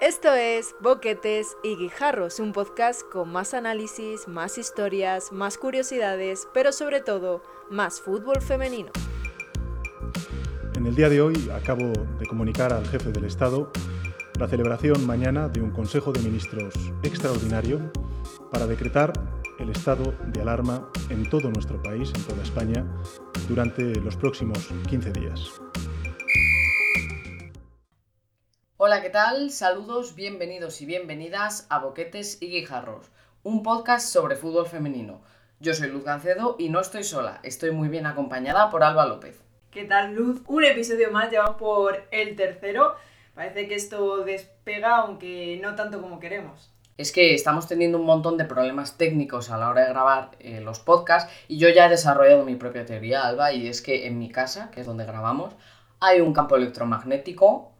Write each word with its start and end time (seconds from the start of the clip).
Esto 0.00 0.32
es 0.34 0.74
Boquetes 0.80 1.56
y 1.62 1.76
Guijarros, 1.76 2.40
un 2.40 2.52
podcast 2.52 3.02
con 3.02 3.30
más 3.30 3.54
análisis, 3.54 4.26
más 4.26 4.58
historias, 4.58 5.30
más 5.32 5.58
curiosidades, 5.58 6.48
pero 6.52 6.72
sobre 6.72 7.00
todo 7.00 7.42
más 7.70 8.00
fútbol 8.00 8.42
femenino. 8.42 8.90
En 10.74 10.86
el 10.86 10.96
día 10.96 11.08
de 11.08 11.20
hoy 11.20 11.50
acabo 11.54 11.92
de 12.18 12.26
comunicar 12.26 12.72
al 12.72 12.86
jefe 12.88 13.12
del 13.12 13.24
Estado 13.24 13.70
la 14.38 14.48
celebración 14.48 15.06
mañana 15.06 15.48
de 15.48 15.60
un 15.60 15.70
Consejo 15.70 16.10
de 16.10 16.20
Ministros 16.20 16.74
extraordinario 17.04 17.80
para 18.50 18.66
decretar 18.66 19.12
el 19.60 19.70
estado 19.70 20.14
de 20.26 20.40
alarma 20.40 20.88
en 21.10 21.28
todo 21.28 21.50
nuestro 21.50 21.80
país, 21.80 22.10
en 22.14 22.22
toda 22.24 22.42
España, 22.42 22.84
durante 23.48 23.94
los 24.00 24.16
próximos 24.16 24.68
15 24.88 25.12
días. 25.12 25.61
Hola, 28.84 29.00
¿qué 29.00 29.10
tal? 29.10 29.52
Saludos, 29.52 30.16
bienvenidos 30.16 30.82
y 30.82 30.86
bienvenidas 30.86 31.68
a 31.70 31.78
Boquetes 31.78 32.42
y 32.42 32.48
Guijarros, 32.48 33.12
un 33.44 33.62
podcast 33.62 34.08
sobre 34.08 34.34
fútbol 34.34 34.66
femenino. 34.66 35.20
Yo 35.60 35.72
soy 35.72 35.88
Luz 35.88 36.02
Gancedo 36.02 36.56
y 36.58 36.68
no 36.68 36.80
estoy 36.80 37.04
sola, 37.04 37.38
estoy 37.44 37.70
muy 37.70 37.86
bien 37.86 38.06
acompañada 38.06 38.70
por 38.70 38.82
Alba 38.82 39.06
López. 39.06 39.40
¿Qué 39.70 39.84
tal, 39.84 40.16
Luz? 40.16 40.42
Un 40.48 40.64
episodio 40.64 41.12
más, 41.12 41.30
llevamos 41.30 41.58
por 41.58 42.08
el 42.10 42.34
tercero. 42.34 42.96
Parece 43.36 43.68
que 43.68 43.76
esto 43.76 44.24
despega, 44.24 44.96
aunque 44.96 45.60
no 45.62 45.76
tanto 45.76 46.02
como 46.02 46.18
queremos. 46.18 46.72
Es 46.96 47.12
que 47.12 47.36
estamos 47.36 47.68
teniendo 47.68 48.00
un 48.00 48.04
montón 48.04 48.36
de 48.36 48.46
problemas 48.46 48.98
técnicos 48.98 49.52
a 49.52 49.58
la 49.58 49.68
hora 49.68 49.82
de 49.82 49.90
grabar 49.90 50.32
eh, 50.40 50.60
los 50.60 50.80
podcasts 50.80 51.32
y 51.46 51.58
yo 51.58 51.68
ya 51.68 51.86
he 51.86 51.88
desarrollado 51.88 52.44
mi 52.44 52.56
propia 52.56 52.84
teoría, 52.84 53.28
Alba, 53.28 53.52
y 53.52 53.68
es 53.68 53.80
que 53.80 54.08
en 54.08 54.18
mi 54.18 54.28
casa, 54.28 54.72
que 54.72 54.80
es 54.80 54.88
donde 54.88 55.04
grabamos, 55.04 55.54
hay 56.00 56.20
un 56.20 56.32
campo 56.32 56.56
electromagnético 56.56 57.71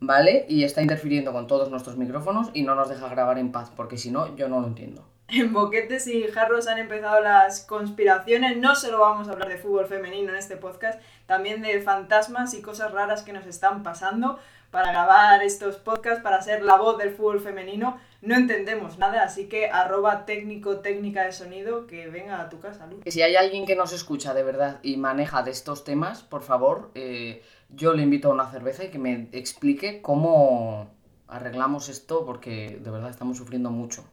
¿vale? 0.00 0.46
Y 0.48 0.64
está 0.64 0.82
interfiriendo 0.82 1.32
con 1.32 1.46
todos 1.46 1.70
nuestros 1.70 1.96
micrófonos 1.96 2.50
y 2.54 2.62
no 2.62 2.74
nos 2.74 2.88
deja 2.88 3.08
grabar 3.08 3.38
en 3.38 3.52
paz, 3.52 3.70
porque 3.74 3.98
si 3.98 4.10
no, 4.10 4.34
yo 4.36 4.48
no 4.48 4.60
lo 4.60 4.66
entiendo. 4.66 5.06
En 5.28 5.52
Boquetes 5.52 6.08
y 6.08 6.24
Jarros 6.24 6.66
han 6.66 6.78
empezado 6.78 7.20
las 7.20 7.60
conspiraciones. 7.60 8.56
No 8.56 8.74
solo 8.74 8.98
vamos 8.98 9.28
a 9.28 9.32
hablar 9.32 9.48
de 9.48 9.58
fútbol 9.58 9.86
femenino 9.86 10.30
en 10.30 10.36
este 10.36 10.56
podcast, 10.56 11.00
también 11.26 11.62
de 11.62 11.80
fantasmas 11.80 12.52
y 12.54 12.62
cosas 12.62 12.90
raras 12.90 13.22
que 13.22 13.32
nos 13.32 13.46
están 13.46 13.84
pasando 13.84 14.40
para 14.70 14.92
grabar 14.92 15.42
estos 15.42 15.76
podcasts, 15.76 16.22
para 16.22 16.40
ser 16.42 16.62
la 16.62 16.76
voz 16.76 16.98
del 16.98 17.10
fútbol 17.10 17.40
femenino. 17.40 17.98
No 18.22 18.36
entendemos 18.36 18.98
nada, 18.98 19.22
así 19.22 19.48
que 19.48 19.68
arroba 19.68 20.26
técnico 20.26 20.78
técnica 20.80 21.24
de 21.24 21.32
sonido 21.32 21.86
que 21.86 22.08
venga 22.08 22.40
a 22.40 22.48
tu 22.48 22.60
casa, 22.60 22.86
Luz. 22.86 23.00
Si 23.06 23.22
hay 23.22 23.36
alguien 23.36 23.66
que 23.66 23.74
nos 23.74 23.92
escucha 23.92 24.34
de 24.34 24.42
verdad 24.42 24.78
y 24.82 24.96
maneja 24.96 25.42
de 25.42 25.50
estos 25.50 25.84
temas, 25.84 26.22
por 26.22 26.42
favor, 26.42 26.90
eh, 26.94 27.42
yo 27.70 27.94
le 27.94 28.02
invito 28.02 28.28
a 28.28 28.34
una 28.34 28.50
cerveza 28.50 28.84
y 28.84 28.90
que 28.90 28.98
me 28.98 29.28
explique 29.32 30.02
cómo 30.02 30.90
arreglamos 31.28 31.88
esto 31.88 32.24
porque 32.24 32.78
de 32.80 32.90
verdad 32.90 33.10
estamos 33.10 33.38
sufriendo 33.38 33.70
mucho. 33.70 34.04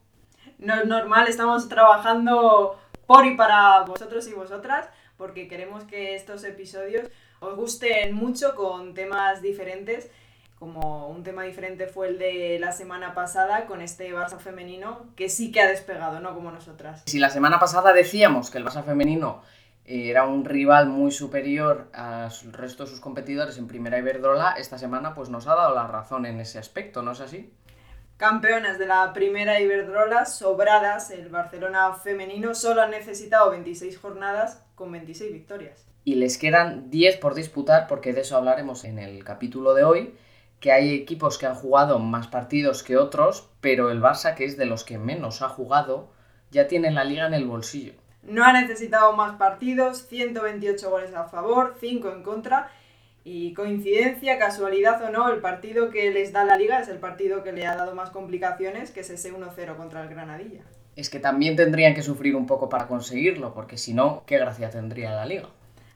No 0.57 0.75
es 0.75 0.85
normal, 0.85 1.27
estamos 1.27 1.67
trabajando 1.69 2.79
por 3.05 3.25
y 3.25 3.35
para 3.35 3.81
vosotros 3.81 4.27
y 4.27 4.33
vosotras 4.33 4.89
porque 5.17 5.47
queremos 5.47 5.83
que 5.83 6.15
estos 6.15 6.43
episodios 6.43 7.09
os 7.39 7.55
gusten 7.55 8.15
mucho 8.15 8.55
con 8.55 8.93
temas 8.93 9.41
diferentes 9.41 10.09
como 10.59 11.07
un 11.07 11.23
tema 11.23 11.43
diferente 11.43 11.87
fue 11.87 12.07
el 12.07 12.17
de 12.17 12.57
la 12.59 12.71
semana 12.71 13.13
pasada 13.13 13.65
con 13.65 13.81
este 13.81 14.11
Barça 14.13 14.39
femenino, 14.39 15.05
que 15.15 15.29
sí 15.29 15.51
que 15.51 15.61
ha 15.61 15.67
despegado, 15.67 16.19
no 16.19 16.33
como 16.33 16.51
nosotras. 16.51 17.03
Si 17.05 17.19
la 17.19 17.29
semana 17.29 17.59
pasada 17.59 17.93
decíamos 17.93 18.49
que 18.49 18.57
el 18.57 18.65
Barça 18.65 18.83
femenino 18.83 19.43
era 19.85 20.25
un 20.25 20.43
rival 20.43 20.87
muy 20.87 21.11
superior 21.11 21.89
al 21.93 22.31
resto 22.51 22.83
de 22.83 22.89
sus 22.89 22.99
competidores 22.99 23.57
en 23.57 23.67
Primera 23.67 23.99
Iberdrola, 23.99 24.55
esta 24.57 24.77
semana 24.77 25.13
pues 25.13 25.29
nos 25.29 25.47
ha 25.47 25.55
dado 25.55 25.75
la 25.75 25.87
razón 25.87 26.25
en 26.25 26.39
ese 26.41 26.59
aspecto, 26.59 27.03
¿no 27.03 27.11
es 27.11 27.21
así? 27.21 27.53
Campeonas 28.17 28.79
de 28.79 28.87
la 28.87 29.13
Primera 29.13 29.61
Iberdrola, 29.61 30.25
sobradas, 30.25 31.11
el 31.11 31.29
Barcelona 31.29 31.93
femenino 31.93 32.55
solo 32.55 32.81
ha 32.81 32.87
necesitado 32.87 33.51
26 33.51 33.97
jornadas 33.99 34.65
con 34.73 34.91
26 34.91 35.31
victorias. 35.31 35.85
Y 36.03 36.15
les 36.15 36.39
quedan 36.39 36.89
10 36.89 37.17
por 37.17 37.35
disputar, 37.35 37.85
porque 37.87 38.13
de 38.13 38.21
eso 38.21 38.35
hablaremos 38.35 38.85
en 38.85 38.97
el 38.97 39.23
capítulo 39.23 39.75
de 39.75 39.83
hoy, 39.83 40.17
que 40.59 40.71
hay 40.71 40.93
equipos 40.93 41.37
que 41.37 41.45
han 41.45 41.55
jugado 41.55 41.99
más 41.99 42.27
partidos 42.27 42.83
que 42.83 42.97
otros, 42.97 43.49
pero 43.61 43.91
el 43.91 44.01
Barça, 44.01 44.35
que 44.35 44.45
es 44.45 44.57
de 44.57 44.65
los 44.65 44.83
que 44.83 44.97
menos 44.97 45.41
ha 45.41 45.49
jugado, 45.49 46.09
ya 46.51 46.67
tiene 46.67 46.91
la 46.91 47.03
liga 47.03 47.27
en 47.27 47.33
el 47.33 47.45
bolsillo. 47.45 47.93
No 48.23 48.43
ha 48.43 48.53
necesitado 48.53 49.13
más 49.13 49.37
partidos, 49.37 50.07
128 50.07 50.89
goles 50.89 51.13
a 51.13 51.25
favor, 51.25 51.75
5 51.79 52.11
en 52.11 52.23
contra. 52.23 52.71
Y 53.23 53.53
coincidencia, 53.53 54.39
casualidad 54.39 55.01
o 55.03 55.09
no, 55.09 55.29
el 55.29 55.39
partido 55.39 55.89
que 55.89 56.11
les 56.11 56.31
da 56.31 56.45
la 56.45 56.57
liga 56.57 56.79
es 56.79 56.87
el 56.87 56.97
partido 56.97 57.43
que 57.43 57.51
le 57.51 57.67
ha 57.67 57.75
dado 57.75 57.93
más 57.93 58.09
complicaciones, 58.09 58.91
que 58.91 59.01
es 59.01 59.09
ese 59.09 59.33
1-0 59.33 59.75
contra 59.75 60.01
el 60.01 60.09
Granadilla. 60.09 60.61
Es 60.95 61.09
que 61.09 61.19
también 61.19 61.55
tendrían 61.55 61.93
que 61.93 62.01
sufrir 62.01 62.35
un 62.35 62.47
poco 62.47 62.69
para 62.69 62.87
conseguirlo, 62.87 63.53
porque 63.53 63.77
si 63.77 63.93
no, 63.93 64.23
¿qué 64.25 64.37
gracia 64.37 64.69
tendría 64.69 65.13
la 65.13 65.25
liga? 65.25 65.49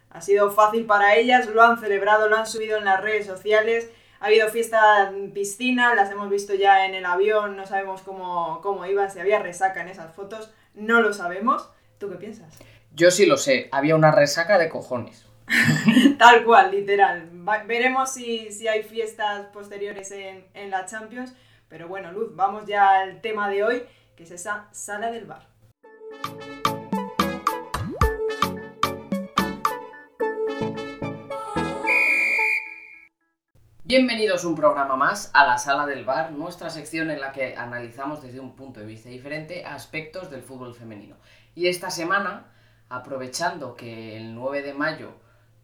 Ha 0.09 0.21
sido 0.21 0.51
fácil 0.51 0.85
para 0.85 1.15
ellas, 1.15 1.47
lo 1.47 1.63
han 1.63 1.79
celebrado, 1.79 2.27
lo 2.27 2.35
han 2.35 2.45
subido 2.45 2.77
en 2.77 2.85
las 2.85 3.01
redes 3.01 3.25
sociales. 3.25 3.89
Ha 4.21 4.27
habido 4.27 4.47
fiesta 4.47 5.09
en 5.09 5.33
piscina, 5.33 5.93
las 5.95 6.09
hemos 6.11 6.29
visto 6.29 6.53
ya 6.53 6.85
en 6.85 6.95
el 6.95 7.05
avión, 7.05 7.57
no 7.57 7.65
sabemos 7.65 8.01
cómo, 8.01 8.61
cómo 8.61 8.85
iban, 8.85 9.11
si 9.11 9.19
había 9.19 9.39
resaca 9.39 9.81
en 9.81 9.89
esas 9.89 10.15
fotos, 10.15 10.53
no 10.73 11.01
lo 11.01 11.11
sabemos 11.11 11.69
¿Tú 12.01 12.09
qué 12.09 12.15
piensas? 12.15 12.57
Yo 12.95 13.11
sí 13.11 13.27
lo 13.27 13.37
sé, 13.37 13.69
había 13.71 13.95
una 13.95 14.09
resaca 14.09 14.57
de 14.57 14.69
cojones. 14.69 15.27
Tal 16.17 16.43
cual, 16.43 16.71
literal. 16.71 17.29
veremos 17.67 18.11
si, 18.11 18.51
si, 18.51 18.67
hay 18.67 18.81
fiestas 18.81 19.45
posteriores 19.53 20.11
en, 20.11 20.47
en 20.55 20.71
la 20.71 20.87
Champions. 20.87 21.35
Pero 21.69 21.87
bueno, 21.87 22.11
Luz, 22.11 22.35
vamos 22.35 22.65
ya 22.65 23.01
al 23.01 23.21
tema 23.21 23.49
de 23.49 23.63
hoy, 23.63 23.83
que 24.15 24.23
es 24.23 24.31
esa 24.31 24.67
sala 24.71 25.11
del 25.11 25.25
bar. 25.25 25.45
Bienvenidos 33.93 34.45
un 34.45 34.55
programa 34.55 34.95
más 34.95 35.29
a 35.33 35.45
la 35.45 35.57
Sala 35.57 35.85
del 35.85 36.05
Bar, 36.05 36.31
nuestra 36.31 36.69
sección 36.69 37.11
en 37.11 37.19
la 37.19 37.33
que 37.33 37.57
analizamos 37.57 38.21
desde 38.21 38.39
un 38.39 38.55
punto 38.55 38.79
de 38.79 38.85
vista 38.85 39.09
diferente 39.09 39.65
aspectos 39.65 40.31
del 40.31 40.43
fútbol 40.43 40.73
femenino. 40.73 41.17
Y 41.55 41.67
esta 41.67 41.89
semana, 41.89 42.45
aprovechando 42.87 43.75
que 43.75 44.15
el 44.15 44.33
9 44.33 44.61
de 44.61 44.73
mayo 44.73 45.09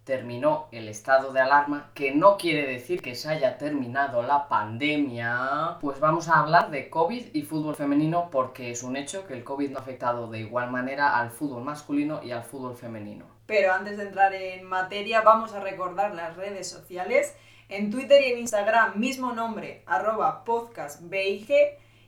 terminó 0.04 0.68
el 0.74 0.90
estado 0.90 1.32
de 1.32 1.40
alarma, 1.40 1.92
que 1.94 2.14
no 2.14 2.36
quiere 2.36 2.70
decir 2.70 3.02
que 3.02 3.16
se 3.16 3.30
haya 3.30 3.58
terminado 3.58 4.22
la 4.24 4.50
pandemia, 4.50 5.78
pues 5.80 6.02
vamos 6.02 6.28
a 6.28 6.42
hablar 6.42 6.70
de 6.70 6.90
COVID 6.90 7.28
y 7.34 7.44
fútbol 7.44 7.78
femenino 7.78 8.28
porque 8.30 8.72
es 8.72 8.84
un 8.84 8.98
hecho 8.98 9.26
que 9.26 9.36
el 9.36 9.46
COVID 9.46 9.70
no 9.70 9.78
ha 9.78 9.82
afectado 9.84 10.28
de 10.28 10.42
igual 10.42 10.70
manera 10.70 11.18
al 11.18 11.32
fútbol 11.32 11.64
masculino 11.64 12.22
y 12.22 12.32
al 12.32 12.44
fútbol 12.44 12.76
femenino. 12.76 13.24
Pero 13.46 13.72
antes 13.72 13.96
de 13.96 14.04
entrar 14.04 14.34
en 14.34 14.66
materia, 14.66 15.22
vamos 15.22 15.54
a 15.54 15.62
recordar 15.62 16.14
las 16.14 16.36
redes 16.36 16.70
sociales. 16.70 17.34
En 17.70 17.92
Twitter 17.92 18.22
y 18.26 18.32
en 18.32 18.40
Instagram, 18.40 18.98
mismo 18.98 19.34
nombre, 19.34 19.84
arroba 19.86 20.46
podcastbig 20.46 21.50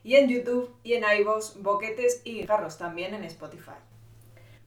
y 0.03 0.15
en 0.15 0.29
YouTube 0.29 0.73
y 0.83 0.93
en 0.93 1.03
iVoox, 1.19 1.61
Boquetes 1.61 2.21
y 2.23 2.47
Jarros 2.47 2.77
también 2.77 3.13
en 3.13 3.25
Spotify. 3.25 3.71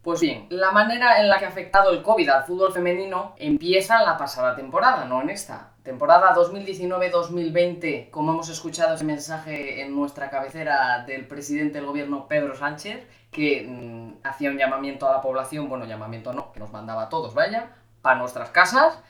Pues 0.03 0.21
bien, 0.21 0.49
la 0.51 0.71
manera 0.71 1.19
en 1.19 1.31
la 1.31 1.39
que 1.39 1.47
ha 1.47 1.49
afectado 1.49 1.93
el 1.93 2.03
COVID 2.03 2.29
al 2.29 2.45
fútbol 2.45 2.75
femenino 2.75 3.35
empieza 3.39 4.01
en 4.01 4.05
la 4.05 4.19
pasada 4.19 4.55
temporada, 4.55 5.07
no 5.07 5.23
en 5.23 5.31
esta. 5.31 5.71
Temporada 5.83 6.35
2019-2020, 6.35 8.11
como 8.11 8.33
hemos 8.33 8.51
escuchado 8.51 8.95
ese 8.95 9.05
mensaje 9.05 9.81
en 9.81 9.95
nuestra 9.95 10.29
cabecera 10.29 11.05
del 11.07 11.27
presidente 11.27 11.79
del 11.79 11.87
gobierno 11.87 12.29
Pedro 12.29 12.55
Sánchez, 12.55 13.07
que 13.31 13.67
mm, 13.67 14.27
hacía 14.27 14.51
un 14.51 14.59
llamamiento 14.59 15.09
a 15.09 15.13
la 15.13 15.23
población, 15.23 15.71
bueno, 15.71 15.87
llamamiento 15.87 16.35
no, 16.35 16.53
que 16.53 16.61
nos 16.61 16.71
mandaba 16.71 17.05
a 17.05 17.09
todos, 17.09 17.33
vaya, 17.33 17.71
para 18.03 18.19
nuestras 18.19 18.51
casas. 18.51 19.03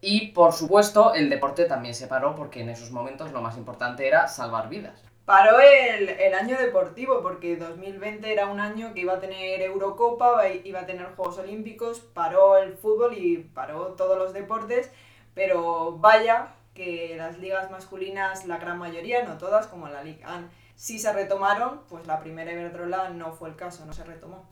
Y 0.00 0.28
por 0.28 0.52
supuesto, 0.52 1.14
el 1.14 1.30
deporte 1.30 1.64
también 1.64 1.94
se 1.94 2.06
paró 2.06 2.34
porque 2.34 2.60
en 2.60 2.68
esos 2.68 2.90
momentos 2.90 3.32
lo 3.32 3.40
más 3.40 3.56
importante 3.56 4.06
era 4.06 4.28
salvar 4.28 4.68
vidas. 4.68 5.02
Paró 5.24 5.58
el, 5.58 6.34
año 6.34 6.56
deportivo 6.56 7.20
porque 7.20 7.56
2020 7.56 8.32
era 8.32 8.46
un 8.46 8.60
año 8.60 8.94
que 8.94 9.00
iba 9.00 9.14
a 9.14 9.20
tener 9.20 9.60
Eurocopa, 9.60 10.46
iba 10.48 10.80
a 10.80 10.86
tener 10.86 11.06
Juegos 11.16 11.38
Olímpicos, 11.38 11.98
paró 11.98 12.56
el 12.58 12.74
fútbol 12.74 13.18
y 13.18 13.38
paró 13.38 13.94
todos 13.94 14.16
los 14.16 14.32
deportes, 14.32 14.92
pero 15.34 15.98
vaya 15.98 16.54
que 16.74 17.16
las 17.16 17.38
ligas 17.38 17.72
masculinas, 17.72 18.46
la 18.46 18.58
gran 18.58 18.78
mayoría, 18.78 19.24
no 19.24 19.36
todas, 19.36 19.66
como 19.66 19.88
la 19.88 20.04
Liga 20.04 20.28
sí 20.76 20.98
se 20.98 21.12
retomaron, 21.12 21.80
pues 21.88 22.06
la 22.06 22.20
primera 22.20 22.52
Iberdrola 22.52 23.08
no 23.08 23.32
fue 23.32 23.48
el 23.48 23.56
caso, 23.56 23.84
no 23.84 23.92
se 23.92 24.04
retomó. 24.04 24.44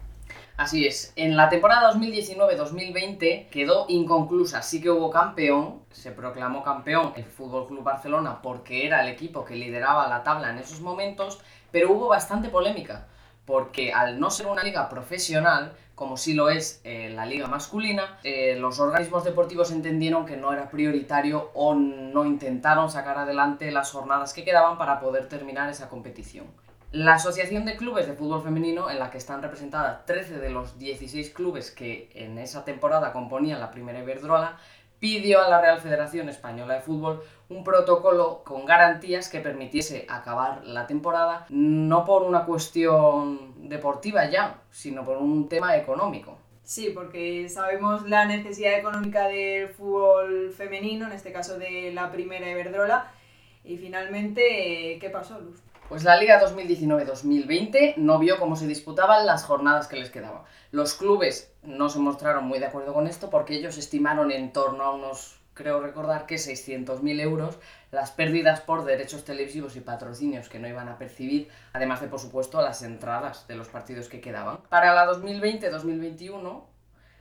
Así 0.56 0.86
es, 0.86 1.12
en 1.16 1.36
la 1.36 1.48
temporada 1.48 1.92
2019-2020 1.94 3.48
quedó 3.48 3.86
inconclusa, 3.88 4.62
sí 4.62 4.80
que 4.80 4.88
hubo 4.88 5.10
campeón, 5.10 5.82
se 5.90 6.12
proclamó 6.12 6.62
campeón 6.62 7.12
el 7.16 7.24
Fútbol 7.24 7.66
Club 7.66 7.82
Barcelona 7.82 8.40
porque 8.40 8.86
era 8.86 9.02
el 9.02 9.08
equipo 9.08 9.44
que 9.44 9.56
lideraba 9.56 10.06
la 10.06 10.22
tabla 10.22 10.50
en 10.50 10.58
esos 10.58 10.80
momentos, 10.80 11.40
pero 11.72 11.90
hubo 11.90 12.06
bastante 12.06 12.50
polémica, 12.50 13.08
porque 13.46 13.92
al 13.92 14.20
no 14.20 14.30
ser 14.30 14.46
una 14.46 14.62
liga 14.62 14.88
profesional, 14.88 15.72
como 15.96 16.16
sí 16.16 16.34
lo 16.34 16.48
es 16.48 16.80
eh, 16.84 17.10
la 17.10 17.26
liga 17.26 17.48
masculina, 17.48 18.20
eh, 18.22 18.54
los 18.56 18.78
organismos 18.78 19.24
deportivos 19.24 19.72
entendieron 19.72 20.24
que 20.24 20.36
no 20.36 20.52
era 20.52 20.70
prioritario 20.70 21.50
o 21.54 21.74
no 21.74 22.24
intentaron 22.24 22.88
sacar 22.92 23.18
adelante 23.18 23.72
las 23.72 23.90
jornadas 23.90 24.32
que 24.32 24.44
quedaban 24.44 24.78
para 24.78 25.00
poder 25.00 25.28
terminar 25.28 25.68
esa 25.68 25.88
competición. 25.88 26.46
La 26.94 27.14
Asociación 27.14 27.64
de 27.64 27.74
Clubes 27.74 28.06
de 28.06 28.12
Fútbol 28.12 28.44
Femenino, 28.44 28.88
en 28.88 29.00
la 29.00 29.10
que 29.10 29.18
están 29.18 29.42
representadas 29.42 30.06
13 30.06 30.38
de 30.38 30.50
los 30.50 30.78
16 30.78 31.30
clubes 31.30 31.72
que 31.72 32.08
en 32.14 32.38
esa 32.38 32.64
temporada 32.64 33.12
componían 33.12 33.58
la 33.58 33.72
primera 33.72 33.98
Iberdrola, 33.98 34.58
pidió 35.00 35.42
a 35.42 35.48
la 35.48 35.60
Real 35.60 35.80
Federación 35.80 36.28
Española 36.28 36.74
de 36.74 36.82
Fútbol 36.82 37.20
un 37.48 37.64
protocolo 37.64 38.44
con 38.44 38.64
garantías 38.64 39.28
que 39.28 39.40
permitiese 39.40 40.06
acabar 40.08 40.64
la 40.64 40.86
temporada 40.86 41.46
no 41.48 42.04
por 42.04 42.22
una 42.22 42.44
cuestión 42.44 43.68
deportiva 43.68 44.30
ya, 44.30 44.60
sino 44.70 45.04
por 45.04 45.16
un 45.16 45.48
tema 45.48 45.76
económico. 45.76 46.38
Sí, 46.62 46.92
porque 46.94 47.48
sabemos 47.48 48.08
la 48.08 48.24
necesidad 48.26 48.78
económica 48.78 49.26
del 49.26 49.68
fútbol 49.68 50.52
femenino, 50.52 51.08
en 51.08 51.12
este 51.12 51.32
caso 51.32 51.58
de 51.58 51.90
la 51.92 52.12
primera 52.12 52.48
Iberdrola, 52.48 53.10
y 53.64 53.78
finalmente, 53.78 54.96
¿qué 55.00 55.10
pasó, 55.10 55.40
Luz? 55.40 55.60
Pues 55.88 56.02
la 56.02 56.16
Liga 56.16 56.40
2019-2020 56.40 57.96
no 57.98 58.18
vio 58.18 58.38
cómo 58.38 58.56
se 58.56 58.66
disputaban 58.66 59.26
las 59.26 59.44
jornadas 59.44 59.86
que 59.86 59.96
les 59.96 60.10
quedaban. 60.10 60.42
Los 60.70 60.94
clubes 60.94 61.52
no 61.62 61.90
se 61.90 61.98
mostraron 61.98 62.46
muy 62.46 62.58
de 62.58 62.66
acuerdo 62.66 62.94
con 62.94 63.06
esto 63.06 63.28
porque 63.28 63.54
ellos 63.54 63.76
estimaron 63.76 64.32
en 64.32 64.52
torno 64.54 64.82
a 64.82 64.94
unos, 64.94 65.40
creo 65.52 65.80
recordar 65.80 66.24
que 66.24 66.36
600.000 66.36 67.20
euros 67.20 67.58
las 67.90 68.10
pérdidas 68.10 68.60
por 68.60 68.84
derechos 68.84 69.24
televisivos 69.24 69.76
y 69.76 69.80
patrocinios 69.80 70.48
que 70.48 70.58
no 70.58 70.68
iban 70.68 70.88
a 70.88 70.96
percibir, 70.96 71.48
además 71.74 72.00
de, 72.00 72.08
por 72.08 72.18
supuesto, 72.18 72.62
las 72.62 72.82
entradas 72.82 73.46
de 73.46 73.56
los 73.56 73.68
partidos 73.68 74.08
que 74.08 74.22
quedaban. 74.22 74.60
Para 74.70 74.94
la 74.94 75.06
2020-2021 75.12 76.62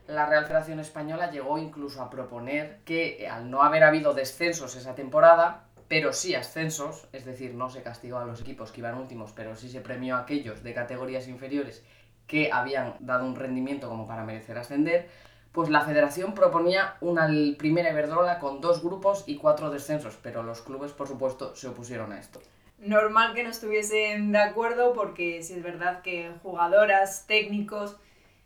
la 0.07 0.25
Real 0.25 0.45
Federación 0.45 0.80
Española 0.80 1.31
llegó 1.31 1.57
incluso 1.57 2.01
a 2.01 2.10
proponer 2.10 2.80
que 2.86 3.27
al 3.30 3.50
no 3.50 3.63
haber 3.63 3.83
habido 3.83 4.13
descensos 4.13 4.75
esa 4.75 4.95
temporada, 4.95 5.65
pero 5.93 6.11
sí 6.11 6.33
ascensos, 6.33 7.07
es 7.13 7.23
decir, 7.23 7.53
no 7.53 7.69
se 7.69 7.83
castigó 7.83 8.17
a 8.17 8.25
los 8.25 8.41
equipos 8.41 8.71
que 8.71 8.79
iban 8.79 8.97
últimos, 8.97 9.31
pero 9.31 9.55
sí 9.55 9.69
se 9.69 9.79
premió 9.79 10.15
a 10.15 10.21
aquellos 10.21 10.63
de 10.63 10.73
categorías 10.73 11.27
inferiores 11.27 11.83
que 12.25 12.49
habían 12.51 12.95
dado 12.99 13.27
un 13.27 13.35
rendimiento 13.35 13.89
como 13.89 14.07
para 14.07 14.23
merecer 14.23 14.57
ascender, 14.57 15.07
pues 15.51 15.69
la 15.69 15.81
federación 15.81 16.33
proponía 16.33 16.95
una 16.99 17.27
primera 17.59 17.91
Iberdrola 17.91 18.39
con 18.39 18.59
dos 18.59 18.81
grupos 18.81 19.23
y 19.27 19.37
cuatro 19.37 19.69
descensos, 19.69 20.17
pero 20.19 20.41
los 20.41 20.63
clubes, 20.63 20.93
por 20.93 21.07
supuesto, 21.07 21.55
se 21.55 21.67
opusieron 21.67 22.11
a 22.11 22.19
esto. 22.19 22.41
Normal 22.79 23.35
que 23.35 23.43
no 23.43 23.51
estuviesen 23.51 24.31
de 24.31 24.39
acuerdo 24.39 24.93
porque 24.93 25.43
si 25.43 25.53
es 25.53 25.61
verdad 25.61 26.01
que 26.01 26.31
jugadoras, 26.41 27.27
técnicos, 27.27 27.97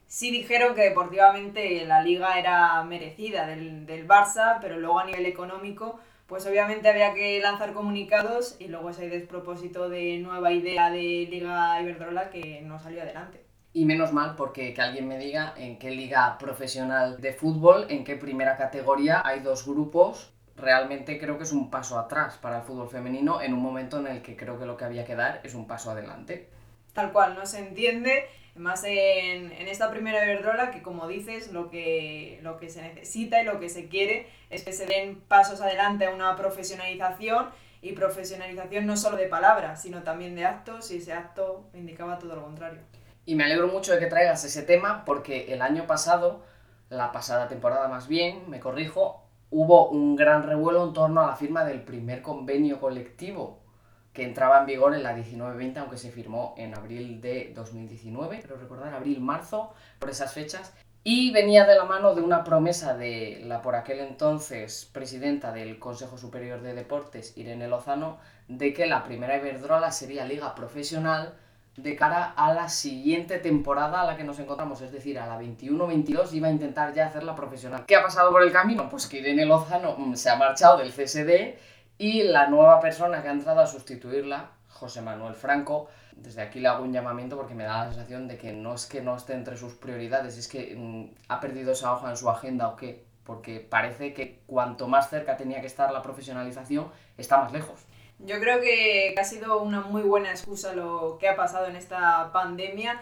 sí 0.05 0.31
dijeron 0.31 0.75
que 0.75 0.81
deportivamente 0.81 1.85
la 1.85 2.01
liga 2.01 2.37
era 2.39 2.83
merecida 2.83 3.47
del, 3.47 3.85
del 3.85 4.05
Barça, 4.05 4.57
pero 4.59 4.77
luego 4.77 4.99
a 4.99 5.05
nivel 5.05 5.25
económico 5.25 6.01
pues 6.27 6.45
obviamente 6.45 6.89
había 6.89 7.13
que 7.13 7.39
lanzar 7.39 7.73
comunicados 7.73 8.57
y 8.59 8.67
luego 8.67 8.89
ese 8.89 9.09
despropósito 9.09 9.89
de 9.89 10.19
nueva 10.19 10.51
idea 10.51 10.89
de 10.89 11.27
Liga 11.29 11.81
Iberdrola 11.81 12.29
que 12.29 12.61
no 12.61 12.79
salió 12.79 13.01
adelante. 13.01 13.45
Y 13.71 13.85
menos 13.85 14.11
mal 14.11 14.35
porque 14.35 14.73
que 14.73 14.81
alguien 14.81 15.07
me 15.07 15.17
diga 15.17 15.53
en 15.55 15.79
qué 15.79 15.91
liga 15.91 16.37
profesional 16.37 17.21
de 17.21 17.33
fútbol, 17.33 17.85
en 17.89 18.03
qué 18.03 18.15
primera 18.15 18.57
categoría 18.57 19.21
hay 19.23 19.39
dos 19.39 19.65
grupos. 19.65 20.33
Realmente 20.57 21.19
creo 21.19 21.37
que 21.37 21.43
es 21.43 21.51
un 21.51 21.69
paso 21.69 21.97
atrás 21.97 22.37
para 22.41 22.57
el 22.57 22.63
fútbol 22.63 22.89
femenino 22.89 23.41
en 23.41 23.53
un 23.53 23.61
momento 23.61 23.99
en 23.99 24.07
el 24.07 24.21
que 24.21 24.35
creo 24.35 24.59
que 24.59 24.65
lo 24.65 24.75
que 24.75 24.85
había 24.85 25.05
que 25.05 25.15
dar 25.15 25.41
es 25.43 25.53
un 25.53 25.67
paso 25.67 25.91
adelante. 25.91 26.49
Tal 26.93 27.13
cual, 27.13 27.35
no 27.35 27.45
se 27.45 27.59
entiende 27.59 28.25
más 28.57 28.83
en, 28.83 29.51
en, 29.51 29.67
esta 29.67 29.89
primera 29.89 30.23
Iberdrola, 30.23 30.71
que 30.71 30.81
como 30.81 31.07
dices, 31.07 31.51
lo 31.51 31.69
que, 31.69 32.39
lo 32.43 32.57
que 32.57 32.69
se 32.69 32.81
necesita 32.81 33.41
y 33.41 33.45
lo 33.45 33.59
que 33.59 33.69
se 33.69 33.87
quiere 33.87 34.27
es 34.49 34.63
que 34.63 34.73
se 34.73 34.85
den 34.85 35.21
pasos 35.27 35.61
adelante 35.61 36.05
a 36.05 36.11
una 36.11 36.35
profesionalización 36.35 37.49
y 37.81 37.93
profesionalización 37.93 38.85
no 38.85 38.97
solo 38.97 39.17
de 39.17 39.27
palabras, 39.27 39.81
sino 39.81 40.03
también 40.03 40.35
de 40.35 40.45
actos 40.45 40.91
y 40.91 40.97
ese 40.97 41.13
acto 41.13 41.69
indicaba 41.73 42.19
todo 42.19 42.35
lo 42.35 42.43
contrario. 42.43 42.81
Y 43.25 43.35
me 43.35 43.43
alegro 43.43 43.67
mucho 43.67 43.93
de 43.93 43.99
que 43.99 44.07
traigas 44.07 44.43
ese 44.43 44.63
tema 44.63 45.03
porque 45.05 45.53
el 45.53 45.61
año 45.61 45.85
pasado, 45.85 46.43
la 46.89 47.11
pasada 47.11 47.47
temporada 47.47 47.87
más 47.87 48.07
bien, 48.07 48.49
me 48.49 48.59
corrijo, 48.59 49.23
hubo 49.49 49.89
un 49.89 50.15
gran 50.15 50.43
revuelo 50.43 50.85
en 50.85 50.93
torno 50.93 51.21
a 51.21 51.27
la 51.27 51.35
firma 51.35 51.63
del 51.63 51.81
primer 51.81 52.21
convenio 52.21 52.79
colectivo 52.79 53.66
que 54.17 54.23
entraba 54.23 54.61
en 54.61 54.65
vigor 54.65 54.95
en 54.95 55.03
la 55.03 55.15
19-20, 55.15 55.77
aunque 55.77 55.95
se 55.95 56.09
firmó 56.09 56.55
en 56.57 56.73
abril 56.73 57.21
de 57.21 57.51
2019, 57.53 58.39
pero 58.41 58.57
recordar, 58.57 58.91
abril-marzo, 58.95 59.75
por 59.99 60.09
esas 60.09 60.33
fechas, 60.33 60.73
y 61.03 61.29
venía 61.31 61.67
de 61.67 61.75
la 61.75 61.85
mano 61.85 62.15
de 62.15 62.23
una 62.23 62.43
promesa 62.43 62.97
de 62.97 63.43
la 63.45 63.61
por 63.61 63.75
aquel 63.75 63.99
entonces 63.99 64.89
presidenta 64.91 65.51
del 65.51 65.77
Consejo 65.77 66.17
Superior 66.17 66.63
de 66.63 66.73
Deportes, 66.73 67.37
Irene 67.37 67.67
Lozano, 67.67 68.17
de 68.47 68.73
que 68.73 68.87
la 68.87 69.03
primera 69.03 69.37
Iberdrola 69.37 69.91
sería 69.91 70.25
liga 70.25 70.55
profesional 70.55 71.35
de 71.75 71.95
cara 71.95 72.33
a 72.35 72.55
la 72.55 72.69
siguiente 72.69 73.37
temporada 73.37 74.01
a 74.01 74.05
la 74.07 74.17
que 74.17 74.23
nos 74.23 74.39
encontramos, 74.39 74.81
es 74.81 74.91
decir, 74.91 75.19
a 75.19 75.27
la 75.27 75.39
21-22 75.39 76.33
iba 76.33 76.47
a 76.47 76.51
intentar 76.51 76.91
ya 76.91 77.05
hacerla 77.05 77.35
profesional. 77.35 77.85
¿Qué 77.85 77.95
ha 77.95 78.01
pasado 78.01 78.31
por 78.31 78.41
el 78.41 78.51
camino? 78.51 78.89
Pues 78.89 79.05
que 79.05 79.19
Irene 79.19 79.45
Lozano 79.45 79.95
mm, 79.95 80.15
se 80.15 80.31
ha 80.31 80.37
marchado 80.37 80.79
del 80.79 80.91
CSD 80.91 81.55
y 81.97 82.23
la 82.23 82.47
nueva 82.47 82.79
persona 82.79 83.21
que 83.21 83.29
ha 83.29 83.31
entrado 83.31 83.61
a 83.61 83.67
sustituirla, 83.67 84.51
José 84.69 85.01
Manuel 85.01 85.33
Franco, 85.33 85.89
desde 86.11 86.41
aquí 86.41 86.59
le 86.59 86.67
hago 86.67 86.83
un 86.83 86.93
llamamiento 86.93 87.37
porque 87.37 87.53
me 87.53 87.63
da 87.63 87.85
la 87.85 87.91
sensación 87.91 88.27
de 88.27 88.37
que 88.37 88.53
no 88.53 88.75
es 88.75 88.85
que 88.85 89.01
no 89.01 89.15
esté 89.15 89.33
entre 89.33 89.57
sus 89.57 89.73
prioridades, 89.73 90.37
es 90.37 90.47
que 90.47 90.75
mm, 90.75 91.15
ha 91.29 91.39
perdido 91.39 91.71
esa 91.71 91.93
hoja 91.93 92.09
en 92.09 92.17
su 92.17 92.29
agenda 92.29 92.67
o 92.69 92.75
qué, 92.75 93.05
porque 93.23 93.59
parece 93.59 94.13
que 94.13 94.41
cuanto 94.45 94.87
más 94.87 95.09
cerca 95.09 95.37
tenía 95.37 95.61
que 95.61 95.67
estar 95.67 95.91
la 95.91 96.01
profesionalización, 96.01 96.91
está 97.17 97.37
más 97.37 97.51
lejos. 97.51 97.85
Yo 98.19 98.39
creo 98.39 98.59
que 98.61 99.13
ha 99.17 99.23
sido 99.23 99.61
una 99.61 99.81
muy 99.81 100.01
buena 100.01 100.31
excusa 100.31 100.73
lo 100.73 101.17
que 101.19 101.29
ha 101.29 101.35
pasado 101.35 101.67
en 101.67 101.75
esta 101.75 102.31
pandemia 102.31 102.99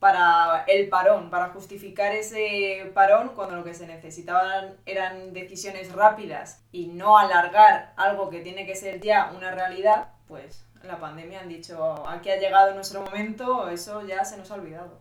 para 0.00 0.64
el 0.66 0.88
parón, 0.88 1.28
para 1.28 1.50
justificar 1.50 2.12
ese 2.12 2.90
parón 2.94 3.32
cuando 3.36 3.56
lo 3.56 3.64
que 3.64 3.74
se 3.74 3.86
necesitaban 3.86 4.74
eran 4.86 5.34
decisiones 5.34 5.92
rápidas 5.92 6.64
y 6.72 6.86
no 6.86 7.18
alargar 7.18 7.92
algo 7.96 8.30
que 8.30 8.40
tiene 8.40 8.66
que 8.66 8.74
ser 8.74 9.00
ya 9.00 9.30
una 9.36 9.50
realidad, 9.50 10.08
pues 10.26 10.64
la 10.82 10.98
pandemia 10.98 11.40
han 11.40 11.50
dicho, 11.50 12.08
aquí 12.08 12.30
ha 12.30 12.40
llegado 12.40 12.74
nuestro 12.74 13.02
momento, 13.02 13.68
eso 13.68 14.06
ya 14.06 14.24
se 14.24 14.38
nos 14.38 14.50
ha 14.50 14.54
olvidado. 14.54 14.98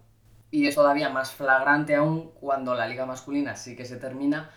Y 0.52 0.68
es 0.68 0.76
todavía 0.76 1.10
más 1.10 1.32
flagrante 1.32 1.96
aún 1.96 2.32
cuando 2.40 2.76
la 2.76 2.88
liga 2.88 3.06
masculina 3.06 3.56
sí 3.56 3.78
que 3.78 3.86
se 3.86 3.96
termina 3.96 4.50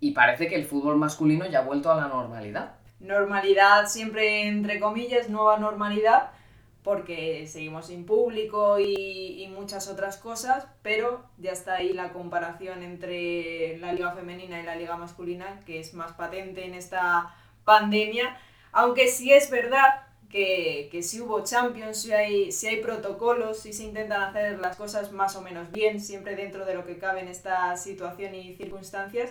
y 0.00 0.12
parece 0.12 0.48
que 0.48 0.54
el 0.54 0.64
fútbol 0.64 0.96
masculino 0.96 1.44
ya 1.46 1.58
ha 1.58 1.64
vuelto 1.64 1.92
a 1.92 1.96
la 1.96 2.08
normalidad. 2.08 2.76
Normalidad 2.98 3.86
siempre 3.88 4.46
entre 4.46 4.80
comillas, 4.80 5.28
nueva 5.28 5.58
normalidad, 5.58 6.30
porque 6.82 7.46
seguimos 7.46 7.86
sin 7.86 8.04
público 8.04 8.78
y, 8.80 9.48
muchas 9.52 9.86
otras 9.86 10.16
cosas, 10.16 10.66
pero 10.82 11.22
ya 11.38 11.52
está 11.52 11.74
ahí 11.74 11.92
la 11.92 12.12
comparación 12.12 12.82
entre 12.82 13.76
la 13.78 13.92
liga 13.92 14.12
femenina 14.12 14.60
y 14.60 14.64
la 14.64 14.74
liga 14.74 14.96
masculina, 14.96 15.60
que 15.66 15.78
es 15.78 15.94
más 15.94 16.12
patente 16.12 16.64
en 16.64 16.74
esta 16.74 17.32
pandemia, 17.64 18.36
aunque 18.72 19.06
sí 19.06 19.32
es 19.32 19.50
verdad 19.50 20.06
que, 20.30 20.88
que 20.90 21.02
si 21.02 21.20
hubo 21.20 21.44
Champions, 21.44 21.98
si 22.02 22.12
hay, 22.12 22.50
si 22.50 22.66
hay 22.66 22.80
protocolos, 22.80 23.60
si 23.60 23.72
se 23.72 23.84
intentan 23.84 24.22
hacer 24.22 24.58
las 24.58 24.76
cosas 24.76 25.12
más 25.12 25.36
o 25.36 25.42
menos 25.42 25.70
bien, 25.70 26.00
siempre 26.00 26.34
dentro 26.34 26.64
de 26.64 26.74
lo 26.74 26.86
que 26.86 26.98
cabe 26.98 27.20
en 27.20 27.28
esta 27.28 27.76
situación 27.76 28.34
y 28.34 28.54
circunstancias, 28.54 29.30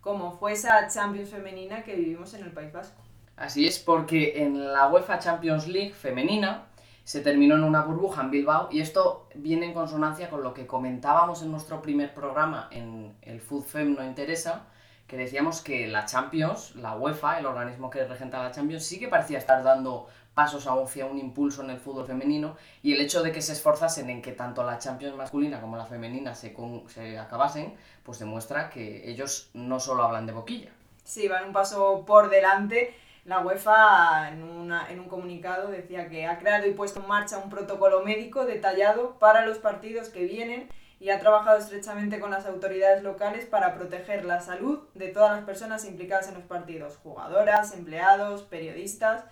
como 0.00 0.38
fue 0.38 0.52
esa 0.52 0.86
Champions 0.88 1.30
femenina 1.30 1.82
que 1.82 1.96
vivimos 1.96 2.34
en 2.34 2.44
el 2.44 2.52
País 2.52 2.72
Vasco. 2.72 3.02
Así 3.36 3.66
es, 3.66 3.78
porque 3.78 4.42
en 4.42 4.72
la 4.72 4.88
UEFA 4.88 5.18
Champions 5.18 5.66
League 5.66 5.94
femenina, 5.94 6.66
se 7.04 7.20
terminó 7.20 7.56
en 7.56 7.64
una 7.64 7.82
burbuja 7.82 8.22
en 8.22 8.30
Bilbao 8.30 8.68
y 8.70 8.80
esto 8.80 9.28
viene 9.34 9.66
en 9.66 9.74
consonancia 9.74 10.30
con 10.30 10.42
lo 10.42 10.54
que 10.54 10.66
comentábamos 10.66 11.42
en 11.42 11.50
nuestro 11.50 11.82
primer 11.82 12.14
programa 12.14 12.68
en 12.70 13.16
el 13.22 13.40
Food 13.40 13.64
Fem 13.64 13.94
no 13.94 14.04
interesa, 14.04 14.66
que 15.06 15.16
decíamos 15.16 15.60
que 15.60 15.88
la 15.88 16.06
Champions, 16.06 16.76
la 16.76 16.96
UEFA, 16.96 17.38
el 17.38 17.46
organismo 17.46 17.90
que 17.90 18.04
regenta 18.04 18.42
la 18.42 18.52
Champions, 18.52 18.84
sí 18.84 18.98
que 18.98 19.08
parecía 19.08 19.38
estar 19.38 19.62
dando 19.62 20.06
pasos 20.34 20.66
hacia 20.66 21.06
un 21.06 21.18
impulso 21.18 21.62
en 21.62 21.70
el 21.70 21.78
fútbol 21.78 22.06
femenino 22.06 22.56
y 22.82 22.94
el 22.94 23.00
hecho 23.00 23.22
de 23.22 23.32
que 23.32 23.42
se 23.42 23.52
esforzasen 23.52 24.08
en 24.08 24.22
que 24.22 24.32
tanto 24.32 24.62
la 24.62 24.78
Champions 24.78 25.16
masculina 25.16 25.60
como 25.60 25.76
la 25.76 25.84
femenina 25.84 26.34
se, 26.34 26.56
se 26.88 27.18
acabasen, 27.18 27.74
pues 28.02 28.18
demuestra 28.18 28.70
que 28.70 29.10
ellos 29.10 29.50
no 29.52 29.80
solo 29.80 30.04
hablan 30.04 30.26
de 30.26 30.32
boquilla. 30.32 30.70
Sí, 31.04 31.28
van 31.28 31.48
un 31.48 31.52
paso 31.52 32.04
por 32.06 32.30
delante 32.30 32.94
la 33.24 33.40
UEFA 33.40 34.30
en, 34.30 34.42
en, 34.90 35.00
un 35.00 35.08
comunicado 35.08 35.70
decía 35.70 36.08
que 36.08 36.26
ha 36.26 36.38
creado 36.38 36.66
y 36.66 36.72
puesto 36.74 37.00
en 37.00 37.08
marcha 37.08 37.38
un 37.38 37.50
protocolo 37.50 38.02
médico 38.02 38.44
detallado 38.44 39.18
para 39.18 39.46
los 39.46 39.58
partidos 39.58 40.08
que 40.08 40.24
vienen 40.24 40.68
y 41.02 41.10
ha 41.10 41.18
trabajado 41.18 41.58
estrechamente 41.58 42.20
con 42.20 42.30
las 42.30 42.46
autoridades 42.46 43.02
locales 43.02 43.44
para 43.44 43.74
proteger 43.74 44.24
la 44.24 44.40
salud 44.40 44.80
de 44.94 45.08
todas 45.08 45.32
las 45.32 45.44
personas 45.44 45.84
implicadas 45.84 46.28
en 46.28 46.34
los 46.34 46.44
partidos, 46.44 46.96
jugadoras, 46.96 47.74
empleados, 47.74 48.42
periodistas. 48.42 49.24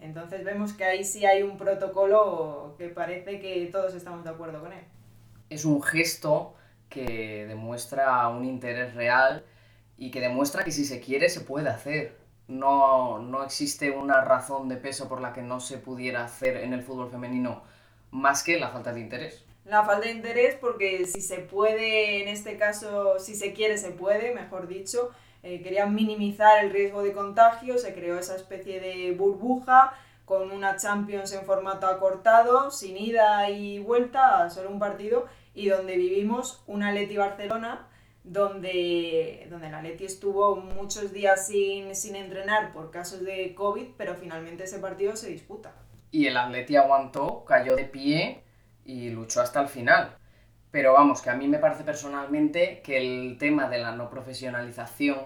Entonces 0.00 0.44
vemos 0.44 0.72
que 0.72 0.84
ahí 0.84 1.04
sí 1.04 1.26
hay 1.26 1.42
un 1.42 1.58
protocolo 1.58 2.74
que 2.78 2.88
parece 2.88 3.38
que 3.38 3.68
todos 3.70 3.94
estamos 3.94 4.24
de 4.24 4.30
acuerdo 4.30 4.60
con 4.60 4.72
él. 4.72 4.84
Es 5.50 5.66
un 5.66 5.82
gesto 5.82 6.54
que 6.88 7.44
demuestra 7.46 8.26
un 8.28 8.46
interés 8.46 8.94
real 8.94 9.44
y 9.98 10.10
que 10.10 10.20
demuestra 10.20 10.64
que 10.64 10.72
si 10.72 10.86
se 10.86 11.00
quiere 11.00 11.28
se 11.28 11.42
puede 11.42 11.68
hacer. 11.68 12.19
No, 12.50 13.20
no 13.20 13.44
existe 13.44 13.92
una 13.92 14.22
razón 14.22 14.68
de 14.68 14.76
peso 14.76 15.08
por 15.08 15.20
la 15.20 15.32
que 15.32 15.40
no 15.40 15.60
se 15.60 15.78
pudiera 15.78 16.24
hacer 16.24 16.56
en 16.56 16.72
el 16.72 16.82
fútbol 16.82 17.08
femenino 17.08 17.62
más 18.10 18.42
que 18.42 18.58
la 18.58 18.70
falta 18.70 18.92
de 18.92 18.98
interés. 18.98 19.44
La 19.64 19.84
falta 19.84 20.06
de 20.06 20.14
interés 20.14 20.56
porque 20.60 21.06
si 21.06 21.20
se 21.20 21.36
puede, 21.38 22.22
en 22.22 22.28
este 22.28 22.56
caso, 22.56 23.20
si 23.20 23.36
se 23.36 23.52
quiere, 23.52 23.78
se 23.78 23.92
puede, 23.92 24.34
mejor 24.34 24.66
dicho, 24.66 25.10
eh, 25.44 25.62
querían 25.62 25.94
minimizar 25.94 26.64
el 26.64 26.72
riesgo 26.72 27.04
de 27.04 27.12
contagio, 27.12 27.78
se 27.78 27.94
creó 27.94 28.18
esa 28.18 28.34
especie 28.34 28.80
de 28.80 29.12
burbuja 29.12 29.94
con 30.24 30.50
una 30.50 30.74
Champions 30.76 31.32
en 31.32 31.44
formato 31.44 31.86
acortado, 31.86 32.72
sin 32.72 32.96
ida 32.96 33.48
y 33.48 33.78
vuelta, 33.78 34.50
solo 34.50 34.70
un 34.70 34.80
partido, 34.80 35.26
y 35.54 35.68
donde 35.68 35.96
vivimos 35.96 36.64
una 36.66 36.90
Leti 36.90 37.16
Barcelona 37.16 37.86
donde, 38.30 39.48
donde 39.50 39.70
la 39.70 39.82
Leti 39.82 40.04
estuvo 40.04 40.54
muchos 40.54 41.12
días 41.12 41.48
sin, 41.48 41.96
sin 41.96 42.14
entrenar 42.14 42.72
por 42.72 42.92
casos 42.92 43.24
de 43.24 43.56
COVID, 43.56 43.88
pero 43.96 44.14
finalmente 44.14 44.64
ese 44.64 44.78
partido 44.78 45.16
se 45.16 45.30
disputa. 45.30 45.72
Y 46.12 46.26
el 46.26 46.36
Atleti 46.36 46.76
aguantó, 46.76 47.44
cayó 47.44 47.74
de 47.74 47.86
pie 47.86 48.44
y 48.84 49.10
luchó 49.10 49.40
hasta 49.40 49.60
el 49.60 49.66
final. 49.66 50.16
Pero 50.70 50.92
vamos, 50.92 51.22
que 51.22 51.30
a 51.30 51.34
mí 51.34 51.48
me 51.48 51.58
parece 51.58 51.82
personalmente 51.82 52.82
que 52.82 52.98
el 52.98 53.36
tema 53.36 53.68
de 53.68 53.78
la 53.78 53.96
no 53.96 54.08
profesionalización 54.08 55.18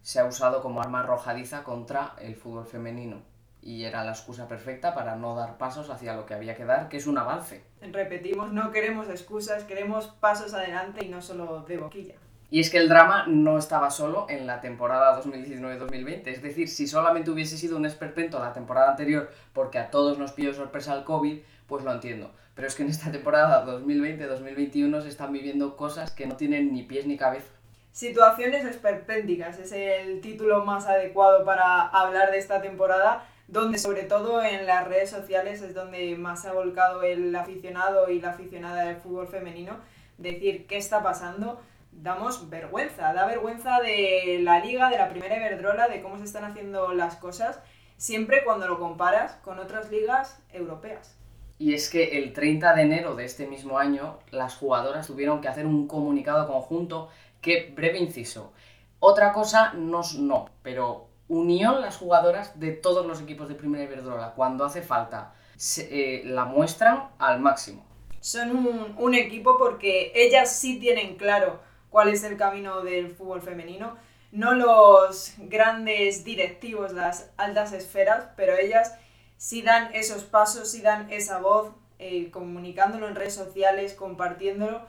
se 0.00 0.20
ha 0.20 0.24
usado 0.24 0.62
como 0.62 0.80
arma 0.80 1.00
arrojadiza 1.00 1.62
contra 1.62 2.14
el 2.20 2.36
fútbol 2.36 2.64
femenino. 2.64 3.20
Y 3.60 3.84
era 3.84 4.02
la 4.02 4.12
excusa 4.12 4.48
perfecta 4.48 4.94
para 4.94 5.16
no 5.16 5.34
dar 5.34 5.58
pasos 5.58 5.90
hacia 5.90 6.14
lo 6.14 6.24
que 6.24 6.32
había 6.32 6.54
que 6.54 6.64
dar, 6.64 6.88
que 6.88 6.96
es 6.96 7.06
un 7.06 7.18
avance. 7.18 7.64
Repetimos, 7.82 8.50
no 8.50 8.70
queremos 8.70 9.10
excusas, 9.10 9.64
queremos 9.64 10.06
pasos 10.06 10.54
adelante 10.54 11.04
y 11.04 11.08
no 11.08 11.20
solo 11.20 11.62
de 11.62 11.76
boquilla. 11.76 12.14
Y 12.48 12.60
es 12.60 12.70
que 12.70 12.78
el 12.78 12.88
drama 12.88 13.26
no 13.26 13.58
estaba 13.58 13.90
solo 13.90 14.26
en 14.28 14.46
la 14.46 14.60
temporada 14.60 15.20
2019-2020. 15.22 16.28
Es 16.28 16.42
decir, 16.42 16.68
si 16.68 16.86
solamente 16.86 17.30
hubiese 17.30 17.58
sido 17.58 17.76
un 17.76 17.86
esperpento 17.86 18.38
la 18.38 18.52
temporada 18.52 18.90
anterior 18.90 19.30
porque 19.52 19.78
a 19.78 19.90
todos 19.90 20.18
nos 20.18 20.32
pilló 20.32 20.54
sorpresa 20.54 20.94
el 20.94 21.04
COVID, 21.04 21.40
pues 21.66 21.84
lo 21.84 21.92
entiendo. 21.92 22.30
Pero 22.54 22.68
es 22.68 22.74
que 22.74 22.84
en 22.84 22.90
esta 22.90 23.10
temporada 23.10 23.66
2020-2021 23.66 25.02
se 25.02 25.08
están 25.08 25.32
viviendo 25.32 25.76
cosas 25.76 26.12
que 26.12 26.26
no 26.26 26.36
tienen 26.36 26.72
ni 26.72 26.84
pies 26.84 27.06
ni 27.06 27.16
cabeza. 27.16 27.50
Situaciones 27.90 28.64
esperpénticas 28.64 29.58
es 29.58 29.72
el 29.72 30.20
título 30.20 30.64
más 30.64 30.86
adecuado 30.86 31.44
para 31.44 31.86
hablar 31.86 32.30
de 32.30 32.38
esta 32.38 32.60
temporada, 32.60 33.26
donde 33.48 33.78
sobre 33.78 34.02
todo 34.02 34.42
en 34.42 34.66
las 34.66 34.86
redes 34.86 35.10
sociales 35.10 35.62
es 35.62 35.74
donde 35.74 36.14
más 36.16 36.42
se 36.42 36.48
ha 36.48 36.52
volcado 36.52 37.02
el 37.02 37.34
aficionado 37.34 38.10
y 38.10 38.20
la 38.20 38.30
aficionada 38.30 38.84
del 38.84 38.96
fútbol 38.96 39.26
femenino. 39.26 39.78
Decir 40.18 40.66
qué 40.66 40.76
está 40.76 41.02
pasando, 41.02 41.60
damos 42.02 42.48
vergüenza, 42.50 43.12
da 43.12 43.26
vergüenza 43.26 43.80
de 43.80 44.40
la 44.42 44.60
liga, 44.60 44.90
de 44.90 44.98
la 44.98 45.08
primera 45.08 45.36
Iberdrola, 45.36 45.88
de 45.88 46.02
cómo 46.02 46.18
se 46.18 46.24
están 46.24 46.44
haciendo 46.44 46.92
las 46.92 47.16
cosas, 47.16 47.60
siempre 47.96 48.44
cuando 48.44 48.68
lo 48.68 48.78
comparas 48.78 49.32
con 49.44 49.58
otras 49.58 49.90
ligas 49.90 50.42
europeas. 50.52 51.16
Y 51.58 51.72
es 51.74 51.88
que 51.88 52.18
el 52.18 52.32
30 52.32 52.74
de 52.74 52.82
enero 52.82 53.14
de 53.14 53.24
este 53.24 53.46
mismo 53.46 53.78
año 53.78 54.18
las 54.30 54.56
jugadoras 54.56 55.06
tuvieron 55.06 55.40
que 55.40 55.48
hacer 55.48 55.66
un 55.66 55.88
comunicado 55.88 56.46
conjunto 56.46 57.08
que, 57.40 57.72
breve 57.74 57.98
inciso, 57.98 58.52
otra 58.98 59.32
cosa 59.32 59.72
no, 59.74 60.02
no 60.18 60.50
pero 60.62 61.08
unión 61.28 61.80
las 61.80 61.96
jugadoras 61.96 62.60
de 62.60 62.72
todos 62.72 63.06
los 63.06 63.20
equipos 63.20 63.48
de 63.48 63.54
Primera 63.54 63.84
Iberdrola, 63.84 64.34
cuando 64.34 64.64
hace 64.64 64.82
falta, 64.82 65.34
se, 65.56 65.88
eh, 65.90 66.24
la 66.24 66.44
muestran 66.44 67.08
al 67.18 67.40
máximo. 67.40 67.84
Son 68.20 68.54
un, 68.54 68.94
un 68.98 69.14
equipo 69.14 69.56
porque 69.58 70.12
ellas 70.14 70.52
sí 70.52 70.78
tienen 70.78 71.16
claro 71.16 71.60
cuál 71.96 72.10
es 72.10 72.24
el 72.24 72.36
camino 72.36 72.82
del 72.82 73.10
fútbol 73.10 73.40
femenino. 73.40 73.96
No 74.30 74.52
los 74.52 75.32
grandes 75.38 76.24
directivos, 76.24 76.92
las 76.92 77.30
altas 77.38 77.72
esferas, 77.72 78.26
pero 78.36 78.54
ellas 78.54 78.92
sí 79.38 79.62
dan 79.62 79.88
esos 79.94 80.24
pasos, 80.24 80.70
sí 80.70 80.82
dan 80.82 81.10
esa 81.10 81.38
voz, 81.38 81.72
eh, 81.98 82.30
comunicándolo 82.30 83.08
en 83.08 83.14
redes 83.14 83.32
sociales, 83.32 83.94
compartiéndolo. 83.94 84.82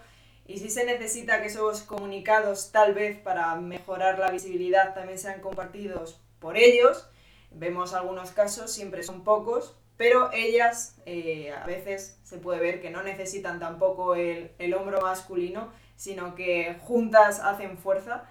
Y 0.48 0.58
si 0.58 0.70
se 0.70 0.84
necesita 0.84 1.40
que 1.40 1.48
esos 1.48 1.84
comunicados, 1.84 2.74
tal 2.74 2.94
vez 2.94 3.18
para 3.18 3.56
mejorar 3.56 4.20
la 4.20 4.30
visibilidad, 4.30 4.94
también 4.94 5.18
sean 5.18 5.40
compartidos 5.40 6.20
por 6.40 6.58
ellos. 6.58 7.08
Vemos 7.52 7.94
algunos 7.94 8.32
casos, 8.32 8.70
siempre 8.70 9.02
son 9.02 9.24
pocos, 9.24 9.78
pero 9.98 10.32
ellas 10.32 11.01
eh, 11.06 11.51
a 11.51 11.66
veces 11.66 12.20
se 12.24 12.38
puede 12.38 12.60
ver 12.60 12.82
que 12.82 12.89
no 12.89 13.04
necesitan 13.04 13.60
tampoco 13.60 14.16
el, 14.16 14.51
el 14.60 14.74
hombro 14.74 15.01
masculino 15.01 15.72
sino 15.98 16.36
que 16.36 16.77
juntas 16.80 17.42
hacen 17.42 17.77
fuerza 17.77 18.30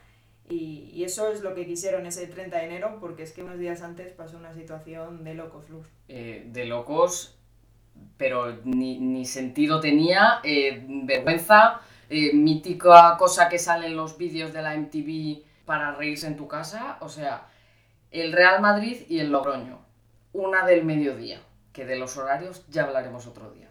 y, 0.49 1.03
eso 1.05 1.31
es 1.31 1.43
lo 1.43 1.55
que 1.55 1.67
quisieron 1.67 2.07
ese 2.07 2.27
30 2.27 2.57
de 2.57 2.65
enero, 2.65 2.99
porque 3.01 3.25
es 3.25 3.33
que 3.33 3.43
unos 3.43 3.59
días 3.59 3.83
antes 3.83 4.13
pasó 4.13 4.37
una 4.37 4.55
situación 4.55 5.25
de 5.25 5.35
locos, 5.35 5.69
Luz. 5.69 5.87
Eh, 6.09 6.45
de 6.47 6.65
locos, 6.65 7.37
pero 8.17 8.57
ni, 8.65 9.25
sentido 9.25 9.81
tenía, 9.81 10.41
eh, 10.45 10.85
vergüenza, 10.89 11.81
mítica 12.09 13.17
cosa 13.19 13.49
que 13.49 13.59
sale 13.59 13.89
en 13.89 13.97
los 13.97 14.17
vídeos 14.17 14.53
de 14.53 14.63
la 14.63 14.77
MTV 14.77 15.43
para 15.65 15.93
reírse 15.97 16.29
en 16.29 16.37
tu 16.37 16.47
casa, 16.47 16.99
o 17.01 17.09
sea, 17.09 17.49
el 18.13 18.33
Real 18.33 18.61
Madrid 18.61 18.99
y 19.09 19.19
el 19.19 19.33
Logroño, 19.33 19.81
una 20.33 20.65
del 20.65 20.85
mediodía, 20.85 21.41
que 21.77 21.85
de 21.85 21.97
los 21.97 22.17
horarios 22.17 22.65
ya 22.71 22.85
hablaremos 22.85 23.27
otro 23.27 23.51
día. 23.51 23.69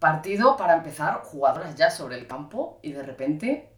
Partido 0.00 0.56
para 0.56 0.74
empezar, 0.74 1.20
jugadoras 1.22 1.76
ya 1.76 1.88
sobre 1.88 2.18
el 2.18 2.26
campo 2.26 2.80
y 2.82 2.90
de 2.90 3.04
repente 3.04 3.68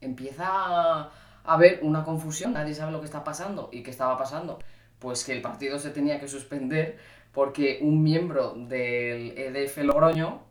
empieza 0.00 0.46
a 0.46 1.10
haber 1.42 1.80
una 1.82 2.04
confusión, 2.04 2.52
nadie 2.52 2.72
sabe 2.72 2.92
lo 2.92 3.00
que 3.00 3.06
está 3.06 3.24
pasando 3.24 3.68
y 3.72 3.82
qué 3.82 3.90
estaba 3.90 4.16
pasando. 4.16 4.60
Pues 5.00 5.24
que 5.24 5.32
el 5.32 5.42
partido 5.42 5.80
se 5.80 5.90
tenía 5.90 6.20
que 6.20 6.28
suspender 6.28 6.98
porque 7.32 7.80
un 7.82 8.00
miembro 8.00 8.52
del 8.54 9.36
EDF 9.36 9.78
Logroño 9.78 10.44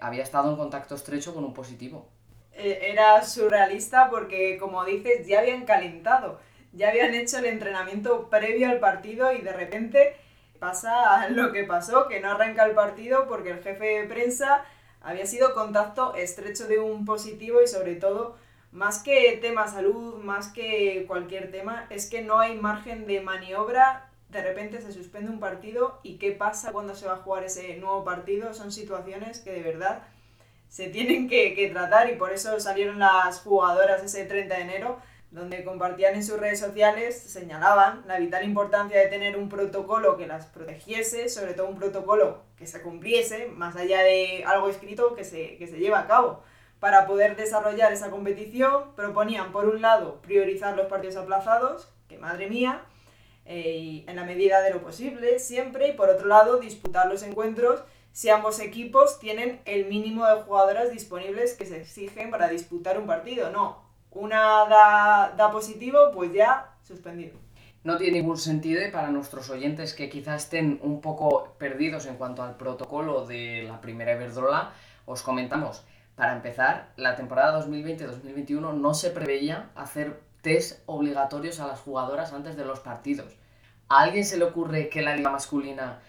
había 0.00 0.22
estado 0.22 0.52
en 0.52 0.56
contacto 0.56 0.94
estrecho 0.94 1.34
con 1.34 1.44
un 1.44 1.52
positivo. 1.52 2.08
E, 2.54 2.90
era 2.90 3.22
surrealista 3.22 4.08
porque, 4.08 4.56
como 4.56 4.82
dices, 4.86 5.26
ya 5.26 5.40
habían 5.40 5.66
calentado, 5.66 6.40
ya 6.72 6.88
habían 6.88 7.12
hecho 7.12 7.36
el 7.36 7.44
entrenamiento 7.44 8.30
previo 8.30 8.70
al 8.70 8.80
partido 8.80 9.30
y 9.34 9.42
de 9.42 9.52
repente 9.52 10.16
pasa 10.60 11.28
lo 11.30 11.50
que 11.52 11.64
pasó, 11.64 12.06
que 12.06 12.20
no 12.20 12.30
arranca 12.30 12.64
el 12.66 12.74
partido 12.74 13.26
porque 13.26 13.50
el 13.50 13.62
jefe 13.62 14.00
de 14.00 14.04
prensa 14.04 14.64
había 15.00 15.26
sido 15.26 15.54
contacto 15.54 16.14
estrecho 16.14 16.68
de 16.68 16.78
un 16.78 17.04
positivo 17.04 17.62
y 17.62 17.66
sobre 17.66 17.96
todo, 17.96 18.36
más 18.70 19.02
que 19.02 19.38
tema 19.40 19.66
salud, 19.66 20.22
más 20.22 20.48
que 20.48 21.04
cualquier 21.08 21.50
tema, 21.50 21.86
es 21.90 22.08
que 22.08 22.22
no 22.22 22.38
hay 22.38 22.54
margen 22.54 23.06
de 23.06 23.20
maniobra. 23.20 24.08
De 24.28 24.42
repente 24.42 24.80
se 24.80 24.92
suspende 24.92 25.30
un 25.30 25.40
partido 25.40 25.98
y 26.04 26.18
qué 26.18 26.30
pasa 26.30 26.70
cuando 26.70 26.94
se 26.94 27.06
va 27.06 27.14
a 27.14 27.22
jugar 27.22 27.42
ese 27.42 27.76
nuevo 27.78 28.04
partido. 28.04 28.54
Son 28.54 28.70
situaciones 28.70 29.40
que 29.40 29.50
de 29.50 29.62
verdad 29.62 30.02
se 30.68 30.88
tienen 30.88 31.28
que, 31.28 31.54
que 31.54 31.68
tratar 31.70 32.10
y 32.10 32.14
por 32.16 32.30
eso 32.32 32.60
salieron 32.60 33.00
las 33.00 33.40
jugadoras 33.40 34.04
ese 34.04 34.24
30 34.26 34.54
de 34.54 34.60
enero 34.60 34.98
donde 35.30 35.64
compartían 35.64 36.14
en 36.16 36.24
sus 36.24 36.40
redes 36.40 36.58
sociales, 36.58 37.16
señalaban 37.16 38.02
la 38.06 38.18
vital 38.18 38.44
importancia 38.44 38.98
de 38.98 39.06
tener 39.06 39.36
un 39.36 39.48
protocolo 39.48 40.16
que 40.16 40.26
las 40.26 40.46
protegiese, 40.46 41.28
sobre 41.28 41.54
todo 41.54 41.68
un 41.68 41.76
protocolo 41.76 42.42
que 42.56 42.66
se 42.66 42.82
cumpliese, 42.82 43.46
más 43.46 43.76
allá 43.76 44.02
de 44.02 44.44
algo 44.44 44.68
escrito 44.68 45.14
que 45.14 45.24
se, 45.24 45.56
que 45.56 45.68
se 45.68 45.78
lleva 45.78 46.00
a 46.00 46.06
cabo. 46.08 46.42
Para 46.80 47.06
poder 47.06 47.36
desarrollar 47.36 47.92
esa 47.92 48.10
competición, 48.10 48.94
proponían, 48.96 49.52
por 49.52 49.68
un 49.68 49.82
lado, 49.82 50.20
priorizar 50.22 50.76
los 50.76 50.86
partidos 50.86 51.16
aplazados, 51.16 51.88
que 52.08 52.18
madre 52.18 52.48
mía, 52.48 52.82
eh, 53.44 54.04
en 54.06 54.16
la 54.16 54.24
medida 54.24 54.62
de 54.62 54.70
lo 54.70 54.82
posible, 54.82 55.38
siempre, 55.38 55.88
y 55.88 55.92
por 55.92 56.08
otro 56.08 56.26
lado, 56.26 56.58
disputar 56.58 57.06
los 57.06 57.22
encuentros 57.22 57.82
si 58.12 58.28
ambos 58.28 58.58
equipos 58.58 59.20
tienen 59.20 59.60
el 59.64 59.86
mínimo 59.86 60.26
de 60.26 60.42
jugadoras 60.42 60.90
disponibles 60.90 61.54
que 61.54 61.66
se 61.66 61.80
exigen 61.80 62.30
para 62.30 62.48
disputar 62.48 62.98
un 62.98 63.06
partido. 63.06 63.50
No, 63.50 63.89
una 64.12 65.32
da, 65.36 65.50
positivo, 65.50 66.10
pues 66.12 66.32
ya 66.32 66.74
suspendido. 66.82 67.38
No 67.82 67.96
tiene 67.96 68.18
ningún 68.18 68.36
sentido 68.36 68.84
y 68.86 68.90
para 68.90 69.10
nuestros 69.10 69.48
oyentes 69.48 69.94
que 69.94 70.10
quizás 70.10 70.44
estén 70.44 70.80
un 70.82 71.00
poco 71.00 71.54
perdidos 71.58 72.06
en 72.06 72.16
cuanto 72.16 72.42
al 72.42 72.56
protocolo 72.56 73.26
de 73.26 73.62
la 73.62 73.80
primera 73.80 74.12
Iberdrola, 74.12 74.72
os 75.06 75.22
comentamos. 75.22 75.84
Para 76.14 76.34
empezar, 76.34 76.92
la 76.96 77.16
temporada 77.16 77.58
2020-2021 77.66 78.74
no 78.74 78.94
se 78.94 79.10
preveía 79.10 79.70
hacer 79.74 80.20
test 80.42 80.82
obligatorios 80.86 81.60
a 81.60 81.66
las 81.66 81.80
jugadoras 81.80 82.34
antes 82.34 82.56
de 82.56 82.66
los 82.66 82.80
partidos. 82.80 83.34
¿A 83.88 84.02
alguien 84.02 84.26
se 84.26 84.36
le 84.36 84.44
ocurre 84.44 84.90
que 84.90 85.02
la 85.02 85.16
liga 85.16 85.30
masculina 85.30 86.00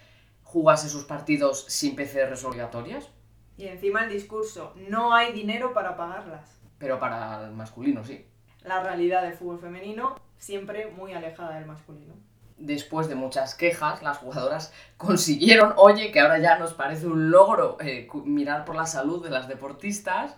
jugase 0.42 0.90
sus 0.90 1.04
partidos 1.04 1.64
sin 1.68 1.96
PCRs 1.96 2.44
obligatorias? 2.44 3.08
Y 3.56 3.66
encima 3.66 4.04
el 4.04 4.10
discurso, 4.10 4.74
no 4.88 5.14
hay 5.14 5.32
dinero 5.32 5.72
para 5.72 5.96
pagarlas 5.96 6.61
pero 6.82 6.98
para 6.98 7.44
el 7.44 7.52
masculino 7.52 8.04
sí. 8.04 8.26
La 8.64 8.82
realidad 8.82 9.22
del 9.22 9.34
fútbol 9.34 9.60
femenino 9.60 10.16
siempre 10.36 10.88
muy 10.90 11.12
alejada 11.12 11.54
del 11.54 11.64
masculino. 11.64 12.14
después 12.58 13.08
de 13.08 13.14
muchas 13.14 13.54
quejas, 13.54 14.02
las 14.02 14.18
jugadoras 14.18 14.72
consiguieron, 14.96 15.74
oye, 15.76 16.10
que 16.10 16.18
ahora 16.18 16.38
ya 16.38 16.58
nos 16.58 16.74
parece 16.74 17.06
un 17.06 17.30
logro 17.30 17.76
eh, 17.80 18.08
mirar 18.24 18.64
por 18.64 18.74
la 18.74 18.86
salud 18.86 19.22
de 19.22 19.30
las 19.30 19.46
deportistas, 19.46 20.34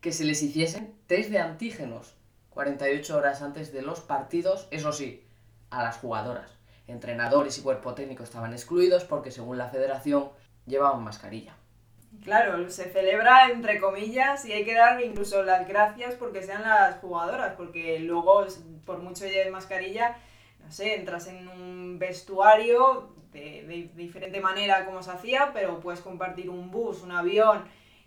que 0.00 0.10
se 0.10 0.24
les 0.24 0.42
hiciesen 0.42 0.96
test 1.06 1.30
de 1.30 1.38
antígenos 1.38 2.16
48 2.50 3.16
horas 3.16 3.40
antes 3.40 3.72
de 3.72 3.82
los 3.82 4.00
partidos, 4.00 4.66
eso 4.72 4.92
sí, 4.92 5.24
a 5.70 5.84
las 5.84 5.98
jugadoras. 5.98 6.50
Entrenadores 6.88 7.56
y 7.58 7.62
cuerpo 7.62 7.94
técnico 7.94 8.24
estaban 8.24 8.52
excluidos 8.52 9.04
porque 9.04 9.30
según 9.30 9.58
la 9.58 9.68
federación 9.68 10.30
llevaban 10.66 11.04
mascarilla. 11.04 11.54
Claro, 12.24 12.70
se 12.70 12.84
celebra 12.84 13.50
entre 13.50 13.78
comillas 13.78 14.46
y 14.46 14.52
hay 14.52 14.64
que 14.64 14.74
dar 14.74 14.98
incluso 15.02 15.42
las 15.42 15.68
gracias 15.68 16.14
porque 16.14 16.42
sean 16.42 16.62
las 16.62 16.96
jugadoras, 16.96 17.52
porque 17.54 17.98
luego, 17.98 18.46
por 18.86 19.00
mucho 19.00 19.26
de 19.26 19.50
mascarilla, 19.50 20.16
no 20.64 20.72
sé, 20.72 20.94
entras 20.94 21.26
en 21.26 21.46
un 21.48 21.98
vestuario 21.98 23.10
de, 23.30 23.90
diferente 23.94 24.40
manera 24.40 24.86
como 24.86 25.02
se 25.02 25.10
hacía, 25.10 25.50
pero 25.52 25.80
puedes 25.80 26.00
compartir 26.00 26.48
un 26.48 26.70
bus, 26.70 27.02
un 27.02 27.12
avión 27.12 27.64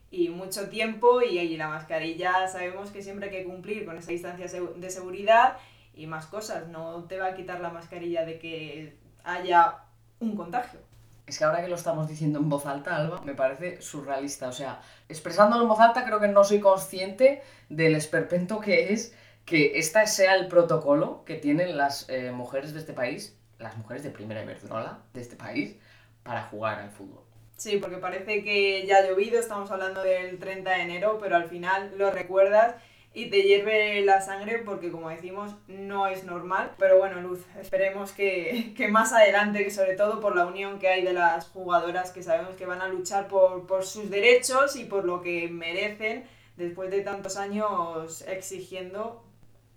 y 0.09 0.29
mucho 0.29 0.67
tiempo 0.67 1.21
y, 1.21 1.37
y 1.37 1.55
la 1.55 1.67
mascarilla 1.67 2.47
sabemos 2.47 2.89
que 2.89 3.03
siempre 3.03 3.29
hay 3.29 3.35
que 3.35 3.43
cumplir 3.43 3.85
con 3.85 3.97
esa 3.97 4.11
distancia 4.11 4.47
de 4.47 4.89
seguridad 4.89 5.57
y 5.93 6.07
más 6.07 6.25
cosas. 6.25 6.67
No 6.69 7.03
te 7.03 7.19
va 7.19 7.27
a 7.27 7.35
quitar 7.35 7.59
la 7.59 7.69
mascarilla 7.69 8.25
de 8.25 8.39
que 8.39 8.97
haya 9.23 9.75
un 10.19 10.35
contagio. 10.35 10.86
Es 11.27 11.37
que 11.37 11.43
ahora 11.43 11.61
que 11.61 11.67
lo 11.67 11.75
estamos 11.75 12.07
diciendo 12.07 12.39
en 12.39 12.47
voz 12.47 12.65
alta, 12.65 12.95
Alba, 12.95 13.21
me 13.21 13.35
parece 13.35 13.81
surrealista. 13.81 14.47
O 14.47 14.53
sea, 14.53 14.81
expresándolo 15.09 15.63
en 15.63 15.67
voz 15.67 15.81
alta, 15.81 16.05
creo 16.05 16.21
que 16.21 16.29
no 16.29 16.45
soy 16.45 16.61
consciente 16.61 17.43
del 17.67 17.95
esperpento 17.95 18.61
que 18.61 18.93
es 18.93 19.13
que 19.45 19.77
este 19.77 20.07
sea 20.07 20.35
el 20.35 20.47
protocolo 20.47 21.23
que 21.25 21.35
tienen 21.35 21.77
las 21.77 22.09
eh, 22.09 22.31
mujeres 22.31 22.73
de 22.73 22.79
este 22.79 22.93
país, 22.93 23.37
las 23.59 23.77
mujeres 23.77 24.03
de 24.03 24.09
primera 24.09 24.41
Iberdrola 24.41 24.99
de 25.13 25.21
este 25.21 25.35
país, 25.35 25.75
para 26.23 26.43
jugar 26.43 26.79
al 26.79 26.91
fútbol. 26.91 27.23
Sí, 27.57 27.77
porque 27.77 27.97
parece 27.97 28.43
que 28.43 28.85
ya 28.85 28.97
ha 28.97 29.07
llovido, 29.07 29.39
estamos 29.39 29.69
hablando 29.71 30.03
del 30.03 30.37
30 30.37 30.69
de 30.69 30.81
enero, 30.81 31.17
pero 31.19 31.35
al 31.35 31.49
final 31.49 31.93
lo 31.97 32.11
recuerdas 32.11 32.75
y 33.13 33.29
te 33.29 33.41
hierve 33.43 34.01
la 34.03 34.21
sangre 34.21 34.59
porque 34.59 34.91
como 34.91 35.09
decimos 35.09 35.55
no 35.67 36.07
es 36.07 36.23
normal. 36.23 36.71
Pero 36.77 36.97
bueno, 36.97 37.19
Luz, 37.21 37.39
esperemos 37.59 38.11
que, 38.11 38.73
que, 38.77 38.87
más 38.87 39.13
adelante, 39.13 39.63
que 39.63 39.71
sobre 39.71 39.95
todo 39.95 40.19
por 40.19 40.35
la 40.35 40.45
unión 40.45 40.79
que 40.79 40.87
hay 40.87 41.03
de 41.03 41.13
las 41.13 41.47
jugadoras 41.47 42.11
que 42.11 42.23
sabemos 42.23 42.55
que 42.55 42.65
van 42.65 42.81
a 42.81 42.87
luchar 42.87 43.27
por, 43.27 43.65
por 43.65 43.83
sus 43.83 44.09
derechos 44.09 44.75
y 44.75 44.85
por 44.85 45.05
lo 45.05 45.21
que 45.21 45.47
merecen 45.49 46.25
después 46.57 46.91
de 46.91 47.01
tantos 47.01 47.37
años 47.37 48.23
exigiendo 48.27 49.23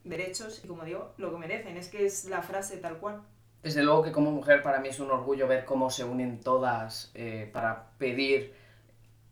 derechos 0.05 0.63
y, 0.65 0.69
como 0.69 0.85
digo, 0.85 1.13
lo 1.17 1.31
que 1.31 1.39
merecen. 1.39 1.77
Es 1.77 1.89
que 1.89 2.05
es 2.05 2.25
la 2.27 2.43
frase 2.43 2.77
tal 2.77 2.99
cual. 2.99 3.23
Desde 3.63 3.83
luego 3.83 4.03
que 4.03 4.13
como 4.13 4.31
mujer 4.31 4.63
para 4.63 4.81
mí 4.81 4.89
es 4.89 5.01
un 5.01 5.11
orgullo 5.11 5.47
ver 5.47 5.67
cómo 5.67 5.91
se 5.91 6.05
unen 6.05 6.41
todas 6.41 7.11
eh, 7.15 7.49
para 7.53 7.91
pedir 7.99 8.55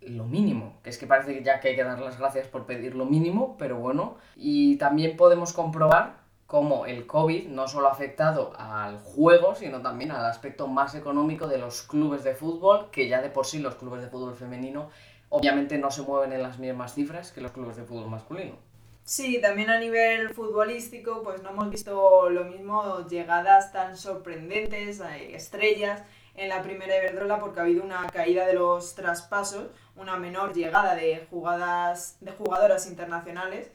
lo 0.09 0.25
mínimo, 0.25 0.79
que 0.83 0.91
es 0.91 0.99
que 0.99 1.07
parece 1.07 1.35
que 1.35 1.45
ya 1.45 1.61
que 1.61 1.69
hay 1.69 1.77
que 1.77 1.85
dar 1.85 2.01
las 2.01 2.19
gracias 2.19 2.47
por 2.49 2.67
pedir 2.67 2.95
lo 2.95 3.05
mínimo, 3.05 3.57
pero 3.59 3.77
bueno, 3.77 4.17
y 4.37 4.77
también 4.77 5.17
podemos 5.17 5.53
comprobar 5.53 6.17
cómo 6.47 6.87
el 6.87 7.07
COVID 7.07 7.49
no 7.49 7.69
solo 7.69 7.89
ha 7.89 7.93
afectado 7.93 8.53
al 8.59 8.99
juego, 8.99 9.55
sino 9.55 9.83
también 9.83 10.11
al 10.11 10.25
aspecto 10.25 10.67
más 10.67 10.95
económico 10.95 11.47
de 11.47 11.59
los 11.59 11.83
clubes 11.83 12.25
de 12.25 12.35
fútbol, 12.35 12.91
que 12.91 13.09
ya 13.09 13.21
de 13.21 13.29
por 13.29 13.47
sí 13.47 13.59
los 13.59 13.75
clubes 13.75 14.01
de 14.01 14.09
fútbol 14.09 14.35
femenino 14.35 14.89
obviamente 15.29 15.77
no 15.79 15.91
se 15.91 16.03
mueven 16.03 16.33
en 16.33 16.43
las 16.43 16.59
mismas 16.59 16.95
cifras 16.95 17.33
que 17.33 17.41
los 17.41 17.53
clubes 17.53 17.77
de 17.77 17.85
fútbol 17.85 18.09
masculino. 18.09 18.57
Sí, 19.05 19.41
también 19.41 19.71
a 19.71 19.79
nivel 19.79 20.35
futbolístico, 20.35 21.23
pues 21.23 21.43
no 21.43 21.51
hemos 21.51 21.71
visto 21.71 22.29
lo 22.29 22.45
mismo, 22.45 23.07
llegadas 23.09 23.73
tan 23.73 23.97
sorprendentes, 23.97 25.01
eh, 25.01 25.35
estrellas 25.35 26.03
en 26.35 26.51
la 26.51 26.63
primera 26.63 26.97
Iberdrola 26.97 27.41
porque 27.41 27.61
ha 27.61 27.63
habido 27.63 27.83
una 27.83 28.07
caída 28.09 28.47
de 28.47 28.53
los 28.53 28.95
traspasos, 28.95 29.69
una 29.99 30.17
menor 30.17 30.55
llegada 30.55 30.95
de 30.95 31.27
jugadas 31.29 32.17
de 32.21 32.33
jugadoras 32.33 32.87
internacionales, 32.87 33.71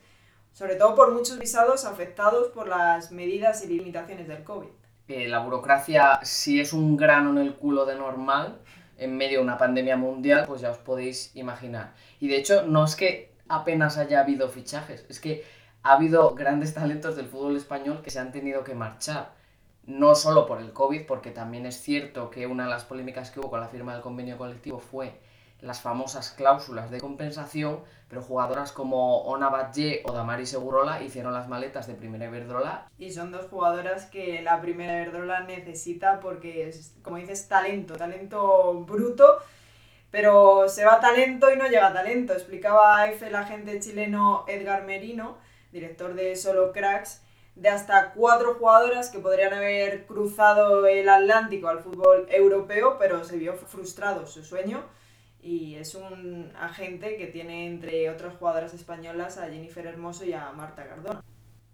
sobre 0.52 0.76
todo 0.76 0.94
por 0.94 1.12
muchos 1.12 1.38
visados 1.38 1.84
afectados 1.84 2.48
por 2.48 2.66
las 2.66 3.12
medidas 3.12 3.64
y 3.64 3.68
limitaciones 3.68 4.26
del 4.26 4.42
COVID. 4.42 4.68
Eh, 5.08 5.28
la 5.28 5.40
burocracia, 5.40 6.20
si 6.22 6.60
es 6.60 6.72
un 6.72 6.96
grano 6.96 7.30
en 7.30 7.38
el 7.38 7.54
culo 7.54 7.84
de 7.84 7.96
normal, 7.96 8.58
en 8.96 9.16
medio 9.16 9.38
de 9.38 9.44
una 9.44 9.58
pandemia 9.58 9.96
mundial, 9.96 10.44
pues 10.46 10.62
ya 10.62 10.70
os 10.70 10.78
podéis 10.78 11.34
imaginar. 11.36 11.92
Y 12.20 12.28
de 12.28 12.36
hecho, 12.36 12.62
no 12.62 12.84
es 12.84 12.96
que 12.96 13.34
apenas 13.48 13.98
haya 13.98 14.20
habido 14.20 14.48
fichajes. 14.48 15.04
Es 15.08 15.20
que 15.20 15.44
ha 15.82 15.92
habido 15.92 16.34
grandes 16.34 16.72
talentos 16.72 17.16
del 17.16 17.26
fútbol 17.26 17.56
español 17.56 18.00
que 18.02 18.10
se 18.10 18.20
han 18.20 18.32
tenido 18.32 18.64
que 18.64 18.74
marchar. 18.74 19.32
No 19.84 20.14
solo 20.14 20.46
por 20.46 20.60
el 20.60 20.72
COVID, 20.72 21.04
porque 21.06 21.30
también 21.30 21.66
es 21.66 21.78
cierto 21.78 22.30
que 22.30 22.46
una 22.46 22.64
de 22.64 22.70
las 22.70 22.84
polémicas 22.84 23.30
que 23.30 23.40
hubo 23.40 23.50
con 23.50 23.60
la 23.60 23.68
firma 23.68 23.92
del 23.92 24.00
convenio 24.00 24.38
colectivo 24.38 24.78
fue 24.78 25.20
las 25.64 25.80
famosas 25.80 26.30
cláusulas 26.30 26.90
de 26.90 27.00
compensación, 27.00 27.80
pero 28.08 28.22
jugadoras 28.22 28.72
como 28.72 29.22
Ona 29.22 29.48
Batlle 29.48 30.02
o 30.04 30.12
Damari 30.12 30.46
Segurola 30.46 31.02
hicieron 31.02 31.32
las 31.32 31.48
maletas 31.48 31.86
de 31.86 31.94
Primera 31.94 32.26
Iberdrola. 32.26 32.88
Y 32.98 33.12
son 33.12 33.32
dos 33.32 33.46
jugadoras 33.46 34.06
que 34.06 34.42
la 34.42 34.60
Primera 34.60 35.00
Iberdrola 35.00 35.40
necesita 35.40 36.20
porque 36.20 36.68
es, 36.68 36.94
como 37.02 37.16
dices, 37.16 37.48
talento, 37.48 37.96
talento 37.96 38.84
bruto 38.84 39.38
pero 40.14 40.68
se 40.68 40.84
va 40.84 41.00
talento 41.00 41.52
y 41.52 41.56
no 41.56 41.66
llega 41.66 41.92
talento. 41.92 42.34
Explicaba 42.34 43.04
F 43.08 43.26
el 43.26 43.34
agente 43.34 43.80
chileno 43.80 44.44
Edgar 44.46 44.84
Merino, 44.84 45.38
director 45.72 46.14
de 46.14 46.36
Solo 46.36 46.70
Cracks, 46.70 47.20
de 47.56 47.68
hasta 47.68 48.12
cuatro 48.12 48.54
jugadoras 48.54 49.10
que 49.10 49.18
podrían 49.18 49.52
haber 49.52 50.06
cruzado 50.06 50.86
el 50.86 51.08
Atlántico 51.08 51.66
al 51.66 51.80
fútbol 51.80 52.28
europeo, 52.30 52.96
pero 52.96 53.24
se 53.24 53.38
vio 53.38 53.54
frustrado 53.54 54.24
su 54.28 54.44
sueño. 54.44 54.84
Y 55.44 55.74
es 55.74 55.94
un 55.94 56.50
agente 56.58 57.18
que 57.18 57.26
tiene, 57.26 57.66
entre 57.66 58.08
otras 58.08 58.34
jugadoras 58.36 58.72
españolas, 58.72 59.36
a 59.36 59.44
Jennifer 59.44 59.86
Hermoso 59.86 60.24
y 60.24 60.32
a 60.32 60.50
Marta 60.52 60.86
Cardona. 60.88 61.22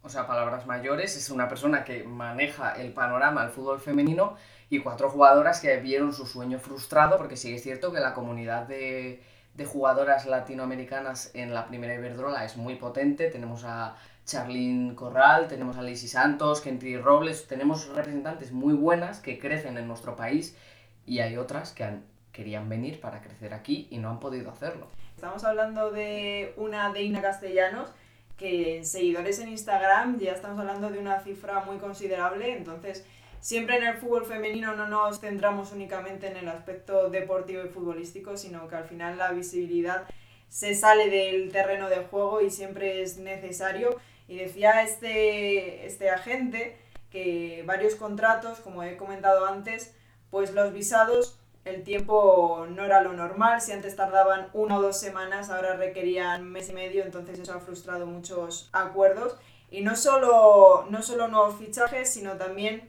O 0.02 0.08
sea, 0.08 0.26
palabras 0.26 0.66
mayores, 0.66 1.16
es 1.16 1.30
una 1.30 1.48
persona 1.48 1.84
que 1.84 2.02
maneja 2.02 2.72
el 2.72 2.92
panorama 2.92 3.42
del 3.42 3.52
fútbol 3.52 3.78
femenino 3.78 4.34
y 4.70 4.80
cuatro 4.80 5.08
jugadoras 5.08 5.60
que 5.60 5.76
vieron 5.76 6.12
su 6.12 6.26
sueño 6.26 6.58
frustrado, 6.58 7.16
porque 7.16 7.36
sí 7.36 7.54
es 7.54 7.62
cierto 7.62 7.92
que 7.92 8.00
la 8.00 8.12
comunidad 8.12 8.66
de, 8.66 9.22
jugadoras 9.64 10.26
latinoamericanas 10.26 11.30
en 11.34 11.54
la 11.54 11.68
primera 11.68 11.94
Iberdrola 11.94 12.44
es 12.44 12.56
muy 12.56 12.74
potente. 12.74 13.30
Tenemos 13.30 13.62
a 13.64 13.94
Charlene 14.24 14.96
Corral, 14.96 15.46
tenemos 15.46 15.76
a 15.76 15.82
Lacey 15.82 16.08
Santos, 16.08 16.60
Kentry 16.60 16.96
Robles, 16.96 17.46
tenemos 17.46 17.86
representantes 17.86 18.50
muy 18.50 18.74
buenas 18.74 19.20
que 19.20 19.38
crecen 19.38 19.78
en 19.78 19.86
nuestro 19.86 20.16
país 20.16 20.56
y 21.06 21.20
hay 21.20 21.36
otras 21.36 21.72
que 21.72 21.84
querían 22.32 22.68
venir 22.68 23.00
para 23.00 23.20
crecer 23.20 23.54
aquí 23.54 23.88
y 23.90 23.98
no 23.98 24.10
han 24.10 24.20
podido 24.20 24.50
hacerlo. 24.50 24.88
Estamos 25.14 25.44
hablando 25.44 25.90
de 25.90 26.54
una 26.56 26.92
Deina 26.92 27.20
Castellanos 27.20 27.90
que 28.36 28.78
en 28.78 28.86
seguidores 28.86 29.38
en 29.38 29.50
Instagram 29.50 30.18
ya 30.18 30.32
estamos 30.32 30.58
hablando 30.58 30.90
de 30.90 30.98
una 30.98 31.20
cifra 31.20 31.60
muy 31.60 31.76
considerable, 31.76 32.56
entonces 32.56 33.04
siempre 33.40 33.76
en 33.76 33.84
el 33.84 33.96
fútbol 33.98 34.24
femenino 34.24 34.74
no 34.74 34.86
nos 34.86 35.20
centramos 35.20 35.72
únicamente 35.72 36.28
en 36.28 36.38
el 36.38 36.48
aspecto 36.48 37.10
deportivo 37.10 37.62
y 37.64 37.68
futbolístico, 37.68 38.36
sino 38.36 38.66
que 38.68 38.76
al 38.76 38.84
final 38.84 39.18
la 39.18 39.32
visibilidad 39.32 40.04
se 40.48 40.74
sale 40.74 41.08
del 41.08 41.50
terreno 41.52 41.88
de 41.88 42.04
juego 42.04 42.40
y 42.40 42.50
siempre 42.50 43.02
es 43.02 43.18
necesario. 43.18 43.96
Y 44.28 44.36
decía 44.36 44.82
este, 44.82 45.86
este 45.86 46.10
agente 46.10 46.76
que 47.10 47.62
varios 47.66 47.94
contratos, 47.94 48.60
como 48.60 48.82
he 48.82 48.96
comentado 48.96 49.46
antes, 49.46 49.94
pues 50.30 50.52
los 50.52 50.72
visados, 50.72 51.39
el 51.64 51.82
tiempo 51.84 52.66
no 52.70 52.84
era 52.84 53.02
lo 53.02 53.12
normal, 53.12 53.60
si 53.60 53.72
antes 53.72 53.96
tardaban 53.96 54.48
una 54.54 54.78
o 54.78 54.82
dos 54.82 54.98
semanas, 54.98 55.50
ahora 55.50 55.74
requerían 55.74 56.50
mes 56.50 56.70
y 56.70 56.72
medio, 56.72 57.04
entonces 57.04 57.38
eso 57.38 57.52
ha 57.52 57.60
frustrado 57.60 58.06
muchos 58.06 58.70
acuerdos. 58.72 59.36
Y 59.70 59.82
no 59.82 59.94
solo, 59.94 60.86
no 60.90 61.02
solo 61.02 61.28
nuevos 61.28 61.56
fichajes, 61.56 62.10
sino 62.10 62.32
también 62.36 62.88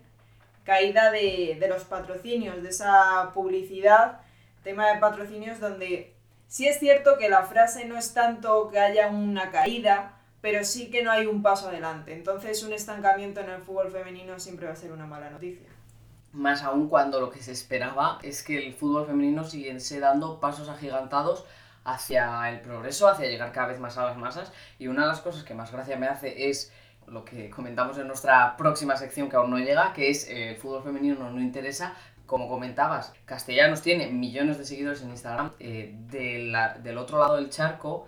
caída 0.63 1.11
de, 1.11 1.63
los 1.67 1.83
patrocinios, 1.83 2.63
de 2.63 2.69
esa 2.69 3.31
publicidad, 3.33 4.21
tema 4.63 4.91
de 4.91 4.99
patrocinios 4.99 5.59
donde 5.59 6.13
sí 6.47 6.67
es 6.67 6.79
cierto 6.79 7.17
que 7.17 7.29
la 7.29 7.43
frase 7.43 7.85
no 7.85 7.97
es 7.97 8.13
tanto 8.13 8.69
que 8.69 8.79
haya 8.79 9.07
una 9.07 9.51
caída, 9.51 10.17
pero 10.39 10.63
sí 10.63 10.89
que 10.89 11.03
no 11.03 11.11
hay 11.11 11.25
un 11.25 11.41
paso 11.41 11.69
adelante. 11.69 12.13
Entonces 12.13 12.63
un 12.63 12.73
estancamiento 12.73 13.41
en 13.41 13.49
el 13.49 13.61
fútbol 13.61 13.91
femenino 13.91 14.39
siempre 14.39 14.67
va 14.67 14.73
a 14.73 14.77
ser 14.77 14.91
una 14.91 15.05
mala 15.05 15.29
noticia. 15.29 15.70
Más 16.33 16.63
aún 16.63 16.87
cuando 16.87 17.19
lo 17.19 17.29
que 17.29 17.41
se 17.41 17.51
esperaba 17.51 18.19
es 18.23 18.43
que 18.43 18.65
el 18.65 18.73
fútbol 18.73 19.05
femenino 19.05 19.43
siguiese 19.43 19.99
dando 19.99 20.39
pasos 20.39 20.69
agigantados 20.69 21.45
hacia 21.83 22.49
el 22.49 22.61
progreso, 22.61 23.07
hacia 23.07 23.27
llegar 23.27 23.51
cada 23.51 23.67
vez 23.67 23.79
más 23.79 23.97
a 23.97 24.05
las 24.05 24.17
masas. 24.17 24.51
Y 24.79 24.87
una 24.87 25.01
de 25.01 25.07
las 25.09 25.21
cosas 25.21 25.43
que 25.43 25.53
más 25.53 25.71
gracia 25.71 25.97
me 25.97 26.07
hace 26.07 26.49
es 26.49 26.71
lo 27.07 27.25
que 27.25 27.49
comentamos 27.49 27.97
en 27.97 28.07
nuestra 28.07 28.55
próxima 28.55 28.95
sección 28.95 29.29
que 29.29 29.35
aún 29.35 29.51
no 29.51 29.59
llega, 29.59 29.93
que 29.93 30.09
es 30.09 30.27
eh, 30.29 30.51
el 30.51 30.57
fútbol 30.57 30.83
femenino 30.83 31.15
no 31.15 31.31
nos 31.31 31.41
interesa. 31.41 31.95
Como 32.25 32.47
comentabas, 32.47 33.13
Castellanos 33.25 33.81
tiene 33.81 34.07
millones 34.07 34.57
de 34.57 34.65
seguidores 34.65 35.01
en 35.01 35.09
Instagram. 35.09 35.51
Eh, 35.59 35.93
del 36.09 36.97
otro 36.97 37.19
lado 37.19 37.35
del 37.35 37.49
charco, 37.49 38.07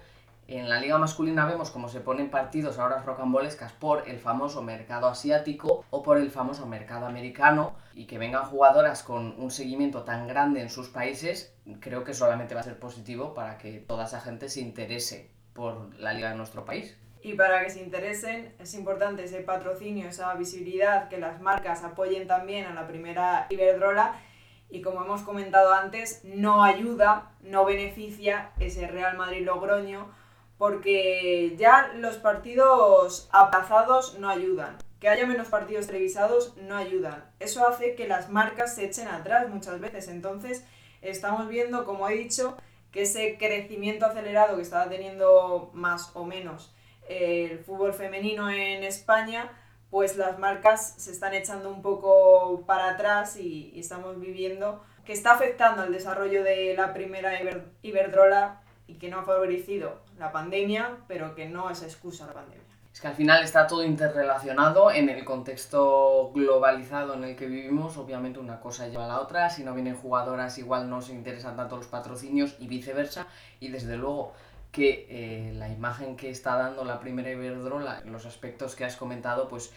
En 0.54 0.70
la 0.70 0.80
liga 0.80 1.00
masculina 1.00 1.48
vemos 1.48 1.72
cómo 1.72 1.90
se 1.90 2.00
ponen 2.00 2.30
partidos 2.30 2.78
ahora 2.78 3.02
rocambolescas 3.02 3.72
por 3.74 4.08
el 4.08 4.20
famoso 4.20 4.62
mercado 4.62 5.08
asiático 5.08 5.84
o 5.90 6.04
por 6.04 6.20
el 6.20 6.30
famoso 6.30 6.68
mercado 6.68 7.08
americano 7.08 7.76
y 7.96 8.06
que 8.06 8.20
vengan 8.20 8.46
jugadoras 8.46 9.02
con 9.02 9.34
un 9.42 9.50
seguimiento 9.50 10.04
tan 10.04 10.28
grande 10.28 10.62
en 10.62 10.70
sus 10.70 10.90
países, 10.90 11.56
creo 11.80 12.04
que 12.04 12.14
solamente 12.14 12.54
va 12.54 12.62
a 12.62 12.66
ser 12.66 12.78
positivo 12.78 13.34
para 13.34 13.58
que 13.58 13.80
toda 13.80 14.06
esa 14.06 14.22
gente 14.22 14.48
se 14.48 14.62
interese 14.62 15.32
por 15.54 15.96
la 15.98 16.14
liga 16.14 16.30
de 16.30 16.36
nuestro 16.36 16.66
país. 16.66 16.96
Y 17.24 17.34
para 17.34 17.64
que 17.64 17.72
se 17.72 17.82
interesen 17.82 18.54
es 18.60 18.76
importante 18.76 19.24
ese 19.24 19.40
patrocinio, 19.40 20.08
esa 20.08 20.36
visibilidad, 20.36 21.10
que 21.10 21.18
las 21.18 21.42
marcas 21.42 21.84
apoyen 21.84 22.28
también 22.28 22.68
a 22.68 22.76
la 22.76 22.86
primera 22.86 23.48
Iberdrola 23.50 24.22
y 24.70 24.84
como 24.84 25.04
hemos 25.04 25.24
comentado 25.24 25.74
antes, 25.74 26.22
no 26.24 26.64
ayuda, 26.64 27.32
no 27.42 27.66
beneficia 27.66 28.52
ese 28.60 28.86
Real 28.86 29.18
Madrid-Logroño 29.18 30.22
porque 30.64 31.58
ya 31.58 31.92
los 31.98 32.16
partidos 32.16 33.28
aplazados 33.34 34.18
no 34.18 34.30
ayudan. 34.30 34.78
Que 35.02 35.10
haya 35.10 35.28
menos 35.28 35.50
partidos 35.50 35.88
televisados 35.88 36.56
no 36.56 36.78
ayudan. 36.78 37.26
Eso 37.42 37.68
hace 37.68 37.96
que 37.96 38.08
las 38.08 38.30
marcas 38.30 38.74
se 38.74 38.86
echen 38.86 39.10
atrás 39.10 39.50
muchas 39.50 39.82
veces. 39.82 40.08
Entonces, 40.08 40.64
estamos 41.02 41.50
viendo, 41.50 41.84
como 41.84 42.08
he 42.08 42.16
dicho, 42.16 42.56
que 42.94 43.02
ese 43.02 43.38
crecimiento 43.38 44.06
acelerado 44.06 44.56
que 44.56 44.62
estaba 44.62 44.88
teniendo 44.88 45.70
más 45.74 46.12
o 46.14 46.24
menos 46.24 46.74
eh, 47.10 47.50
el 47.52 47.60
fútbol 47.60 47.94
femenino 47.94 48.50
en 48.50 48.86
España, 48.86 49.52
pues 49.90 50.16
las 50.16 50.40
marcas 50.40 50.96
se 50.98 51.12
están 51.12 51.34
echando 51.34 51.70
un 51.70 51.82
poco 51.82 52.64
para 52.66 52.92
atrás 52.92 53.36
y, 53.36 53.78
estamos 53.78 54.18
viviendo 54.18 54.82
que 55.04 55.12
está 55.12 55.34
afectando 55.34 55.82
al 55.82 55.92
desarrollo 55.92 56.42
de 56.42 56.74
la 56.74 56.94
primera 56.94 57.34
Iberdrola 57.82 58.62
y 58.88 58.94
que 58.94 59.10
no 59.10 59.20
ha 59.20 59.24
favorecido 59.24 60.03
la 60.18 60.32
pandemia, 60.32 60.98
pero 61.08 61.36
que 61.36 61.48
no 61.48 61.70
es 61.70 61.84
excusa 61.84 62.26
la 62.28 62.34
pandemia. 62.34 62.64
Es 62.94 63.02
que 63.02 63.08
al 63.08 63.16
final 63.16 63.44
está 63.44 63.66
todo 63.66 63.84
interrelacionado 63.84 64.92
en 64.92 65.10
el 65.10 65.26
contexto 65.26 66.32
globalizado 66.32 67.16
en 67.16 67.24
el 67.24 67.36
que 67.36 67.48
vivimos. 67.48 67.98
Obviamente 67.98 68.40
una 68.40 68.60
cosa 68.60 68.88
lleva 68.88 69.06
a 69.06 69.08
la 69.08 69.20
otra. 69.20 69.50
Si 69.50 69.64
no 69.64 69.74
vienen 69.74 69.96
jugadoras 69.96 70.60
igual 70.60 70.88
no 70.88 71.02
se 71.02 71.14
interesan 71.14 71.56
tanto 71.56 71.76
los 71.78 71.88
patrocinios 71.88 72.56
y 72.60 72.68
viceversa. 72.68 73.26
Y 73.60 73.70
desde 73.70 73.98
luego 73.98 74.34
que 74.72 75.08
eh, 75.10 75.54
la 75.54 75.70
imagen 75.70 76.16
que 76.16 76.30
está 76.30 76.56
dando 76.56 76.84
la 76.84 77.00
primera 77.00 77.32
Iberdrola, 77.32 78.02
los 78.06 78.28
aspectos 78.28 78.76
que 78.76 78.86
has 78.86 78.96
comentado, 78.96 79.48
pues 79.48 79.72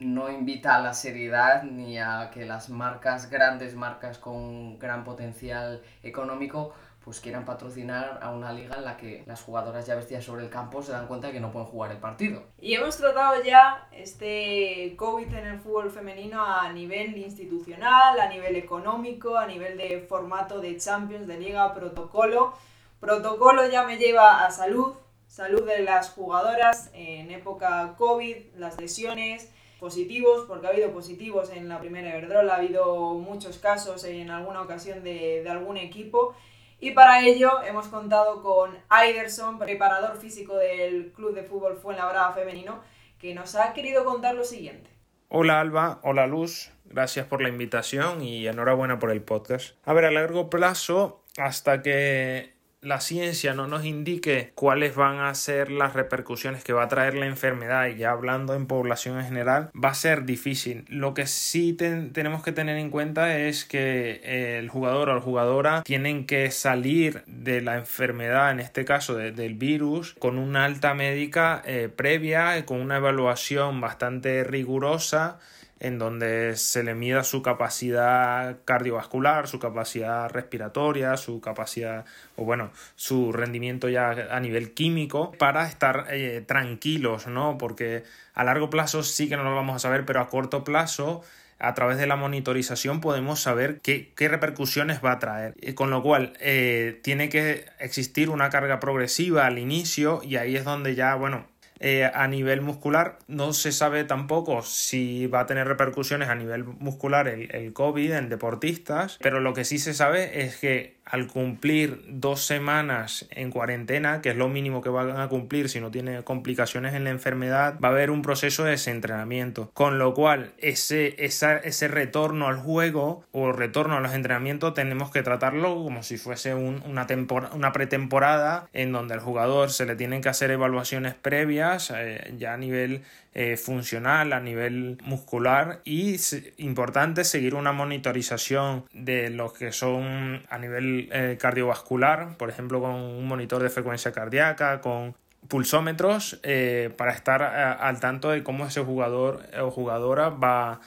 no 0.00 0.30
invita 0.30 0.76
a 0.76 0.80
la 0.80 0.94
seriedad 0.94 1.62
ni 1.62 1.98
a 1.98 2.30
que 2.32 2.46
las 2.46 2.68
marcas, 2.68 3.30
grandes 3.30 3.74
marcas 3.74 4.18
con 4.18 4.78
gran 4.78 5.04
potencial 5.04 5.82
económico, 6.02 6.74
pues 7.04 7.20
quieran 7.20 7.44
patrocinar 7.46 8.18
a 8.22 8.30
una 8.30 8.52
liga 8.52 8.76
en 8.76 8.84
la 8.84 8.96
que 8.96 9.24
las 9.26 9.42
jugadoras 9.42 9.86
ya 9.86 9.94
vestidas 9.94 10.22
sobre 10.22 10.44
el 10.44 10.50
campo 10.50 10.82
se 10.82 10.92
dan 10.92 11.06
cuenta 11.06 11.28
de 11.28 11.32
que 11.32 11.40
no 11.40 11.50
pueden 11.50 11.68
jugar 11.68 11.90
el 11.92 11.98
partido. 11.98 12.42
Y 12.58 12.74
hemos 12.74 12.96
tratado 12.98 13.42
ya 13.42 13.88
este 13.90 14.94
COVID 14.96 15.32
en 15.32 15.46
el 15.46 15.60
fútbol 15.60 15.90
femenino 15.90 16.44
a 16.44 16.70
nivel 16.72 17.16
institucional, 17.16 18.20
a 18.20 18.28
nivel 18.28 18.54
económico, 18.56 19.38
a 19.38 19.46
nivel 19.46 19.78
de 19.78 20.00
formato 20.00 20.60
de 20.60 20.76
Champions, 20.76 21.26
de 21.26 21.38
liga, 21.38 21.72
protocolo. 21.74 22.52
Protocolo 23.00 23.66
ya 23.66 23.84
me 23.84 23.96
lleva 23.96 24.44
a 24.44 24.50
salud, 24.50 24.92
salud 25.26 25.66
de 25.66 25.82
las 25.82 26.10
jugadoras 26.10 26.90
en 26.92 27.30
época 27.30 27.94
COVID, 27.96 28.36
las 28.56 28.78
lesiones, 28.78 29.50
positivos, 29.78 30.44
porque 30.46 30.66
ha 30.66 30.70
habido 30.70 30.92
positivos 30.92 31.48
en 31.48 31.70
la 31.70 31.80
primera 31.80 32.10
Iberdrola, 32.10 32.52
ha 32.52 32.58
habido 32.58 33.14
muchos 33.14 33.56
casos 33.56 34.04
en 34.04 34.30
alguna 34.30 34.60
ocasión 34.60 35.02
de, 35.02 35.42
de 35.42 35.48
algún 35.48 35.78
equipo 35.78 36.34
y 36.80 36.92
para 36.92 37.24
ello 37.24 37.62
hemos 37.62 37.86
contado 37.88 38.42
con 38.42 38.76
Aiderson, 38.88 39.58
preparador 39.58 40.16
físico 40.16 40.56
del 40.56 41.12
Club 41.12 41.34
de 41.34 41.42
Fútbol 41.42 41.76
Fuenlabrada 41.76 42.32
Femenino, 42.32 42.80
que 43.18 43.34
nos 43.34 43.54
ha 43.54 43.72
querido 43.74 44.04
contar 44.04 44.34
lo 44.34 44.44
siguiente. 44.44 44.90
Hola 45.28 45.60
Alba, 45.60 46.00
hola 46.02 46.26
Luz, 46.26 46.72
gracias 46.86 47.26
por 47.26 47.42
la 47.42 47.48
invitación 47.48 48.22
y 48.22 48.48
enhorabuena 48.48 48.98
por 48.98 49.10
el 49.10 49.22
podcast. 49.22 49.76
A 49.84 49.92
ver, 49.92 50.06
a 50.06 50.10
largo 50.10 50.50
plazo, 50.50 51.22
hasta 51.36 51.82
que 51.82 52.54
la 52.82 53.00
ciencia 53.00 53.52
no 53.52 53.66
nos 53.66 53.84
indique 53.84 54.52
cuáles 54.54 54.94
van 54.94 55.18
a 55.18 55.34
ser 55.34 55.70
las 55.70 55.92
repercusiones 55.92 56.64
que 56.64 56.72
va 56.72 56.84
a 56.84 56.88
traer 56.88 57.14
la 57.14 57.26
enfermedad 57.26 57.88
y 57.88 57.96
ya 57.96 58.10
hablando 58.10 58.54
en 58.54 58.66
población 58.66 59.18
en 59.18 59.26
general 59.26 59.70
va 59.72 59.90
a 59.90 59.94
ser 59.94 60.24
difícil. 60.24 60.84
Lo 60.88 61.12
que 61.12 61.26
sí 61.26 61.74
tenemos 61.74 62.42
que 62.42 62.52
tener 62.52 62.78
en 62.78 62.90
cuenta 62.90 63.38
es 63.38 63.64
que 63.64 64.58
el 64.58 64.68
jugador 64.70 65.10
o 65.10 65.14
la 65.14 65.20
jugadora 65.20 65.82
tienen 65.82 66.26
que 66.26 66.50
salir 66.50 67.22
de 67.26 67.60
la 67.60 67.76
enfermedad 67.76 68.50
en 68.50 68.60
este 68.60 68.84
caso 68.84 69.14
del 69.14 69.54
virus 69.54 70.14
con 70.18 70.38
una 70.38 70.64
alta 70.64 70.94
médica 70.94 71.62
eh, 71.66 71.90
previa 71.94 72.64
con 72.64 72.80
una 72.80 72.96
evaluación 72.96 73.80
bastante 73.80 74.42
rigurosa 74.44 75.38
en 75.80 75.98
donde 75.98 76.56
se 76.56 76.82
le 76.84 76.94
mida 76.94 77.24
su 77.24 77.42
capacidad 77.42 78.58
cardiovascular, 78.66 79.48
su 79.48 79.58
capacidad 79.58 80.28
respiratoria, 80.28 81.16
su 81.16 81.40
capacidad 81.40 82.04
o 82.36 82.44
bueno, 82.44 82.70
su 82.96 83.32
rendimiento 83.32 83.88
ya 83.88 84.28
a 84.30 84.40
nivel 84.40 84.72
químico 84.72 85.32
para 85.32 85.66
estar 85.66 86.06
eh, 86.10 86.44
tranquilos, 86.46 87.26
¿no? 87.26 87.56
Porque 87.56 88.04
a 88.34 88.44
largo 88.44 88.68
plazo 88.68 89.02
sí 89.02 89.28
que 89.28 89.36
no 89.36 89.44
lo 89.44 89.54
vamos 89.54 89.76
a 89.76 89.78
saber, 89.78 90.04
pero 90.04 90.20
a 90.20 90.28
corto 90.28 90.64
plazo 90.64 91.22
a 91.58 91.74
través 91.74 91.98
de 91.98 92.06
la 92.06 92.16
monitorización 92.16 93.00
podemos 93.00 93.40
saber 93.40 93.80
qué, 93.82 94.12
qué 94.16 94.28
repercusiones 94.28 95.00
va 95.04 95.12
a 95.12 95.18
traer. 95.18 95.54
Con 95.74 95.90
lo 95.90 96.02
cual, 96.02 96.32
eh, 96.40 97.00
tiene 97.02 97.28
que 97.28 97.66
existir 97.78 98.30
una 98.30 98.48
carga 98.50 98.80
progresiva 98.80 99.46
al 99.46 99.58
inicio 99.58 100.20
y 100.24 100.36
ahí 100.36 100.56
es 100.56 100.64
donde 100.64 100.94
ya, 100.94 101.14
bueno, 101.14 101.46
eh, 101.80 102.10
a 102.12 102.28
nivel 102.28 102.60
muscular. 102.60 103.18
No 103.26 103.52
se 103.52 103.72
sabe 103.72 104.04
tampoco 104.04 104.62
si 104.62 105.26
va 105.26 105.40
a 105.40 105.46
tener 105.46 105.66
repercusiones 105.66 106.28
a 106.28 106.34
nivel 106.34 106.64
muscular 106.64 107.26
el, 107.26 107.54
el 107.54 107.72
COVID 107.72 108.12
en 108.12 108.28
deportistas, 108.28 109.18
pero 109.20 109.40
lo 109.40 109.54
que 109.54 109.64
sí 109.64 109.78
se 109.78 109.94
sabe 109.94 110.42
es 110.42 110.56
que 110.56 110.99
al 111.10 111.26
cumplir 111.26 112.04
dos 112.08 112.44
semanas 112.44 113.26
en 113.30 113.50
cuarentena, 113.50 114.20
que 114.22 114.30
es 114.30 114.36
lo 114.36 114.48
mínimo 114.48 114.80
que 114.80 114.88
van 114.88 115.18
a 115.18 115.28
cumplir 115.28 115.68
si 115.68 115.80
no 115.80 115.90
tiene 115.90 116.22
complicaciones 116.22 116.94
en 116.94 117.04
la 117.04 117.10
enfermedad, 117.10 117.78
va 117.82 117.88
a 117.88 117.90
haber 117.90 118.10
un 118.10 118.22
proceso 118.22 118.64
de 118.64 118.72
desentrenamiento. 118.72 119.70
Con 119.74 119.98
lo 119.98 120.14
cual, 120.14 120.52
ese, 120.58 121.14
ese 121.18 121.88
retorno 121.88 122.48
al 122.48 122.56
juego 122.56 123.24
o 123.32 123.52
retorno 123.52 123.96
a 123.96 124.00
los 124.00 124.14
entrenamientos 124.14 124.74
tenemos 124.74 125.10
que 125.10 125.22
tratarlo 125.22 125.74
como 125.74 126.02
si 126.02 126.16
fuese 126.16 126.54
una, 126.54 127.06
una 127.54 127.72
pretemporada 127.72 128.68
en 128.72 128.92
donde 128.92 129.14
al 129.14 129.20
jugador 129.20 129.70
se 129.70 129.86
le 129.86 129.96
tienen 129.96 130.22
que 130.22 130.28
hacer 130.28 130.50
evaluaciones 130.50 131.14
previas 131.14 131.92
eh, 131.94 132.34
ya 132.38 132.54
a 132.54 132.56
nivel 132.56 133.02
eh, 133.32 133.56
funcional, 133.56 134.32
a 134.32 134.40
nivel 134.40 134.98
muscular 135.04 135.80
y 135.84 136.16
importante 136.58 137.22
seguir 137.22 137.54
una 137.54 137.70
monitorización 137.70 138.84
de 138.92 139.30
lo 139.30 139.52
que 139.52 139.70
son 139.70 140.42
a 140.50 140.58
nivel 140.58 141.08
eh, 141.12 141.38
cardiovascular, 141.40 142.36
por 142.36 142.50
ejemplo 142.50 142.80
con 142.80 142.90
un 142.90 143.28
monitor 143.28 143.62
de 143.62 143.70
frecuencia 143.70 144.10
cardíaca, 144.10 144.80
con 144.80 145.14
pulsómetros 145.46 146.40
eh, 146.42 146.92
para 146.96 147.12
estar 147.12 147.42
al 147.42 148.00
tanto 148.00 148.30
de 148.30 148.42
cómo 148.42 148.66
ese 148.66 148.80
jugador 148.82 149.42
o 149.60 149.70
jugadora 149.70 150.30
va 150.30 150.80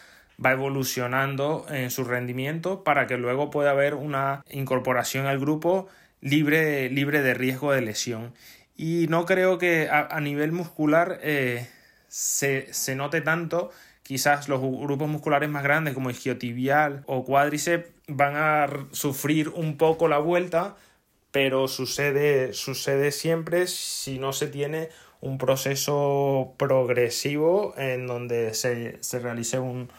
va 0.43 0.51
evolucionando 0.51 1.65
en 1.69 1.91
su 1.91 2.03
rendimiento 2.03 2.83
para 2.83 3.07
que 3.07 3.17
luego 3.17 3.51
pueda 3.51 3.71
haber 3.71 3.93
una 3.93 4.43
incorporación 4.49 5.27
al 5.27 5.39
grupo 5.39 5.87
libre, 6.19 6.89
libre 6.89 7.21
de 7.21 7.33
riesgo 7.33 7.71
de 7.71 7.81
lesión. 7.81 8.33
Y 8.75 9.05
no 9.09 9.25
creo 9.25 9.57
que 9.59 9.87
a, 9.89 10.19
nivel 10.19 10.51
muscular 10.51 11.19
se, 12.13 12.95
note 12.95 13.21
tanto, 13.21 13.71
quizás 14.03 14.47
los 14.47 14.61
grupos 14.61 15.09
musculares 15.09 15.49
más 15.49 15.63
grandes 15.63 15.95
como 15.95 16.11
isquiotibial 16.11 17.03
o 17.07 17.25
cuádriceps 17.25 17.89
van 18.07 18.35
a 18.35 18.67
sufrir 18.91 19.49
un 19.49 19.77
poco 19.77 20.07
la 20.07 20.19
vuelta, 20.19 20.75
pero 21.31 21.67
sucede, 21.67 22.53
sucede 22.53 23.11
siempre 23.11 23.65
si 23.65 24.19
no 24.19 24.31
se 24.31 24.45
tiene 24.45 24.89
un 25.21 25.39
proceso 25.39 26.53
progresivo 26.57 27.73
en 27.77 28.05
donde 28.05 28.53
se, 28.53 28.99
realice 29.19 29.57
un, 29.57 29.89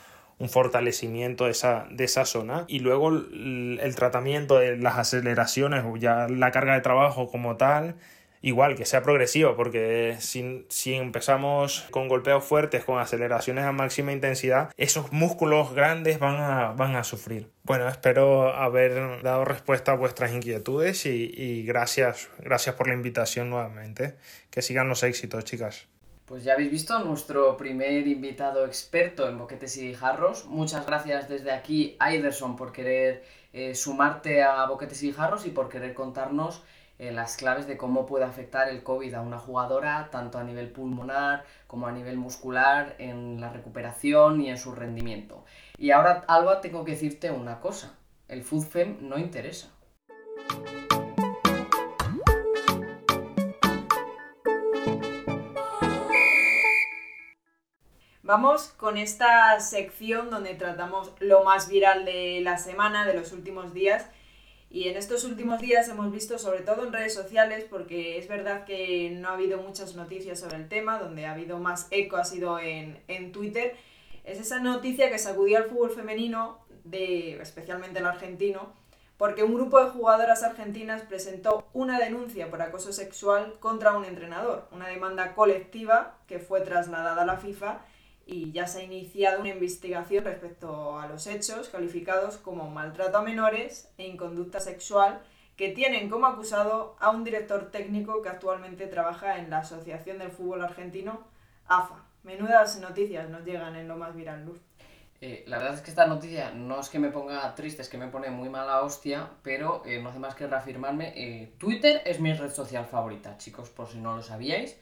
fortalecimiento 0.49 1.47
de 1.47 1.51
esa, 1.51 1.89
de 1.91 2.05
esa 2.05 2.27
zona. 2.27 2.65
Y 2.69 2.79
luego 2.79 3.09
el, 3.09 3.81
el, 3.83 3.95
tratamiento 3.97 4.59
de 4.59 4.77
las 4.77 4.99
aceleraciones 4.99 5.83
o 5.85 5.97
ya 5.97 6.29
la 6.29 6.53
carga 6.53 6.75
de 6.75 6.81
trabajo 6.81 7.29
como 7.29 7.57
tal 7.57 7.97
igual 8.45 8.77
que 8.77 8.85
sea 8.85 9.03
progresivo, 9.03 9.57
porque 9.57 10.19
si, 10.21 10.67
si, 10.69 10.93
empezamos 10.93 11.87
con 11.91 12.09
golpeos 12.09 12.45
fuertes, 12.45 12.85
con 12.85 12.99
aceleraciones 12.99 13.65
a 13.65 13.73
máxima 13.73 14.13
intensidad, 14.13 14.71
esos 14.77 15.13
músculos 15.13 15.73
grandes 15.73 16.19
van 16.19 16.37
a, 16.37 16.73
van 16.73 16.95
a 16.95 17.05
sufrir. 17.05 17.49
Bueno, 17.63 17.89
espero 17.89 18.55
haber 18.55 19.23
dado 19.23 19.47
respuesta 19.47 19.93
a 19.93 19.97
vuestras 19.97 20.35
inquietudes 20.35 21.07
y, 21.07 21.33
y 21.35 21.65
gracias, 21.65 22.29
gracias 22.39 22.75
por 22.75 22.87
la 22.87 22.93
invitación 22.93 23.49
nuevamente. 23.49 24.17
Que 24.51 24.61
sigan 24.61 24.91
los 24.91 25.03
éxitos, 25.05 25.43
chicas. 25.45 25.89
Pues 26.27 26.45
ya 26.45 26.53
habéis 26.53 26.71
visto 26.71 26.99
nuestro 26.99 27.57
primer 27.57 28.07
invitado 28.07 28.67
experto 28.67 29.27
en 29.27 29.39
boquetes 29.39 29.79
y 29.79 29.95
jarros. 29.95 30.45
Muchas 30.45 30.87
gracias 30.87 31.31
desde 31.31 31.51
aquí, 31.51 31.97
Aiderson, 31.99 32.57
por 32.57 32.73
querer 32.73 33.25
eh, 33.55 33.75
sumarte 33.75 34.43
a 34.43 34.67
boquetes 34.67 35.03
y 35.03 35.13
jarros 35.13 35.47
y 35.47 35.51
por 35.51 35.71
querer 35.71 35.95
contarnos 35.95 36.63
eh, 36.99 37.11
las 37.11 37.37
claves 37.37 37.67
de 37.67 37.77
cómo 37.77 38.07
puede 38.07 38.25
afectar 38.25 38.69
el 38.69 38.83
COVID 38.83 39.15
a 39.15 39.21
una 39.21 39.39
jugadora, 39.39 40.09
tanto 40.13 40.39
a 40.39 40.45
nivel 40.45 40.71
pulmonar 40.71 41.45
como 41.67 41.87
a 41.87 41.93
nivel 41.93 42.17
muscular, 42.17 42.95
en 42.99 43.41
la 43.41 43.51
recuperación 43.51 44.41
y 44.41 44.51
en 44.51 44.59
su 44.59 44.73
rendimiento. 44.73 45.45
Y 45.77 45.91
ahora, 45.91 46.25
Alba, 46.29 46.61
tengo 46.61 46.85
que 46.85 46.93
decirte 46.93 47.31
una 47.31 47.61
cosa. 47.61 47.99
El 48.29 48.43
FUDFEM 48.43 49.09
no 49.09 49.19
interesa. 49.19 49.71
Vamos 58.23 58.69
con 58.79 58.97
esta 58.97 59.61
sección 59.61 60.31
donde 60.31 60.55
tratamos 60.55 61.13
lo 61.21 61.45
más 61.45 61.69
viral 61.69 62.07
de 62.07 62.41
la 62.43 62.57
semana, 62.57 63.07
de 63.07 63.13
los 63.13 63.33
últimos 63.33 63.75
días. 63.75 64.09
Y 64.75 64.89
en 64.89 64.97
estos 64.97 65.23
últimos 65.23 65.61
días 65.61 65.89
hemos 65.89 66.11
visto, 66.11 66.37
sobre 66.37 66.63
todo 66.63 66.85
en 66.85 66.93
redes 66.93 67.15
sociales, 67.15 67.65
porque 67.71 68.19
es 68.19 68.27
verdad 68.27 68.65
que 68.65 69.09
no 69.09 69.29
ha 69.29 69.35
habido 69.35 69.59
muchas 69.59 69.95
noticias 69.95 70.41
sobre 70.41 70.57
el 70.57 70.69
tema, 70.69 70.99
donde 70.99 71.27
ha 71.27 71.31
habido 71.31 71.61
más 71.61 71.87
eco 71.93 72.17
ha 72.17 72.25
sido 72.25 72.59
en, 72.59 73.01
en 73.07 73.31
Twitter, 73.31 73.77
es 74.25 74.41
esa 74.41 74.59
noticia 74.59 75.11
que 75.11 75.19
sacudió 75.21 75.59
al 75.59 75.67
fútbol 75.67 75.91
femenino, 75.91 76.59
de, 76.83 77.41
especialmente 77.41 78.01
el 78.01 78.07
argentino, 78.07 78.73
porque 79.17 79.45
un 79.45 79.55
grupo 79.55 79.79
de 79.79 79.91
jugadoras 79.91 80.43
argentinas 80.43 81.03
presentó 81.03 81.69
una 81.73 82.01
denuncia 82.01 82.51
por 82.51 82.61
acoso 82.61 82.93
sexual 82.93 83.55
contra 83.61 83.97
un 83.97 84.05
entrenador, 84.05 84.67
una 84.73 84.89
demanda 84.89 85.37
colectiva 85.37 86.19
que 86.27 86.41
fue 86.41 86.63
trasladada 86.63 87.23
a 87.23 87.27
la 87.27 87.37
FIFA 87.37 87.81
y 88.27 88.53
ya 88.53 88.67
se 88.67 88.81
ha 88.81 88.83
iniciado 88.85 89.41
una 89.41 89.51
investigación 89.51 90.25
respecto 90.25 90.99
a 90.99 91.07
los 91.07 91.27
hechos 91.27 91.69
calificados 91.69 92.39
como 92.39 92.71
maltrato 92.71 93.19
a 93.19 93.23
menores 93.23 93.89
e 93.99 94.07
inconducta 94.07 94.61
sexual 94.61 95.21
que 95.57 95.69
tienen 95.71 96.09
como 96.09 96.27
acusado 96.27 96.97
a 96.99 97.11
un 97.11 97.23
director 97.23 97.71
técnico 97.71 98.23
que 98.23 98.29
actualmente 98.29 98.87
trabaja 98.87 99.39
en 99.39 99.51
la 99.51 99.59
Asociación 99.59 100.19
del 100.19 100.31
Fútbol 100.31 100.63
Argentino, 100.63 101.21
AFA. 101.67 102.05
Menudas 102.25 102.81
noticias 102.81 103.29
nos 103.29 103.45
llegan 103.45 103.77
en 103.77 103.87
lo 103.87 103.97
más 103.97 104.15
viral, 104.17 104.45
Luz. 104.45 104.61
Eh, 105.21 105.45
la 105.47 105.59
verdad 105.59 105.75
es 105.75 105.81
que 105.81 105.91
esta 105.91 106.07
noticia 106.07 106.51
no 106.51 106.81
es 106.81 106.89
que 106.89 106.99
me 106.99 107.11
ponga 107.11 107.55
triste, 107.55 107.83
es 107.83 107.89
que 107.89 107.99
me 107.99 108.09
pone 108.09 108.31
muy 108.31 108.49
mala 108.49 108.83
hostia, 108.83 109.31
pero 109.43 109.83
eh, 109.87 110.03
no 110.03 110.09
hace 110.11 110.19
más 110.19 110.35
que 110.35 110.47
reafirmarme. 110.47 111.13
Eh, 111.17 111.53
Twitter 111.59 112.03
es 112.05 112.21
mi 112.21 112.33
red 112.33 112.51
social 112.51 112.87
favorita, 112.87 113.39
chicos, 113.39 113.71
por 113.71 113.89
si 113.89 113.99
no 113.99 114.17
lo 114.17 114.23
sabíais, 114.23 114.77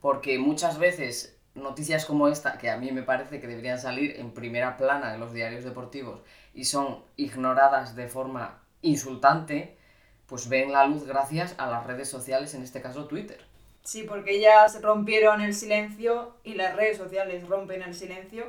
porque 0.00 0.38
muchas 0.38 0.78
veces 0.78 1.35
noticias 1.56 2.04
como 2.04 2.28
esta, 2.28 2.58
que 2.58 2.70
a 2.70 2.76
mí 2.76 2.92
me 2.92 3.02
parece 3.02 3.40
que 3.40 3.46
deberían 3.46 3.80
salir 3.80 4.18
en 4.18 4.32
primera 4.32 4.76
plana 4.76 5.14
en 5.14 5.20
los 5.20 5.32
diarios 5.32 5.64
deportivos 5.64 6.20
y 6.54 6.64
son 6.64 7.02
ignoradas 7.16 7.96
de 7.96 8.08
forma 8.08 8.62
insultante, 8.82 9.76
pues 10.26 10.48
ven 10.48 10.72
la 10.72 10.86
luz 10.86 11.06
gracias 11.06 11.54
a 11.58 11.66
las 11.66 11.86
redes 11.86 12.08
sociales, 12.08 12.54
en 12.54 12.62
este 12.62 12.80
caso 12.80 13.06
Twitter. 13.06 13.44
Sí, 13.82 14.02
porque 14.02 14.36
ellas 14.36 14.80
rompieron 14.82 15.40
el 15.40 15.54
silencio 15.54 16.34
y 16.42 16.54
las 16.54 16.74
redes 16.74 16.96
sociales 16.96 17.46
rompen 17.48 17.82
el 17.82 17.94
silencio. 17.94 18.46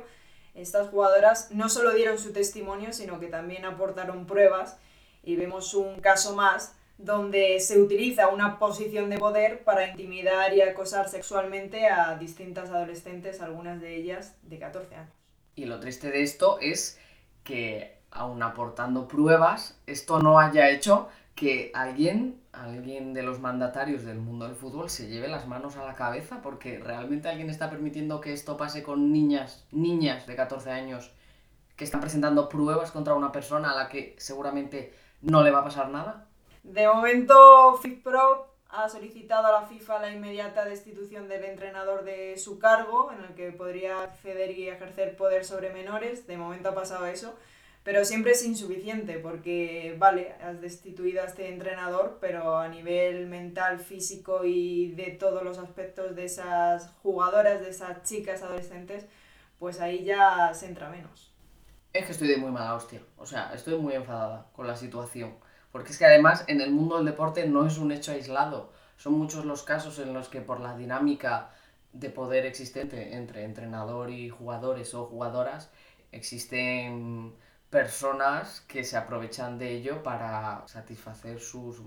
Estas 0.54 0.88
jugadoras 0.88 1.52
no 1.52 1.68
solo 1.68 1.92
dieron 1.94 2.18
su 2.18 2.32
testimonio, 2.32 2.92
sino 2.92 3.20
que 3.20 3.28
también 3.28 3.64
aportaron 3.64 4.26
pruebas 4.26 4.76
y 5.22 5.36
vemos 5.36 5.74
un 5.74 6.00
caso 6.00 6.34
más 6.34 6.74
donde 6.98 7.60
se 7.60 7.80
utiliza 7.80 8.28
una 8.28 8.58
posición 8.58 9.08
de 9.08 9.18
poder 9.18 9.62
para 9.62 9.88
intimidar 9.88 10.52
y 10.52 10.60
acosar 10.60 11.08
sexualmente 11.08 11.86
a 11.86 12.16
distintas 12.16 12.70
adolescentes, 12.70 13.40
algunas 13.40 13.80
de 13.80 13.96
ellas 13.96 14.36
de 14.42 14.58
14 14.58 14.96
años. 14.96 15.12
Y 15.54 15.64
lo 15.64 15.80
triste 15.80 16.10
de 16.10 16.22
esto 16.22 16.58
es 16.60 16.98
que, 17.44 17.98
aun 18.10 18.42
aportando 18.42 19.08
pruebas, 19.08 19.80
esto 19.86 20.20
no 20.20 20.40
haya 20.40 20.70
hecho 20.70 21.08
que 21.34 21.70
alguien, 21.72 22.40
alguien 22.52 23.14
de 23.14 23.22
los 23.22 23.38
mandatarios 23.38 24.04
del 24.04 24.18
mundo 24.18 24.46
del 24.46 24.56
fútbol 24.56 24.90
se 24.90 25.08
lleve 25.08 25.28
las 25.28 25.46
manos 25.46 25.76
a 25.76 25.84
la 25.84 25.94
cabeza 25.94 26.42
porque 26.42 26.80
realmente 26.80 27.28
alguien 27.28 27.48
está 27.48 27.70
permitiendo 27.70 28.20
que 28.20 28.32
esto 28.32 28.56
pase 28.56 28.82
con 28.82 29.12
niñas, 29.12 29.64
niñas 29.70 30.26
de 30.26 30.34
14 30.34 30.70
años 30.70 31.12
que 31.76 31.84
están 31.84 32.00
presentando 32.00 32.48
pruebas 32.48 32.90
contra 32.90 33.14
una 33.14 33.30
persona 33.30 33.70
a 33.70 33.76
la 33.76 33.88
que 33.88 34.16
seguramente 34.18 34.92
no 35.22 35.44
le 35.44 35.52
va 35.52 35.60
a 35.60 35.64
pasar 35.64 35.90
nada. 35.90 36.27
De 36.68 36.86
momento, 36.86 37.78
FIFPro 37.78 38.46
ha 38.68 38.90
solicitado 38.90 39.46
a 39.46 39.62
la 39.62 39.66
FIFA 39.66 40.00
la 40.00 40.12
inmediata 40.12 40.66
destitución 40.66 41.26
del 41.26 41.44
entrenador 41.44 42.04
de 42.04 42.36
su 42.36 42.58
cargo, 42.58 43.10
en 43.10 43.24
el 43.24 43.34
que 43.34 43.52
podría 43.52 44.02
acceder 44.02 44.50
y 44.50 44.68
ejercer 44.68 45.16
poder 45.16 45.46
sobre 45.46 45.72
menores. 45.72 46.26
De 46.26 46.36
momento 46.36 46.68
ha 46.68 46.74
pasado 46.74 47.06
eso, 47.06 47.34
pero 47.84 48.04
siempre 48.04 48.32
es 48.32 48.44
insuficiente 48.44 49.18
porque, 49.18 49.96
vale, 49.98 50.34
has 50.42 50.60
destituido 50.60 51.22
a 51.22 51.24
este 51.24 51.48
entrenador, 51.48 52.18
pero 52.20 52.58
a 52.58 52.68
nivel 52.68 53.28
mental, 53.28 53.78
físico 53.78 54.44
y 54.44 54.90
de 54.92 55.12
todos 55.12 55.42
los 55.42 55.56
aspectos 55.56 56.14
de 56.14 56.26
esas 56.26 56.90
jugadoras, 57.02 57.62
de 57.62 57.70
esas 57.70 58.02
chicas 58.02 58.42
adolescentes, 58.42 59.06
pues 59.58 59.80
ahí 59.80 60.04
ya 60.04 60.52
se 60.52 60.66
entra 60.66 60.90
menos. 60.90 61.32
Es 61.94 62.04
que 62.04 62.12
estoy 62.12 62.28
de 62.28 62.36
muy 62.36 62.50
mala 62.50 62.74
hostia, 62.74 63.00
o 63.16 63.24
sea, 63.24 63.54
estoy 63.54 63.78
muy 63.78 63.94
enfadada 63.94 64.50
con 64.52 64.66
la 64.66 64.76
situación 64.76 65.47
porque 65.78 65.92
es 65.92 65.98
que 66.00 66.06
además 66.06 66.42
en 66.48 66.60
el 66.60 66.72
mundo 66.72 66.96
del 66.96 67.06
deporte 67.06 67.46
no 67.46 67.64
es 67.64 67.78
un 67.78 67.92
hecho 67.92 68.10
aislado. 68.10 68.72
Son 68.96 69.12
muchos 69.12 69.44
los 69.44 69.62
casos 69.62 70.00
en 70.00 70.12
los 70.12 70.28
que 70.28 70.40
por 70.40 70.58
la 70.58 70.76
dinámica 70.76 71.50
de 71.92 72.10
poder 72.10 72.46
existente 72.46 73.14
entre 73.14 73.44
entrenador 73.44 74.10
y 74.10 74.28
jugadores 74.28 74.92
o 74.94 75.06
jugadoras 75.06 75.70
existen 76.10 77.32
personas 77.70 78.62
que 78.62 78.82
se 78.82 78.96
aprovechan 78.96 79.56
de 79.56 79.70
ello 79.70 80.02
para 80.02 80.66
satisfacer 80.66 81.38
sus 81.38 81.80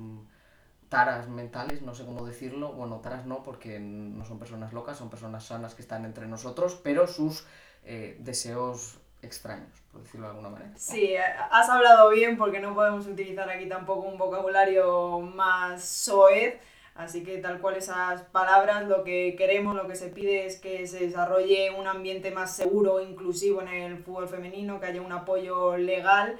taras 0.87 1.27
mentales, 1.27 1.81
no 1.81 1.93
sé 1.93 2.05
cómo 2.05 2.25
decirlo, 2.25 2.71
bueno, 2.71 3.01
taras 3.01 3.25
no 3.25 3.43
porque 3.43 3.77
no 3.81 4.23
son 4.23 4.39
personas 4.39 4.71
locas, 4.71 4.95
son 4.95 5.09
personas 5.09 5.43
sanas 5.43 5.75
que 5.75 5.81
están 5.81 6.05
entre 6.05 6.27
nosotros, 6.27 6.79
pero 6.81 7.07
sus 7.07 7.45
eh, 7.83 8.15
deseos 8.21 9.00
extraños, 9.23 9.69
por 9.91 10.01
decirlo 10.01 10.27
de 10.27 10.31
alguna 10.31 10.49
manera. 10.49 10.71
Sí, 10.75 11.15
has 11.15 11.69
hablado 11.69 12.09
bien 12.09 12.37
porque 12.37 12.59
no 12.59 12.73
podemos 12.73 13.05
utilizar 13.07 13.49
aquí 13.49 13.67
tampoco 13.67 14.07
un 14.07 14.17
vocabulario 14.17 15.19
más 15.19 15.83
soez, 15.83 16.59
así 16.95 17.23
que 17.23 17.37
tal 17.37 17.59
cual 17.59 17.75
esas 17.75 18.23
palabras, 18.23 18.87
lo 18.87 19.03
que 19.03 19.35
queremos, 19.37 19.75
lo 19.75 19.87
que 19.87 19.95
se 19.95 20.07
pide 20.07 20.45
es 20.45 20.59
que 20.59 20.87
se 20.87 21.05
desarrolle 21.05 21.71
un 21.71 21.87
ambiente 21.87 22.31
más 22.31 22.55
seguro, 22.55 23.01
inclusivo 23.01 23.61
en 23.61 23.67
el 23.69 23.97
fútbol 23.97 24.27
femenino, 24.27 24.79
que 24.79 24.87
haya 24.87 25.01
un 25.01 25.11
apoyo 25.11 25.77
legal 25.77 26.39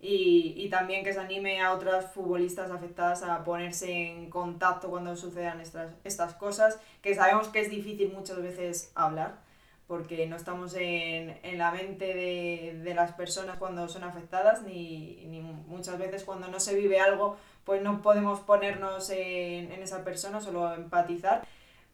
y, 0.00 0.54
y 0.56 0.68
también 0.68 1.04
que 1.04 1.12
se 1.12 1.20
anime 1.20 1.60
a 1.60 1.72
otras 1.72 2.12
futbolistas 2.12 2.70
afectadas 2.70 3.22
a 3.22 3.44
ponerse 3.44 3.90
en 3.92 4.30
contacto 4.30 4.90
cuando 4.90 5.14
sucedan 5.16 5.60
estas, 5.60 5.92
estas 6.04 6.34
cosas, 6.34 6.80
que 7.02 7.14
sabemos 7.14 7.48
que 7.48 7.60
es 7.60 7.70
difícil 7.70 8.12
muchas 8.12 8.42
veces 8.42 8.92
hablar 8.94 9.51
porque 9.86 10.26
no 10.26 10.36
estamos 10.36 10.74
en, 10.74 11.38
en 11.42 11.58
la 11.58 11.70
mente 11.70 12.14
de, 12.14 12.80
de, 12.82 12.94
las 12.94 13.12
personas 13.12 13.58
cuando 13.58 13.88
son 13.88 14.04
afectadas, 14.04 14.62
ni, 14.62 15.24
ni, 15.26 15.40
muchas 15.40 15.98
veces 15.98 16.24
cuando 16.24 16.48
no 16.48 16.60
se 16.60 16.74
vive 16.74 16.98
algo, 17.00 17.36
pues 17.64 17.82
no 17.82 18.00
podemos 18.00 18.40
ponernos 18.40 19.10
en, 19.10 19.70
en 19.72 19.82
esa 19.82 20.04
persona, 20.04 20.40
solo 20.40 20.72
empatizar. 20.74 21.46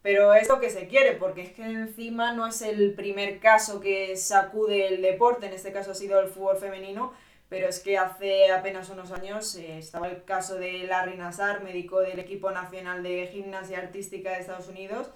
Pero 0.02 0.32
es 0.32 0.48
lo 0.48 0.60
que 0.60 0.70
se 0.70 0.86
quiere, 0.86 1.12
porque 1.12 1.42
es 1.42 1.52
que 1.52 1.64
encima 1.64 2.32
no 2.32 2.46
es 2.46 2.62
el 2.62 2.94
primer 2.94 3.40
caso 3.40 3.80
que 3.80 4.16
sacude 4.16 4.86
el 4.86 5.02
deporte, 5.02 5.46
en 5.46 5.52
este 5.52 5.72
caso 5.72 5.90
ha 5.90 5.94
sido 5.94 6.20
el 6.20 6.28
fútbol 6.28 6.56
femenino, 6.56 7.12
pero 7.48 7.68
es 7.68 7.80
que 7.80 7.98
hace 7.98 8.50
apenas 8.52 8.90
unos 8.90 9.10
años 9.10 9.54
eh, 9.56 9.78
estaba 9.78 10.08
el 10.08 10.22
caso 10.24 10.56
de 10.56 10.84
Larry 10.84 11.16
Nassar, 11.16 11.64
médico 11.64 12.00
del 12.00 12.18
equipo 12.18 12.50
nacional 12.50 13.02
de 13.02 13.26
gimnasia 13.26 13.78
artística 13.78 14.30
de 14.30 14.40
Estados 14.40 14.68
Unidos, 14.68 15.10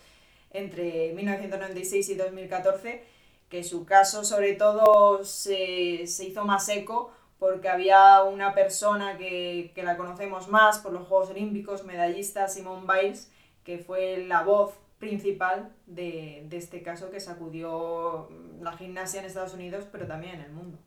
entre 0.53 1.13
1996 1.13 2.09
y 2.11 2.15
2014, 2.15 3.05
que 3.49 3.65
su 3.65 3.85
caso 3.85 4.25
sobre 4.25 4.55
todo 4.55 5.25
se, 5.25 6.07
se 6.07 6.25
hizo 6.25 6.45
más 6.45 6.69
eco 6.69 7.13
porque 7.39 7.69
había 7.69 8.23
una 8.23 8.55
persona 8.55 9.19
que, 9.19 9.73
que, 9.75 9.83
la 9.83 9.97
conocemos 9.97 10.49
más 10.49 10.79
por 10.79 10.93
los 10.93 11.09
Juegos 11.09 11.31
Olímpicos, 11.31 11.85
medallista 11.85 12.47
Simone 12.47 12.87
Biles, 12.87 13.33
que 13.65 13.79
fue 13.79 14.25
la 14.29 14.43
voz 14.45 14.75
principal 15.01 15.73
de, 15.87 16.45
de 16.49 16.57
este 16.57 16.83
caso 16.83 17.11
que 17.11 17.19
sacudió 17.19 18.29
la 18.61 18.73
gimnasia 18.77 19.19
en 19.19 19.27
Estados 19.27 19.55
Unidos, 19.55 19.85
pero 19.91 20.07
también 20.07 20.37
en 20.37 20.43
el 20.43 20.53
mundo. 20.53 20.79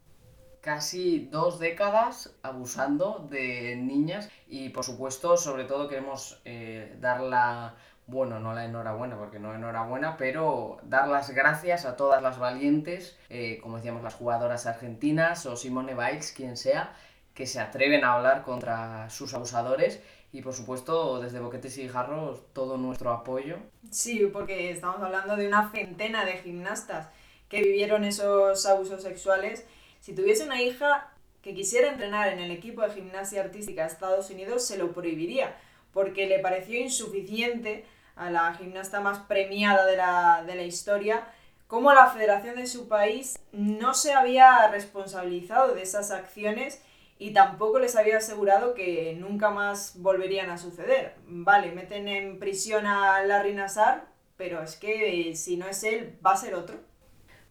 Casi 0.61 1.27
dos 1.29 1.59
décadas 1.59 2.33
abusando 2.41 3.27
de 3.29 3.75
niñas 3.75 4.29
y 4.47 4.69
por 4.69 4.85
supuesto 4.85 5.35
sobre 5.35 5.65
todo 5.65 5.89
queremos 5.89 6.41
eh, 6.45 6.95
dar 7.01 7.19
la 7.19 7.75
bueno, 8.07 8.39
no 8.39 8.53
la 8.53 8.65
enhorabuena, 8.65 9.17
porque 9.17 9.39
no 9.39 9.53
enhorabuena, 9.53 10.15
pero 10.17 10.77
dar 10.83 11.07
las 11.07 11.31
gracias 11.31 11.85
a 11.85 11.95
todas 11.95 12.21
las 12.21 12.37
valientes, 12.37 13.17
eh, 13.29 13.59
como 13.61 13.77
decíamos, 13.77 14.03
las 14.03 14.13
jugadoras 14.13 14.67
argentinas 14.67 15.45
o 15.45 15.55
Simone 15.55 15.95
Biles, 15.95 16.31
quien 16.31 16.55
sea, 16.55 16.93
que 17.33 17.47
se 17.47 17.59
atreven 17.59 18.03
a 18.03 18.13
hablar 18.13 18.43
contra 18.43 19.09
sus 19.09 19.33
abusadores. 19.33 20.01
Y 20.31 20.41
por 20.41 20.53
supuesto, 20.53 21.19
desde 21.19 21.39
Boquetes 21.39 21.77
y 21.77 21.87
Jarros, 21.87 22.43
todo 22.53 22.77
nuestro 22.77 23.11
apoyo. 23.11 23.57
Sí, 23.89 24.29
porque 24.31 24.69
estamos 24.69 25.01
hablando 25.01 25.35
de 25.35 25.47
una 25.47 25.71
centena 25.71 26.25
de 26.25 26.33
gimnastas 26.33 27.09
que 27.49 27.61
vivieron 27.61 28.03
esos 28.03 28.65
abusos 28.65 29.01
sexuales. 29.01 29.65
Si 30.01 30.13
tuviese 30.13 30.43
una 30.43 30.61
hija 30.61 31.11
que 31.41 31.53
quisiera 31.53 31.89
entrenar 31.89 32.33
en 32.33 32.39
el 32.39 32.51
equipo 32.51 32.81
de 32.81 32.91
gimnasia 32.91 33.41
artística 33.41 33.83
de 33.83 33.87
Estados 33.87 34.29
Unidos, 34.29 34.65
se 34.65 34.77
lo 34.77 34.91
prohibiría 34.91 35.55
porque 35.95 36.27
le 36.27 36.39
pareció 36.39 36.77
insuficiente 36.77 37.85
a 38.15 38.29
la 38.29 38.53
gimnasta 38.53 38.99
más 38.99 39.19
premiada 39.19 39.85
de 39.85 39.97
la, 39.97 40.43
de 40.45 40.55
la 40.55 40.63
historia, 40.63 41.27
como 41.67 41.93
la 41.93 42.09
federación 42.09 42.55
de 42.55 42.67
su 42.67 42.87
país 42.87 43.39
no 43.51 43.93
se 43.93 44.13
había 44.13 44.67
responsabilizado 44.69 45.73
de 45.73 45.81
esas 45.81 46.11
acciones 46.11 46.81
y 47.17 47.31
tampoco 47.31 47.79
les 47.79 47.95
había 47.95 48.17
asegurado 48.17 48.73
que 48.73 49.15
nunca 49.19 49.49
más 49.49 49.93
volverían 50.01 50.49
a 50.49 50.57
suceder. 50.57 51.15
Vale, 51.25 51.71
meten 51.71 52.07
en 52.07 52.39
prisión 52.39 52.85
a 52.85 53.23
Larry 53.23 53.53
Nassar, 53.53 54.05
pero 54.37 54.61
es 54.61 54.75
que 54.75 55.33
si 55.35 55.57
no 55.57 55.67
es 55.67 55.83
él, 55.83 56.17
va 56.25 56.33
a 56.33 56.37
ser 56.37 56.55
otro. 56.55 56.77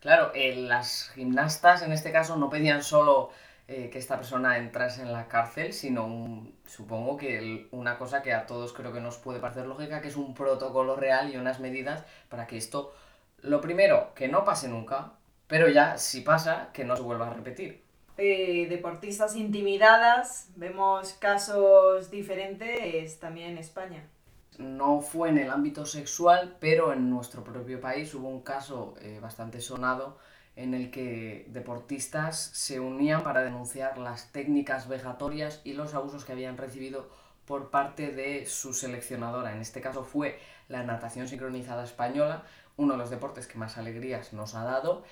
Claro, 0.00 0.32
eh, 0.34 0.54
las 0.54 1.10
gimnastas 1.14 1.82
en 1.82 1.92
este 1.92 2.12
caso 2.12 2.36
no 2.36 2.50
pedían 2.50 2.82
solo 2.82 3.30
eh, 3.66 3.88
que 3.90 3.98
esta 3.98 4.16
persona 4.16 4.58
entrase 4.58 5.00
en 5.00 5.10
la 5.10 5.26
cárcel, 5.26 5.72
sino 5.72 6.46
supongo 6.66 7.16
que 7.16 7.66
una 7.70 7.96
cosa 7.96 8.22
que 8.22 8.34
a 8.34 8.44
todos 8.44 8.74
creo 8.74 8.92
que 8.92 9.00
nos 9.00 9.16
puede 9.16 9.40
parecer 9.40 9.66
lógica, 9.66 10.02
que 10.02 10.08
es 10.08 10.16
un 10.16 10.34
protocolo 10.34 10.96
real 10.96 11.32
y 11.32 11.38
unas 11.38 11.60
medidas 11.60 12.04
para 12.28 12.46
que 12.46 12.58
esto, 12.58 12.92
lo 13.40 13.62
primero, 13.62 14.12
que 14.14 14.28
no 14.28 14.44
pase 14.44 14.68
nunca, 14.68 15.12
pero 15.46 15.68
ya 15.70 15.96
si 15.96 16.20
pasa, 16.20 16.68
que 16.74 16.84
no 16.84 16.94
se 16.94 17.02
vuelva 17.02 17.28
a 17.28 17.32
repetir. 17.32 17.82
Eh, 18.18 18.66
deportistas 18.68 19.34
intimidadas, 19.34 20.50
vemos 20.56 21.14
casos 21.14 22.10
diferentes 22.10 23.18
también 23.18 23.52
en 23.52 23.58
España. 23.58 24.04
No 24.58 25.00
fue 25.00 25.30
en 25.30 25.38
el 25.38 25.50
ámbito 25.50 25.86
sexual, 25.86 26.56
pero 26.60 26.92
en 26.92 27.08
nuestro 27.08 27.42
propio 27.42 27.80
país 27.80 28.14
hubo 28.14 28.28
un 28.28 28.42
caso 28.42 28.94
eh, 29.00 29.18
bastante 29.22 29.60
sonado 29.60 30.18
en 30.56 30.74
el 30.74 30.90
que 30.90 31.46
deportistas 31.48 32.38
se 32.38 32.80
unían 32.80 33.22
para 33.22 33.42
denunciar 33.42 33.98
las 33.98 34.30
técnicas 34.32 34.88
vejatorias 34.88 35.60
y 35.64 35.72
los 35.72 35.94
abusos 35.94 36.24
que 36.24 36.32
habían 36.32 36.56
recibido 36.56 37.08
por 37.44 37.70
parte 37.70 38.12
de 38.12 38.46
su 38.46 38.72
seleccionadora. 38.72 39.52
En 39.52 39.60
este 39.60 39.80
caso 39.80 40.04
fue 40.04 40.38
la 40.68 40.82
natación 40.82 41.28
sincronizada 41.28 41.84
española, 41.84 42.44
uno 42.76 42.94
de 42.94 42.98
los 42.98 43.10
deportes 43.10 43.46
que 43.46 43.58
más 43.58 43.78
alegrías 43.78 44.32
nos 44.32 44.54
ha 44.54 44.64
dado 44.64 45.04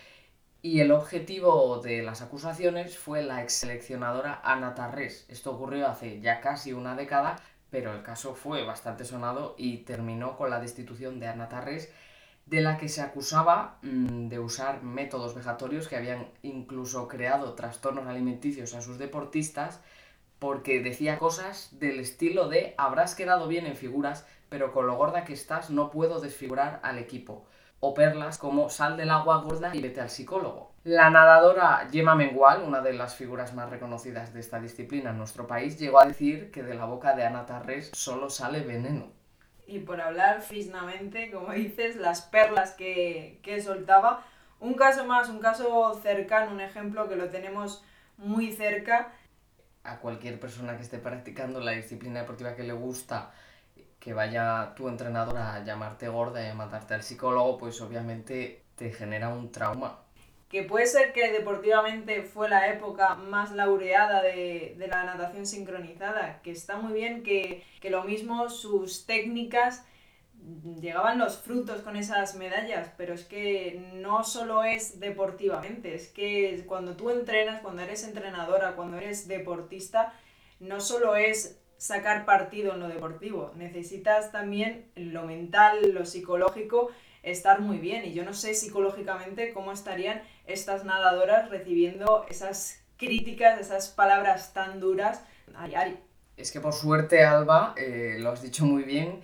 y 0.64 0.78
el 0.78 0.92
objetivo 0.92 1.80
de 1.80 2.02
las 2.02 2.22
acusaciones 2.22 2.96
fue 2.96 3.22
la 3.24 3.42
ex 3.42 3.52
seleccionadora 3.54 4.40
Ana 4.44 4.76
Tarrés. 4.76 5.26
Esto 5.28 5.50
ocurrió 5.50 5.88
hace 5.88 6.20
ya 6.20 6.40
casi 6.40 6.72
una 6.72 6.94
década, 6.94 7.36
pero 7.68 7.92
el 7.92 8.02
caso 8.02 8.36
fue 8.36 8.62
bastante 8.62 9.04
sonado 9.04 9.56
y 9.58 9.78
terminó 9.78 10.36
con 10.36 10.50
la 10.50 10.60
destitución 10.60 11.18
de 11.18 11.26
Ana 11.26 11.48
Tarrés, 11.48 11.92
de 12.46 12.60
la 12.60 12.76
que 12.76 12.88
se 12.88 13.00
acusaba 13.00 13.78
mm, 13.82 14.28
de 14.28 14.38
usar 14.38 14.82
métodos 14.82 15.34
vejatorios 15.34 15.88
que 15.88 15.96
habían 15.96 16.28
incluso 16.42 17.08
creado 17.08 17.54
trastornos 17.54 18.06
alimenticios 18.06 18.74
a 18.74 18.82
sus 18.82 18.98
deportistas, 18.98 19.80
porque 20.38 20.82
decía 20.82 21.18
cosas 21.18 21.78
del 21.78 22.00
estilo 22.00 22.48
de 22.48 22.74
habrás 22.76 23.14
quedado 23.14 23.46
bien 23.48 23.66
en 23.66 23.76
figuras, 23.76 24.26
pero 24.48 24.72
con 24.72 24.86
lo 24.86 24.96
gorda 24.96 25.24
que 25.24 25.32
estás 25.32 25.70
no 25.70 25.90
puedo 25.90 26.20
desfigurar 26.20 26.80
al 26.82 26.98
equipo 26.98 27.46
o 27.84 27.94
perlas 27.94 28.38
como 28.38 28.70
sal 28.70 28.96
del 28.96 29.10
agua 29.10 29.42
gorda 29.42 29.74
y 29.74 29.80
vete 29.80 30.00
al 30.00 30.08
psicólogo. 30.08 30.72
La 30.84 31.10
nadadora 31.10 31.88
Gemma 31.90 32.14
Mengual, 32.14 32.62
una 32.62 32.80
de 32.80 32.92
las 32.92 33.16
figuras 33.16 33.54
más 33.54 33.70
reconocidas 33.70 34.32
de 34.32 34.38
esta 34.38 34.60
disciplina 34.60 35.10
en 35.10 35.18
nuestro 35.18 35.48
país, 35.48 35.80
llegó 35.80 36.00
a 36.00 36.06
decir 36.06 36.52
que 36.52 36.62
de 36.62 36.74
la 36.74 36.84
boca 36.84 37.16
de 37.16 37.24
Ana 37.24 37.44
Tarrés 37.44 37.90
solo 37.92 38.30
sale 38.30 38.60
veneno. 38.60 39.06
Y 39.66 39.80
por 39.80 40.00
hablar 40.00 40.42
fisnamente, 40.42 41.30
como 41.30 41.52
dices, 41.52 41.96
las 41.96 42.22
perlas 42.22 42.72
que, 42.72 43.40
que 43.42 43.62
soltaba. 43.62 44.24
Un 44.60 44.74
caso 44.74 45.04
más, 45.04 45.28
un 45.28 45.38
caso 45.38 45.98
cercano, 46.02 46.52
un 46.52 46.60
ejemplo 46.60 47.08
que 47.08 47.16
lo 47.16 47.28
tenemos 47.28 47.84
muy 48.16 48.52
cerca. 48.52 49.12
A 49.84 49.98
cualquier 49.98 50.38
persona 50.38 50.76
que 50.76 50.82
esté 50.82 50.98
practicando 50.98 51.60
la 51.60 51.72
disciplina 51.72 52.20
deportiva 52.20 52.54
que 52.54 52.62
le 52.62 52.72
gusta 52.72 53.32
que 54.02 54.12
vaya 54.14 54.74
tu 54.74 54.88
entrenador 54.88 55.38
a 55.38 55.62
llamarte 55.62 56.08
gorda 56.08 56.44
y 56.44 56.48
a 56.48 56.54
matarte 56.54 56.94
al 56.94 57.04
psicólogo, 57.04 57.56
pues 57.56 57.80
obviamente 57.80 58.64
te 58.74 58.90
genera 58.90 59.28
un 59.28 59.52
trauma. 59.52 60.00
Que 60.52 60.62
puede 60.62 60.86
ser 60.86 61.12
que 61.12 61.32
deportivamente 61.32 62.22
fue 62.22 62.48
la 62.48 62.68
época 62.68 63.16
más 63.16 63.50
laureada 63.52 64.22
de, 64.22 64.76
la 64.78 65.02
natación 65.02 65.46
sincronizada, 65.46 66.40
que 66.42 66.52
está 66.52 66.76
muy 66.76 66.92
bien 66.92 67.24
que, 67.24 67.64
que 67.80 67.90
lo 67.90 68.04
mismo 68.04 68.48
sus 68.50 69.06
técnicas 69.06 69.84
llegaban 70.80 71.18
los 71.18 71.38
frutos 71.38 71.82
con 71.82 71.96
esas 71.96 72.34
medallas, 72.36 72.90
pero 72.96 73.14
es 73.14 73.24
que 73.24 73.90
no 73.94 74.24
solo 74.24 74.64
es 74.64 75.00
deportivamente, 75.00 75.94
es 75.94 76.08
que 76.08 76.64
cuando 76.66 76.96
tú 76.96 77.10
entrenas, 77.10 77.60
cuando 77.62 77.82
eres 77.82 78.04
entrenadora, 78.04 78.74
cuando 78.74 78.98
eres 78.98 79.28
deportista, 79.28 80.12
no 80.60 80.80
solo 80.80 81.16
es 81.16 81.60
sacar 81.76 82.24
partido 82.24 82.74
en 82.74 82.80
lo 82.80 82.88
deportivo, 82.88 83.52
necesitas 83.56 84.30
también 84.32 84.90
lo 84.94 85.24
mental, 85.24 85.92
lo 85.92 86.04
psicológico, 86.04 86.90
estar 87.22 87.60
muy 87.60 87.78
bien. 87.78 88.04
Y 88.04 88.12
yo 88.12 88.24
no 88.24 88.34
sé 88.34 88.54
psicológicamente 88.54 89.52
cómo 89.52 89.72
estarían 89.72 90.22
estas 90.46 90.84
nadadoras 90.84 91.50
recibiendo 91.50 92.26
esas 92.28 92.82
críticas, 92.96 93.60
esas 93.60 93.88
palabras 93.88 94.52
tan 94.52 94.80
duras 94.80 95.24
a 95.54 95.66
diario. 95.66 95.96
Es 96.36 96.50
que 96.50 96.60
por 96.60 96.72
suerte, 96.72 97.24
Alba, 97.24 97.74
eh, 97.76 98.16
lo 98.18 98.30
has 98.30 98.42
dicho 98.42 98.64
muy 98.64 98.84
bien, 98.84 99.20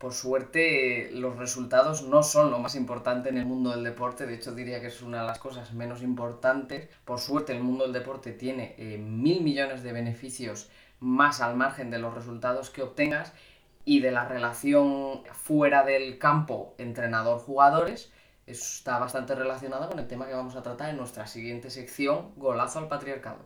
por 0.00 0.14
suerte 0.14 1.10
los 1.12 1.36
resultados 1.36 2.02
no 2.02 2.22
son 2.22 2.50
lo 2.50 2.58
más 2.58 2.74
importante 2.74 3.28
en 3.28 3.36
el 3.36 3.44
mundo 3.44 3.70
del 3.70 3.84
deporte, 3.84 4.26
de 4.26 4.34
hecho 4.34 4.54
diría 4.54 4.80
que 4.80 4.86
es 4.86 5.02
una 5.02 5.20
de 5.20 5.26
las 5.26 5.38
cosas 5.38 5.74
menos 5.74 6.02
importantes. 6.02 6.88
Por 7.04 7.18
suerte 7.18 7.52
el 7.52 7.62
mundo 7.62 7.84
del 7.84 7.92
deporte 7.92 8.32
tiene 8.32 8.74
eh, 8.78 8.96
mil 8.96 9.42
millones 9.42 9.82
de 9.82 9.92
beneficios 9.92 10.70
más 11.00 11.42
al 11.42 11.54
margen 11.54 11.90
de 11.90 11.98
los 11.98 12.14
resultados 12.14 12.70
que 12.70 12.82
obtengas 12.82 13.34
y 13.84 14.00
de 14.00 14.10
la 14.10 14.26
relación 14.26 15.22
fuera 15.32 15.84
del 15.84 16.18
campo 16.18 16.74
entrenador-jugadores. 16.78 18.12
está 18.46 18.98
bastante 18.98 19.34
relacionado 19.34 19.88
con 19.88 19.98
el 19.98 20.08
tema 20.08 20.26
que 20.26 20.34
vamos 20.34 20.56
a 20.56 20.62
tratar 20.62 20.90
en 20.90 20.96
nuestra 20.96 21.26
siguiente 21.26 21.70
sección, 21.70 22.32
Golazo 22.36 22.80
al 22.80 22.88
Patriarcado. 22.88 23.38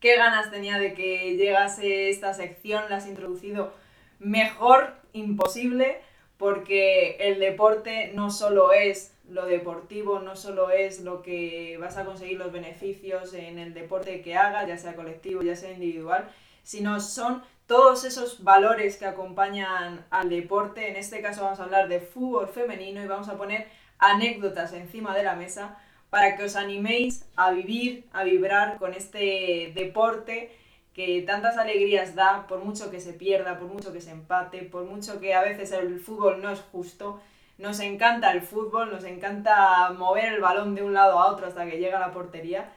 Qué 0.00 0.18
ganas 0.18 0.50
tenía 0.50 0.78
de 0.78 0.92
que 0.92 1.34
llegase 1.38 2.10
esta 2.10 2.34
sección, 2.34 2.84
la 2.90 2.96
has 2.96 3.06
introducido 3.06 3.72
mejor 4.18 4.94
imposible, 5.14 6.02
porque 6.36 7.16
el 7.20 7.40
deporte 7.40 8.12
no 8.14 8.30
solo 8.30 8.72
es 8.72 9.13
lo 9.28 9.46
deportivo 9.46 10.20
no 10.20 10.36
solo 10.36 10.70
es 10.70 11.00
lo 11.00 11.22
que 11.22 11.76
vas 11.80 11.96
a 11.96 12.04
conseguir 12.04 12.38
los 12.38 12.52
beneficios 12.52 13.32
en 13.34 13.58
el 13.58 13.74
deporte 13.74 14.20
que 14.20 14.36
hagas, 14.36 14.68
ya 14.68 14.76
sea 14.76 14.94
colectivo, 14.94 15.42
ya 15.42 15.56
sea 15.56 15.72
individual, 15.72 16.30
sino 16.62 17.00
son 17.00 17.42
todos 17.66 18.04
esos 18.04 18.44
valores 18.44 18.96
que 18.96 19.06
acompañan 19.06 20.04
al 20.10 20.28
deporte. 20.28 20.88
En 20.88 20.96
este 20.96 21.22
caso 21.22 21.42
vamos 21.42 21.60
a 21.60 21.64
hablar 21.64 21.88
de 21.88 22.00
fútbol 22.00 22.48
femenino 22.48 23.02
y 23.02 23.06
vamos 23.06 23.28
a 23.28 23.38
poner 23.38 23.66
anécdotas 23.98 24.72
encima 24.72 25.16
de 25.16 25.22
la 25.22 25.34
mesa 25.34 25.78
para 26.10 26.36
que 26.36 26.44
os 26.44 26.56
animéis 26.56 27.26
a 27.36 27.50
vivir, 27.50 28.04
a 28.12 28.24
vibrar 28.24 28.78
con 28.78 28.94
este 28.94 29.72
deporte 29.74 30.56
que 30.92 31.22
tantas 31.22 31.58
alegrías 31.58 32.14
da, 32.14 32.46
por 32.46 32.64
mucho 32.64 32.90
que 32.90 33.00
se 33.00 33.14
pierda, 33.14 33.58
por 33.58 33.68
mucho 33.68 33.92
que 33.92 34.00
se 34.00 34.12
empate, 34.12 34.62
por 34.62 34.84
mucho 34.84 35.18
que 35.18 35.34
a 35.34 35.42
veces 35.42 35.72
el 35.72 35.98
fútbol 35.98 36.40
no 36.40 36.50
es 36.50 36.60
justo 36.60 37.20
nos 37.58 37.80
encanta 37.80 38.32
el 38.32 38.42
fútbol, 38.42 38.90
nos 38.90 39.04
encanta 39.04 39.92
mover 39.96 40.32
el 40.32 40.40
balón 40.40 40.74
de 40.74 40.82
un 40.82 40.94
lado 40.94 41.18
a 41.18 41.30
otro 41.30 41.46
hasta 41.46 41.66
que 41.66 41.78
llega 41.78 41.98
a 41.98 42.08
la 42.08 42.12
portería. 42.12 42.72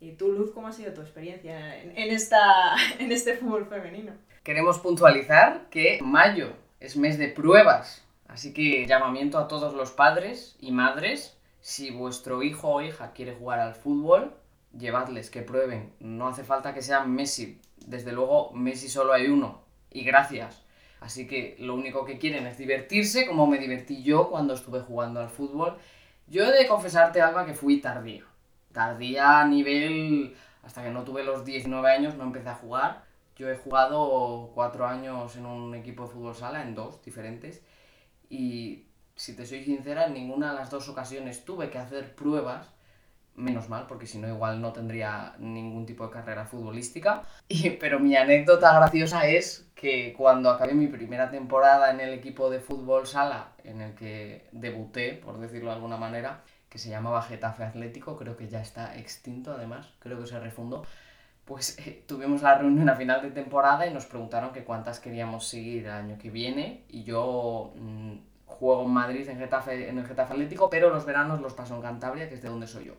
¿Y 0.00 0.12
tú, 0.12 0.32
Luz, 0.32 0.52
cómo 0.52 0.68
ha 0.68 0.72
sido 0.72 0.94
tu 0.94 1.00
experiencia 1.00 1.82
en, 1.82 1.96
esta, 1.96 2.74
en 2.98 3.12
este 3.12 3.36
fútbol 3.36 3.66
femenino? 3.66 4.12
Queremos 4.42 4.78
puntualizar 4.78 5.68
que 5.70 5.98
mayo 6.02 6.52
es 6.80 6.96
mes 6.96 7.18
de 7.18 7.28
pruebas, 7.28 8.06
así 8.28 8.54
que 8.54 8.86
llamamiento 8.86 9.38
a 9.38 9.48
todos 9.48 9.74
los 9.74 9.90
padres 9.90 10.56
y 10.60 10.72
madres, 10.72 11.38
si 11.60 11.90
vuestro 11.90 12.42
hijo 12.42 12.68
o 12.68 12.80
hija 12.80 13.12
quiere 13.12 13.34
jugar 13.34 13.60
al 13.60 13.74
fútbol, 13.74 14.32
llevadles 14.72 15.28
que 15.28 15.42
prueben, 15.42 15.92
no 16.00 16.28
hace 16.28 16.44
falta 16.44 16.72
que 16.72 16.80
sean 16.80 17.14
Messi, 17.14 17.60
desde 17.76 18.12
luego 18.12 18.52
Messi 18.52 18.88
solo 18.88 19.12
hay 19.12 19.26
uno, 19.26 19.62
y 19.90 20.04
gracias. 20.04 20.62
Así 21.00 21.26
que 21.26 21.56
lo 21.58 21.74
único 21.74 22.04
que 22.04 22.18
quieren 22.18 22.46
es 22.46 22.58
divertirse, 22.58 23.26
como 23.26 23.46
me 23.46 23.58
divertí 23.58 24.02
yo 24.02 24.30
cuando 24.30 24.54
estuve 24.54 24.80
jugando 24.80 25.20
al 25.20 25.30
fútbol. 25.30 25.78
Yo 26.26 26.44
he 26.44 26.52
de 26.52 26.68
confesarte, 26.68 27.20
Alba, 27.22 27.46
que 27.46 27.54
fui 27.54 27.80
tardía. 27.80 28.24
Tardía 28.72 29.40
a 29.40 29.46
nivel... 29.46 30.36
Hasta 30.62 30.82
que 30.82 30.90
no 30.90 31.04
tuve 31.04 31.24
los 31.24 31.44
19 31.44 31.90
años 31.90 32.16
no 32.16 32.24
empecé 32.24 32.50
a 32.50 32.54
jugar. 32.54 33.04
Yo 33.34 33.50
he 33.50 33.56
jugado 33.56 34.50
cuatro 34.54 34.86
años 34.86 35.34
en 35.36 35.46
un 35.46 35.74
equipo 35.74 36.04
de 36.04 36.12
fútbol 36.12 36.34
sala, 36.34 36.62
en 36.62 36.74
dos 36.74 37.02
diferentes. 37.02 37.62
Y 38.28 38.84
si 39.16 39.34
te 39.34 39.46
soy 39.46 39.64
sincera, 39.64 40.04
en 40.04 40.14
ninguna 40.14 40.50
de 40.50 40.58
las 40.58 40.70
dos 40.70 40.88
ocasiones 40.90 41.46
tuve 41.46 41.70
que 41.70 41.78
hacer 41.78 42.14
pruebas 42.14 42.70
menos 43.34 43.68
mal, 43.68 43.86
porque 43.86 44.06
si 44.06 44.18
no 44.18 44.28
igual 44.28 44.60
no 44.60 44.72
tendría 44.72 45.34
ningún 45.38 45.86
tipo 45.86 46.06
de 46.06 46.12
carrera 46.12 46.44
futbolística. 46.44 47.22
Y, 47.48 47.70
pero 47.70 47.98
mi 47.98 48.16
anécdota 48.16 48.72
graciosa 48.76 49.26
es 49.26 49.68
que 49.74 50.14
cuando 50.16 50.50
acabé 50.50 50.72
mi 50.74 50.86
primera 50.86 51.30
temporada 51.30 51.90
en 51.90 52.00
el 52.00 52.12
equipo 52.12 52.48
de 52.48 52.60
fútbol 52.60 53.06
sala, 53.06 53.48
en 53.64 53.80
el 53.80 53.94
que 53.94 54.46
debuté, 54.52 55.14
por 55.14 55.38
decirlo 55.38 55.70
de 55.70 55.76
alguna 55.76 55.96
manera, 55.96 56.42
que 56.68 56.78
se 56.78 56.88
llamaba 56.88 57.22
Getafe 57.22 57.64
Atlético, 57.64 58.16
creo 58.16 58.36
que 58.36 58.48
ya 58.48 58.60
está 58.60 58.96
extinto 58.96 59.52
además, 59.52 59.88
creo 59.98 60.20
que 60.20 60.26
se 60.28 60.38
refundó, 60.38 60.84
pues 61.44 61.76
eh, 61.84 62.04
tuvimos 62.06 62.42
la 62.42 62.56
reunión 62.58 62.88
a 62.88 62.94
final 62.94 63.20
de 63.22 63.32
temporada 63.32 63.84
y 63.84 63.92
nos 63.92 64.06
preguntaron 64.06 64.52
que 64.52 64.62
cuántas 64.62 65.00
queríamos 65.00 65.48
seguir 65.48 65.86
el 65.86 65.90
año 65.90 66.16
que 66.16 66.30
viene 66.30 66.84
y 66.88 67.02
yo 67.02 67.72
mm, 67.74 68.18
juego 68.46 68.84
en 68.84 68.90
Madrid 68.90 69.28
en, 69.28 69.38
Getafe, 69.38 69.88
en 69.88 69.98
el 69.98 70.06
Getafe 70.06 70.34
Atlético, 70.34 70.70
pero 70.70 70.90
los 70.90 71.04
veranos 71.04 71.40
los 71.40 71.54
paso 71.54 71.74
en 71.74 71.82
Cantabria, 71.82 72.28
que 72.28 72.36
es 72.36 72.42
de 72.42 72.48
donde 72.48 72.68
soy 72.68 72.84
yo. 72.84 72.94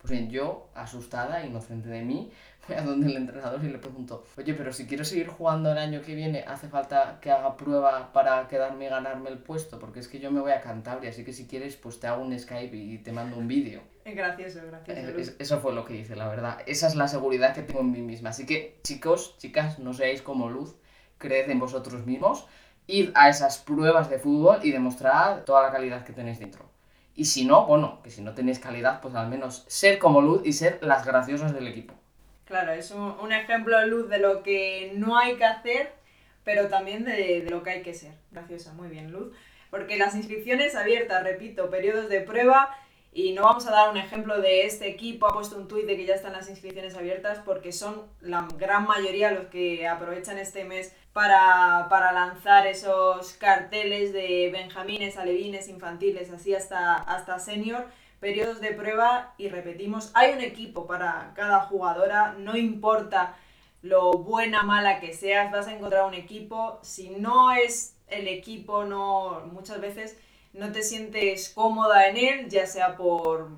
Pues 0.00 0.12
bien, 0.12 0.30
yo, 0.30 0.70
asustada, 0.74 1.44
inocente 1.44 1.90
de 1.90 2.02
mí, 2.02 2.30
voy 2.68 2.76
a 2.76 2.82
donde 2.82 3.08
el 3.08 3.16
entrenador 3.16 3.62
y 3.62 3.68
le 3.68 3.78
pregunto, 3.78 4.24
oye, 4.38 4.54
pero 4.54 4.72
si 4.72 4.86
quiero 4.86 5.04
seguir 5.04 5.28
jugando 5.28 5.70
el 5.72 5.78
año 5.78 6.00
que 6.00 6.14
viene, 6.14 6.42
¿hace 6.46 6.68
falta 6.68 7.18
que 7.20 7.30
haga 7.30 7.56
prueba 7.56 8.10
para 8.12 8.48
quedarme 8.48 8.86
y 8.86 8.88
ganarme 8.88 9.28
el 9.28 9.38
puesto? 9.38 9.78
Porque 9.78 10.00
es 10.00 10.08
que 10.08 10.18
yo 10.18 10.30
me 10.30 10.40
voy 10.40 10.52
a 10.52 10.62
Cantabria, 10.62 11.10
así 11.10 11.22
que 11.22 11.34
si 11.34 11.46
quieres, 11.46 11.76
pues 11.76 12.00
te 12.00 12.06
hago 12.06 12.22
un 12.22 12.38
Skype 12.38 12.74
y 12.74 12.98
te 12.98 13.12
mando 13.12 13.36
un 13.36 13.46
vídeo. 13.46 13.82
Gracioso, 14.04 14.60
gracioso. 14.66 15.00
Eh, 15.00 15.12
Luz. 15.12 15.36
Eso 15.38 15.60
fue 15.60 15.74
lo 15.74 15.84
que 15.84 15.96
hice, 15.96 16.16
la 16.16 16.28
verdad. 16.28 16.58
Esa 16.66 16.86
es 16.86 16.94
la 16.94 17.06
seguridad 17.06 17.54
que 17.54 17.62
tengo 17.62 17.80
en 17.80 17.92
mí 17.92 18.00
misma. 18.00 18.30
Así 18.30 18.46
que, 18.46 18.80
chicos, 18.82 19.36
chicas, 19.38 19.78
no 19.78 19.92
seáis 19.92 20.22
como 20.22 20.48
Luz, 20.48 20.76
creed 21.18 21.50
en 21.50 21.60
vosotros 21.60 22.06
mismos, 22.06 22.46
id 22.86 23.10
a 23.14 23.28
esas 23.28 23.58
pruebas 23.58 24.08
de 24.08 24.18
fútbol 24.18 24.60
y 24.62 24.70
demostrad 24.70 25.44
toda 25.44 25.62
la 25.62 25.70
calidad 25.70 26.04
que 26.04 26.14
tenéis 26.14 26.38
dentro. 26.38 26.69
Y 27.20 27.26
si 27.26 27.44
no, 27.44 27.66
bueno, 27.66 28.00
que 28.02 28.08
si 28.08 28.22
no 28.22 28.32
tenéis 28.32 28.60
calidad, 28.60 29.02
pues 29.02 29.14
al 29.14 29.28
menos 29.28 29.66
ser 29.68 29.98
como 29.98 30.22
Luz 30.22 30.40
y 30.42 30.54
ser 30.54 30.78
las 30.80 31.04
graciosas 31.04 31.52
del 31.52 31.68
equipo. 31.68 31.92
Claro, 32.46 32.72
es 32.72 32.92
un, 32.92 33.14
un 33.20 33.30
ejemplo 33.30 33.78
de 33.78 33.88
luz 33.88 34.08
de 34.08 34.16
lo 34.16 34.42
que 34.42 34.92
no 34.94 35.18
hay 35.18 35.36
que 35.36 35.44
hacer, 35.44 35.92
pero 36.44 36.68
también 36.68 37.04
de, 37.04 37.42
de 37.42 37.50
lo 37.50 37.62
que 37.62 37.72
hay 37.72 37.82
que 37.82 37.92
ser. 37.92 38.14
Graciosa, 38.30 38.72
muy 38.72 38.88
bien, 38.88 39.12
Luz. 39.12 39.36
Porque 39.68 39.98
las 39.98 40.14
inscripciones 40.14 40.74
abiertas, 40.74 41.22
repito, 41.22 41.68
periodos 41.68 42.08
de 42.08 42.22
prueba, 42.22 42.74
y 43.12 43.32
no 43.32 43.42
vamos 43.42 43.66
a 43.66 43.70
dar 43.70 43.90
un 43.90 43.98
ejemplo 43.98 44.40
de 44.40 44.64
este 44.64 44.88
equipo, 44.88 45.26
ha 45.26 45.34
puesto 45.34 45.58
un 45.58 45.68
tuit 45.68 45.84
de 45.84 45.98
que 45.98 46.06
ya 46.06 46.14
están 46.14 46.32
las 46.32 46.48
inscripciones 46.48 46.96
abiertas, 46.96 47.40
porque 47.44 47.72
son 47.72 48.06
la 48.22 48.48
gran 48.56 48.86
mayoría 48.86 49.30
los 49.30 49.48
que 49.48 49.86
aprovechan 49.86 50.38
este 50.38 50.64
mes 50.64 50.96
para, 51.12 51.86
para 51.88 52.12
lanzar 52.12 52.66
esos 52.66 53.32
carteles 53.34 54.12
de 54.12 54.50
benjamines, 54.52 55.16
alevines, 55.16 55.68
infantiles, 55.68 56.30
así 56.30 56.54
hasta, 56.54 56.96
hasta 56.96 57.38
senior 57.38 57.86
periodos 58.20 58.60
de 58.60 58.72
prueba 58.72 59.34
y 59.38 59.48
repetimos, 59.48 60.10
hay 60.14 60.32
un 60.32 60.40
equipo 60.40 60.86
para 60.86 61.32
cada 61.34 61.60
jugadora, 61.60 62.34
no 62.38 62.54
importa 62.56 63.34
lo 63.82 64.12
buena, 64.12 64.62
mala 64.62 65.00
que 65.00 65.14
seas, 65.14 65.50
vas 65.50 65.66
a 65.66 65.74
encontrar 65.74 66.04
un 66.04 66.14
equipo, 66.14 66.78
si 66.82 67.08
no 67.10 67.50
es 67.52 67.96
el 68.08 68.28
equipo, 68.28 68.84
no 68.84 69.48
muchas 69.52 69.80
veces 69.80 70.18
no 70.52 70.70
te 70.70 70.82
sientes 70.82 71.48
cómoda 71.48 72.08
en 72.08 72.16
él, 72.18 72.48
ya 72.50 72.66
sea 72.66 72.96
por, 72.96 73.48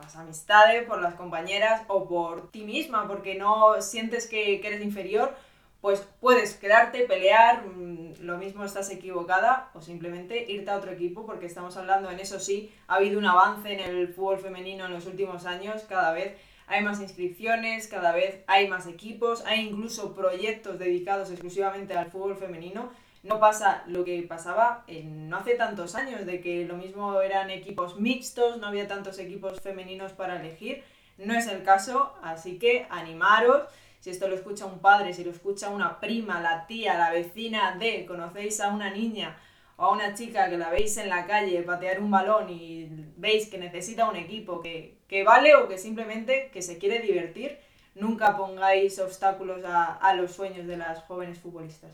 las 0.00 0.16
amistades, 0.16 0.84
por 0.86 1.00
las 1.00 1.14
compañeras 1.14 1.82
o 1.88 2.08
por 2.08 2.50
ti 2.50 2.64
misma, 2.64 3.06
porque 3.08 3.34
no 3.34 3.80
sientes 3.80 4.28
que, 4.28 4.60
que 4.60 4.68
eres 4.68 4.82
inferior, 4.82 5.34
pues 5.82 6.08
puedes 6.20 6.54
quedarte, 6.54 7.00
pelear, 7.06 7.66
mm, 7.66 8.20
lo 8.20 8.38
mismo 8.38 8.64
estás 8.64 8.88
equivocada 8.90 9.70
o 9.74 9.82
simplemente 9.82 10.50
irte 10.50 10.70
a 10.70 10.76
otro 10.76 10.92
equipo 10.92 11.26
porque 11.26 11.46
estamos 11.46 11.76
hablando 11.76 12.08
en 12.08 12.20
eso 12.20 12.38
sí, 12.38 12.72
ha 12.86 12.94
habido 12.94 13.18
un 13.18 13.26
avance 13.26 13.72
en 13.72 13.80
el 13.80 14.08
fútbol 14.14 14.38
femenino 14.38 14.86
en 14.86 14.92
los 14.92 15.06
últimos 15.06 15.44
años, 15.44 15.82
cada 15.88 16.12
vez 16.12 16.36
hay 16.68 16.84
más 16.84 17.00
inscripciones, 17.00 17.88
cada 17.88 18.12
vez 18.12 18.44
hay 18.46 18.68
más 18.68 18.86
equipos, 18.86 19.44
hay 19.44 19.68
incluso 19.68 20.14
proyectos 20.14 20.78
dedicados 20.78 21.30
exclusivamente 21.30 21.94
al 21.94 22.10
fútbol 22.10 22.36
femenino. 22.36 22.90
No 23.24 23.38
pasa 23.40 23.82
lo 23.86 24.04
que 24.04 24.22
pasaba 24.22 24.84
en 24.86 25.28
no 25.28 25.38
hace 25.38 25.54
tantos 25.54 25.94
años, 25.96 26.24
de 26.26 26.40
que 26.40 26.64
lo 26.64 26.76
mismo 26.76 27.20
eran 27.20 27.50
equipos 27.50 27.98
mixtos, 28.00 28.58
no 28.58 28.68
había 28.68 28.88
tantos 28.88 29.18
equipos 29.18 29.60
femeninos 29.60 30.12
para 30.12 30.40
elegir. 30.40 30.82
No 31.18 31.34
es 31.34 31.46
el 31.46 31.62
caso, 31.62 32.14
así 32.22 32.58
que 32.58 32.86
animaros. 32.88 33.64
Si 34.02 34.10
esto 34.10 34.26
lo 34.26 34.34
escucha 34.34 34.66
un 34.66 34.80
padre, 34.80 35.14
si 35.14 35.22
lo 35.22 35.30
escucha 35.30 35.70
una 35.70 36.00
prima, 36.00 36.40
la 36.40 36.66
tía, 36.66 36.98
la 36.98 37.12
vecina 37.12 37.76
de, 37.78 38.04
conocéis 38.04 38.58
a 38.58 38.70
una 38.70 38.90
niña 38.90 39.38
o 39.76 39.84
a 39.84 39.92
una 39.92 40.12
chica 40.12 40.50
que 40.50 40.58
la 40.58 40.70
veis 40.70 40.96
en 40.96 41.08
la 41.08 41.24
calle 41.24 41.62
patear 41.62 42.00
un 42.00 42.10
balón 42.10 42.50
y 42.50 42.88
veis 43.16 43.48
que 43.48 43.58
necesita 43.58 44.10
un 44.10 44.16
equipo 44.16 44.60
que, 44.60 44.98
que 45.06 45.22
vale 45.22 45.54
o 45.54 45.68
que 45.68 45.78
simplemente 45.78 46.50
que 46.52 46.62
se 46.62 46.78
quiere 46.78 46.98
divertir, 46.98 47.60
nunca 47.94 48.36
pongáis 48.36 48.98
obstáculos 48.98 49.64
a, 49.64 49.94
a 49.94 50.14
los 50.14 50.32
sueños 50.32 50.66
de 50.66 50.78
las 50.78 51.04
jóvenes 51.04 51.38
futbolistas. 51.38 51.92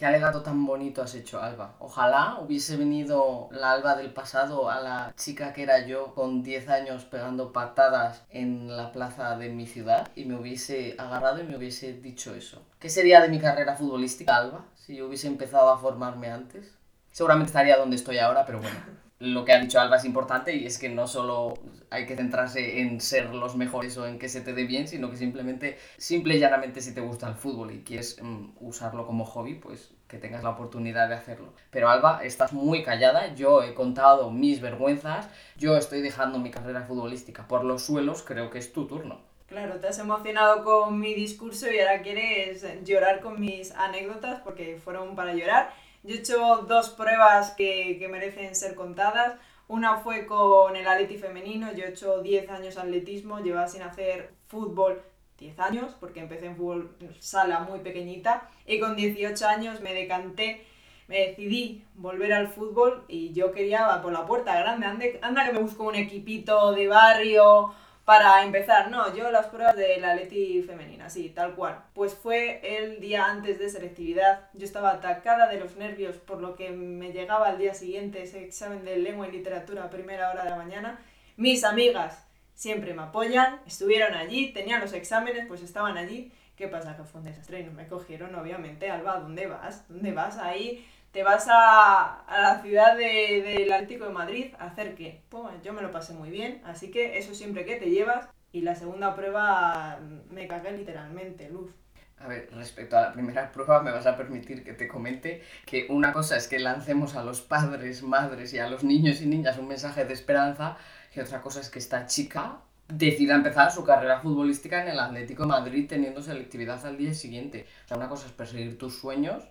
Qué 0.00 0.06
alegato 0.06 0.40
tan 0.40 0.64
bonito 0.64 1.02
has 1.02 1.14
hecho, 1.14 1.42
Alba. 1.42 1.74
Ojalá 1.78 2.38
hubiese 2.40 2.78
venido 2.78 3.50
la 3.52 3.72
Alba 3.72 3.96
del 3.96 4.14
pasado 4.14 4.70
a 4.70 4.80
la 4.80 5.12
chica 5.14 5.52
que 5.52 5.62
era 5.62 5.84
yo 5.86 6.14
con 6.14 6.42
10 6.42 6.70
años 6.70 7.04
pegando 7.04 7.52
patadas 7.52 8.22
en 8.30 8.74
la 8.74 8.92
plaza 8.92 9.36
de 9.36 9.50
mi 9.50 9.66
ciudad 9.66 10.08
y 10.16 10.24
me 10.24 10.36
hubiese 10.36 10.94
agarrado 10.96 11.40
y 11.40 11.42
me 11.42 11.54
hubiese 11.54 11.92
dicho 11.92 12.34
eso. 12.34 12.62
¿Qué 12.78 12.88
sería 12.88 13.20
de 13.20 13.28
mi 13.28 13.40
carrera 13.40 13.76
futbolística, 13.76 14.34
Alba, 14.34 14.64
si 14.74 14.96
yo 14.96 15.06
hubiese 15.06 15.26
empezado 15.26 15.68
a 15.68 15.76
formarme 15.76 16.30
antes? 16.30 16.78
Seguramente 17.10 17.50
estaría 17.50 17.76
donde 17.76 17.96
estoy 17.96 18.16
ahora, 18.20 18.46
pero 18.46 18.62
bueno. 18.62 18.78
Lo 19.20 19.44
que 19.44 19.52
ha 19.52 19.60
dicho 19.60 19.78
Alba 19.78 19.96
es 19.96 20.06
importante 20.06 20.56
y 20.56 20.64
es 20.64 20.78
que 20.78 20.88
no 20.88 21.06
solo 21.06 21.52
hay 21.90 22.06
que 22.06 22.16
centrarse 22.16 22.80
en 22.80 23.02
ser 23.02 23.34
los 23.34 23.54
mejores 23.54 23.98
o 23.98 24.06
en 24.06 24.18
que 24.18 24.30
se 24.30 24.40
te 24.40 24.54
dé 24.54 24.64
bien, 24.64 24.88
sino 24.88 25.10
que 25.10 25.18
simplemente, 25.18 25.76
simple 25.98 26.36
y 26.36 26.38
llanamente, 26.38 26.80
si 26.80 26.94
te 26.94 27.02
gusta 27.02 27.28
el 27.28 27.34
fútbol 27.34 27.70
y 27.70 27.82
quieres 27.82 28.16
mm, 28.22 28.52
usarlo 28.60 29.06
como 29.06 29.26
hobby, 29.26 29.56
pues 29.56 29.90
que 30.08 30.16
tengas 30.16 30.42
la 30.42 30.48
oportunidad 30.48 31.06
de 31.08 31.16
hacerlo. 31.16 31.52
Pero 31.70 31.90
Alba, 31.90 32.24
estás 32.24 32.54
muy 32.54 32.82
callada, 32.82 33.34
yo 33.34 33.62
he 33.62 33.74
contado 33.74 34.30
mis 34.30 34.62
vergüenzas, 34.62 35.28
yo 35.58 35.76
estoy 35.76 36.00
dejando 36.00 36.38
mi 36.38 36.50
carrera 36.50 36.82
futbolística 36.84 37.46
por 37.46 37.62
los 37.62 37.82
suelos, 37.82 38.22
creo 38.22 38.48
que 38.48 38.58
es 38.58 38.72
tu 38.72 38.86
turno. 38.86 39.20
Claro, 39.50 39.80
te 39.80 39.88
has 39.88 39.98
emocionado 39.98 40.62
con 40.62 41.00
mi 41.00 41.12
discurso 41.12 41.68
y 41.70 41.80
ahora 41.80 42.02
quieres 42.02 42.64
llorar 42.84 43.20
con 43.20 43.40
mis 43.40 43.72
anécdotas 43.72 44.40
porque 44.42 44.78
fueron 44.82 45.16
para 45.16 45.34
llorar. 45.34 45.74
Yo 46.02 46.14
he 46.14 46.18
hecho 46.18 46.64
dos 46.68 46.90
pruebas 46.90 47.52
que, 47.52 47.96
que 47.98 48.08
merecen 48.08 48.54
ser 48.54 48.74
contadas. 48.74 49.38
Una 49.68 49.98
fue 49.98 50.26
con 50.26 50.74
el 50.74 50.86
atleti 50.86 51.16
femenino, 51.16 51.72
yo 51.72 51.84
he 51.84 51.90
hecho 51.90 52.22
10 52.22 52.50
años 52.50 52.76
atletismo, 52.76 53.38
llevaba 53.38 53.68
sin 53.68 53.82
hacer 53.82 54.30
fútbol 54.48 55.00
10 55.38 55.58
años, 55.60 55.96
porque 56.00 56.20
empecé 56.20 56.46
en 56.46 56.56
fútbol 56.56 56.96
sala 57.20 57.60
muy 57.60 57.78
pequeñita, 57.80 58.50
y 58.66 58.80
con 58.80 58.96
18 58.96 59.46
años 59.46 59.80
me 59.80 59.94
decanté, 59.94 60.66
me 61.06 61.26
decidí 61.26 61.84
volver 61.94 62.32
al 62.32 62.48
fútbol 62.48 63.04
y 63.08 63.32
yo 63.32 63.52
quería 63.52 64.00
por 64.02 64.12
la 64.12 64.26
puerta 64.26 64.58
grande, 64.58 64.86
ande, 64.86 65.18
anda 65.22 65.44
que 65.44 65.52
me 65.52 65.60
busco 65.60 65.84
un 65.84 65.96
equipito 65.96 66.72
de 66.72 66.88
barrio 66.88 67.72
para 68.10 68.42
empezar, 68.42 68.90
no, 68.90 69.14
yo 69.14 69.30
las 69.30 69.46
pruebas 69.46 69.76
de 69.76 69.98
la 69.98 70.16
Leti 70.16 70.64
femenina, 70.64 71.08
sí, 71.08 71.30
tal 71.30 71.54
cual. 71.54 71.84
Pues 71.94 72.12
fue 72.12 72.60
el 72.82 72.98
día 72.98 73.26
antes 73.26 73.60
de 73.60 73.68
selectividad, 73.68 74.48
yo 74.52 74.64
estaba 74.64 74.90
atacada 74.90 75.46
de 75.46 75.60
los 75.60 75.76
nervios 75.76 76.16
por 76.16 76.40
lo 76.40 76.56
que 76.56 76.70
me 76.70 77.12
llegaba 77.12 77.46
al 77.46 77.58
día 77.58 77.72
siguiente 77.72 78.20
ese 78.20 78.42
examen 78.42 78.84
de 78.84 78.96
lengua 78.96 79.28
y 79.28 79.30
literatura 79.30 79.84
a 79.84 79.90
primera 79.90 80.28
hora 80.32 80.42
de 80.42 80.50
la 80.50 80.56
mañana. 80.56 80.98
Mis 81.36 81.62
amigas 81.62 82.26
siempre 82.52 82.94
me 82.94 83.02
apoyan, 83.02 83.60
estuvieron 83.64 84.14
allí, 84.14 84.52
tenían 84.52 84.80
los 84.80 84.92
exámenes, 84.92 85.46
pues 85.46 85.62
estaban 85.62 85.96
allí. 85.96 86.32
¿Qué 86.56 86.66
pasa? 86.66 86.96
Que 86.96 87.04
fue 87.04 87.20
un 87.20 87.26
desastre 87.28 87.62
no 87.62 87.70
me 87.70 87.86
cogieron, 87.86 88.34
obviamente. 88.34 88.90
Alba, 88.90 89.20
¿dónde 89.20 89.46
vas? 89.46 89.86
¿Dónde 89.88 90.10
vas 90.10 90.36
ahí? 90.36 90.84
Te 91.12 91.22
vas 91.24 91.46
a, 91.48 92.20
a 92.22 92.40
la 92.42 92.62
ciudad 92.62 92.96
de- 92.96 93.42
del 93.42 93.72
Atlético 93.72 94.04
de 94.06 94.12
Madrid 94.12 94.54
a 94.58 94.66
hacer 94.66 94.94
qué? 94.94 95.22
Pues 95.28 95.60
yo 95.62 95.72
me 95.72 95.82
lo 95.82 95.90
pasé 95.90 96.12
muy 96.14 96.30
bien, 96.30 96.62
así 96.64 96.90
que 96.90 97.18
eso 97.18 97.34
siempre 97.34 97.64
que 97.64 97.76
te 97.76 97.90
llevas. 97.90 98.28
Y 98.52 98.62
la 98.62 98.74
segunda 98.74 99.14
prueba 99.14 99.98
mm, 100.00 100.32
me 100.34 100.48
cagué 100.48 100.72
literalmente, 100.72 101.48
luz. 101.50 101.70
A 102.18 102.28
ver, 102.28 102.50
respecto 102.52 102.96
a 102.96 103.00
la 103.02 103.12
primera 103.12 103.50
prueba, 103.50 103.82
me 103.82 103.90
vas 103.90 104.06
a 104.06 104.16
permitir 104.16 104.62
que 104.62 104.74
te 104.74 104.86
comente 104.88 105.42
que 105.66 105.86
una 105.88 106.12
cosa 106.12 106.36
es 106.36 106.48
que 106.48 106.58
lancemos 106.58 107.16
a 107.16 107.24
los 107.24 107.40
padres, 107.40 108.02
madres 108.02 108.52
y 108.52 108.58
a 108.58 108.68
los 108.68 108.84
niños 108.84 109.22
y 109.22 109.26
niñas 109.26 109.58
un 109.58 109.68
mensaje 109.68 110.04
de 110.04 110.12
esperanza, 110.14 110.76
y 111.14 111.20
otra 111.20 111.40
cosa 111.40 111.60
es 111.60 111.70
que 111.70 111.78
esta 111.78 112.06
chica 112.06 112.58
decida 112.88 113.34
empezar 113.34 113.72
su 113.72 113.84
carrera 113.84 114.20
futbolística 114.20 114.82
en 114.82 114.88
el 114.88 115.00
Atlético 115.00 115.44
de 115.44 115.48
Madrid 115.48 115.86
teniendo 115.88 116.20
selectividad 116.22 116.84
al 116.86 116.98
día 116.98 117.14
siguiente. 117.14 117.66
O 117.84 117.88
sea, 117.88 117.96
una 117.96 118.08
cosa 118.08 118.26
es 118.26 118.32
perseguir 118.32 118.76
tus 118.78 118.98
sueños 118.98 119.44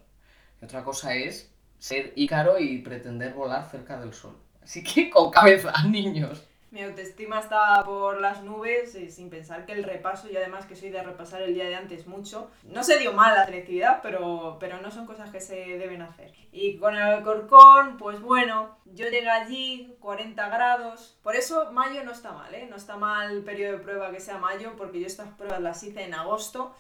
otra 0.62 0.84
cosa 0.84 1.16
es 1.16 1.52
ser 1.78 2.14
ícaro 2.16 2.60
y 2.60 2.80
pretender 2.80 3.34
volar 3.34 3.70
cerca 3.70 4.00
del 4.00 4.14
sol. 4.14 4.38
Así 4.62 4.84
que 4.84 5.10
con 5.10 5.32
cabeza, 5.32 5.74
niños. 5.88 6.46
Mi 6.72 6.84
autoestima 6.84 7.40
estaba 7.40 7.84
por 7.84 8.22
las 8.22 8.44
nubes, 8.44 8.94
eh, 8.94 9.10
sin 9.10 9.32
pensar 9.32 9.66
que 9.66 9.72
el 9.72 9.84
repaso, 9.84 10.30
y 10.30 10.38
además 10.38 10.68
que 10.68 10.76
soy 10.76 10.92
de 10.92 11.02
repasar 11.02 11.42
el 11.42 11.56
día 11.56 11.66
de 11.66 11.74
antes 11.74 12.06
mucho, 12.06 12.52
no 12.64 12.84
se 12.84 13.00
dio 13.00 13.12
mal 13.12 13.34
la 13.34 13.46
selectividad, 13.46 14.02
pero, 14.04 14.58
pero 14.60 14.80
no 14.80 14.92
son 14.92 15.08
cosas 15.08 15.32
que 15.32 15.42
se 15.42 15.56
deben 15.56 16.04
hacer. 16.04 16.32
Y 16.52 16.78
con 16.78 16.96
el 16.96 17.02
Alcorcón, 17.02 17.98
pues 17.98 18.22
bueno, 18.22 18.78
yo 18.86 19.10
llegué 19.10 19.28
allí, 19.28 19.96
40 20.00 20.48
grados, 20.50 21.18
por 21.24 21.36
eso 21.36 21.72
mayo 21.72 22.04
no 22.04 22.12
está 22.12 22.34
mal, 22.34 22.54
¿eh? 22.54 22.68
No 22.70 22.76
está 22.76 22.98
mal 22.98 23.32
el 23.32 23.44
periodo 23.44 23.78
de 23.78 23.84
prueba 23.84 24.12
que 24.12 24.20
sea 24.20 24.38
mayo, 24.38 24.76
porque 24.78 25.00
yo 25.00 25.08
estas 25.08 25.30
pruebas 25.30 25.62
las 25.62 25.82
hice 25.82 26.04
en 26.04 26.14
agosto, 26.14 26.76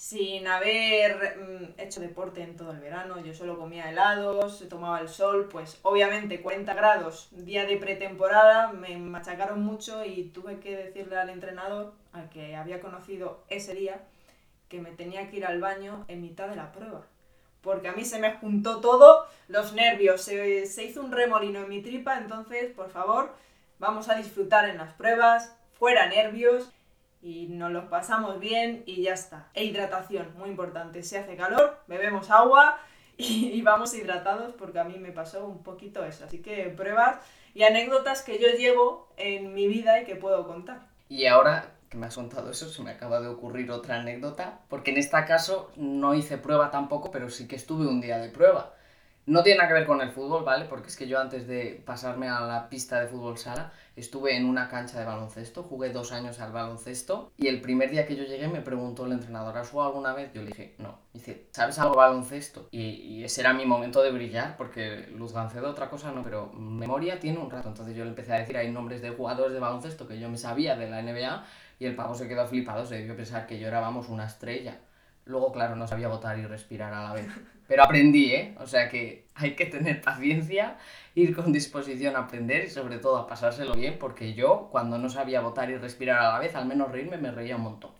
sin 0.00 0.46
haber 0.46 1.36
mm, 1.38 1.78
hecho 1.78 2.00
deporte 2.00 2.42
en 2.42 2.56
todo 2.56 2.70
el 2.70 2.80
verano, 2.80 3.20
yo 3.22 3.34
solo 3.34 3.58
comía 3.58 3.90
helados, 3.90 4.66
tomaba 4.70 4.98
el 4.98 5.10
sol, 5.10 5.50
pues 5.52 5.78
obviamente 5.82 6.40
40 6.40 6.72
grados, 6.72 7.28
día 7.32 7.66
de 7.66 7.76
pretemporada, 7.76 8.72
me 8.72 8.96
machacaron 8.96 9.62
mucho 9.62 10.02
y 10.02 10.30
tuve 10.30 10.58
que 10.58 10.74
decirle 10.74 11.18
al 11.18 11.28
entrenador, 11.28 11.92
al 12.12 12.30
que 12.30 12.56
había 12.56 12.80
conocido 12.80 13.44
ese 13.50 13.74
día, 13.74 14.00
que 14.70 14.80
me 14.80 14.90
tenía 14.92 15.28
que 15.28 15.36
ir 15.36 15.44
al 15.44 15.60
baño 15.60 16.06
en 16.08 16.22
mitad 16.22 16.48
de 16.48 16.56
la 16.56 16.72
prueba. 16.72 17.06
Porque 17.60 17.88
a 17.88 17.92
mí 17.92 18.06
se 18.06 18.18
me 18.18 18.32
juntó 18.36 18.80
todo, 18.80 19.26
los 19.48 19.74
nervios, 19.74 20.22
se, 20.22 20.64
se 20.64 20.84
hizo 20.84 21.02
un 21.02 21.12
remolino 21.12 21.60
en 21.60 21.68
mi 21.68 21.82
tripa, 21.82 22.16
entonces, 22.16 22.72
por 22.72 22.88
favor, 22.88 23.34
vamos 23.78 24.08
a 24.08 24.14
disfrutar 24.14 24.66
en 24.66 24.78
las 24.78 24.94
pruebas, 24.94 25.54
fuera 25.78 26.06
nervios 26.08 26.72
y 27.22 27.46
nos 27.48 27.70
los 27.70 27.84
pasamos 27.86 28.40
bien 28.40 28.82
y 28.86 29.02
ya 29.02 29.14
está. 29.14 29.48
E 29.54 29.64
hidratación, 29.64 30.32
muy 30.36 30.50
importante. 30.50 31.02
Si 31.02 31.16
hace 31.16 31.36
calor, 31.36 31.78
bebemos 31.86 32.30
agua 32.30 32.78
y, 33.16 33.60
vamos 33.62 33.94
hidratados 33.94 34.54
porque 34.54 34.78
a 34.78 34.84
mí 34.84 34.98
me 34.98 35.12
pasó 35.12 35.44
un 35.46 35.62
poquito 35.62 36.04
eso. 36.04 36.24
Así 36.24 36.38
que 36.38 36.64
pruebas 36.70 37.18
y 37.54 37.64
anécdotas 37.64 38.22
que 38.22 38.38
yo 38.38 38.48
llevo 38.48 39.08
en 39.16 39.54
mi 39.54 39.66
vida 39.66 40.00
y 40.00 40.04
que 40.04 40.16
puedo 40.16 40.46
contar. 40.46 40.80
Y 41.08 41.26
ahora 41.26 41.74
que 41.90 41.98
me 41.98 42.06
has 42.06 42.14
contado 42.14 42.50
eso, 42.50 42.68
se 42.68 42.82
me 42.82 42.92
acaba 42.92 43.20
de 43.20 43.26
ocurrir 43.26 43.70
otra 43.72 43.96
anécdota, 44.00 44.60
porque 44.68 44.92
en 44.92 44.98
este 44.98 45.24
caso 45.24 45.72
no 45.74 46.14
hice 46.14 46.38
prueba 46.38 46.70
tampoco, 46.70 47.10
pero 47.10 47.28
sí 47.28 47.48
que 47.48 47.56
estuve 47.56 47.88
un 47.88 48.00
día 48.00 48.18
de 48.18 48.28
prueba. 48.28 48.74
No 49.30 49.44
tiene 49.44 49.58
nada 49.58 49.68
que 49.68 49.74
ver 49.74 49.86
con 49.86 50.00
el 50.00 50.10
fútbol, 50.10 50.42
¿vale? 50.42 50.64
Porque 50.64 50.88
es 50.88 50.96
que 50.96 51.06
yo 51.06 51.20
antes 51.20 51.46
de 51.46 51.80
pasarme 51.86 52.28
a 52.28 52.40
la 52.40 52.68
pista 52.68 52.98
de 52.98 53.06
fútbol 53.06 53.38
sala 53.38 53.70
estuve 53.94 54.36
en 54.36 54.44
una 54.44 54.68
cancha 54.68 54.98
de 54.98 55.04
baloncesto, 55.04 55.62
jugué 55.62 55.90
dos 55.90 56.10
años 56.10 56.40
al 56.40 56.50
baloncesto 56.50 57.30
y 57.36 57.46
el 57.46 57.60
primer 57.60 57.90
día 57.90 58.08
que 58.08 58.16
yo 58.16 58.24
llegué 58.24 58.48
me 58.48 58.60
preguntó 58.60 59.06
el 59.06 59.12
entrenador, 59.12 59.56
¿has 59.56 59.70
jugado 59.70 59.90
alguna 59.90 60.14
vez? 60.14 60.32
Yo 60.32 60.42
le 60.42 60.48
dije, 60.48 60.74
no. 60.78 60.98
Dice, 61.12 61.46
¿sabes 61.52 61.78
algo 61.78 61.94
baloncesto? 61.94 62.66
Y, 62.72 63.22
ese 63.22 63.42
era 63.42 63.52
mi 63.52 63.64
momento 63.66 64.02
de 64.02 64.10
brillar 64.10 64.56
porque 64.56 65.08
Luz 65.14 65.32
Gancedo 65.32 65.70
otra 65.70 65.88
cosa 65.88 66.10
no, 66.10 66.24
pero 66.24 66.52
memoria 66.52 67.20
tiene 67.20 67.38
un 67.38 67.52
rato. 67.52 67.68
Entonces 67.68 67.94
yo 67.94 68.02
le 68.02 68.10
empecé 68.10 68.32
a 68.32 68.40
decir, 68.40 68.56
hay 68.56 68.72
nombres 68.72 69.00
de 69.00 69.10
jugadores 69.10 69.52
de 69.52 69.60
baloncesto 69.60 70.08
que 70.08 70.18
yo 70.18 70.28
me 70.28 70.38
sabía 70.38 70.74
de 70.74 70.90
la 70.90 71.02
NBA 71.02 71.44
y 71.78 71.86
el 71.86 71.94
pavo 71.94 72.16
se 72.16 72.26
quedó 72.26 72.48
flipado, 72.48 72.84
se 72.84 72.96
debió 72.96 73.14
pensar 73.14 73.46
que 73.46 73.60
yo 73.60 73.68
era, 73.68 73.78
vamos, 73.78 74.08
una 74.08 74.26
estrella. 74.26 74.80
Luego, 75.24 75.52
claro, 75.52 75.76
no 75.76 75.86
sabía 75.86 76.08
votar 76.08 76.36
y 76.36 76.46
respirar 76.46 76.92
a 76.92 77.04
la 77.04 77.12
vez. 77.12 77.28
Pero 77.70 77.84
aprendí, 77.84 78.34
¿eh? 78.34 78.56
O 78.58 78.66
sea 78.66 78.88
que 78.88 79.26
hay 79.36 79.54
que 79.54 79.64
tener 79.64 80.00
paciencia, 80.00 80.76
ir 81.14 81.36
con 81.36 81.52
disposición 81.52 82.16
a 82.16 82.22
aprender 82.22 82.64
y 82.64 82.68
sobre 82.68 82.98
todo 82.98 83.16
a 83.16 83.28
pasárselo 83.28 83.74
bien, 83.74 83.96
porque 83.96 84.34
yo 84.34 84.66
cuando 84.72 84.98
no 84.98 85.08
sabía 85.08 85.40
votar 85.40 85.70
y 85.70 85.76
respirar 85.76 86.18
a 86.18 86.32
la 86.32 86.38
vez, 86.40 86.56
al 86.56 86.66
menos 86.66 86.90
reírme, 86.90 87.16
me 87.18 87.30
reía 87.30 87.54
un 87.54 87.62
montón. 87.62 87.92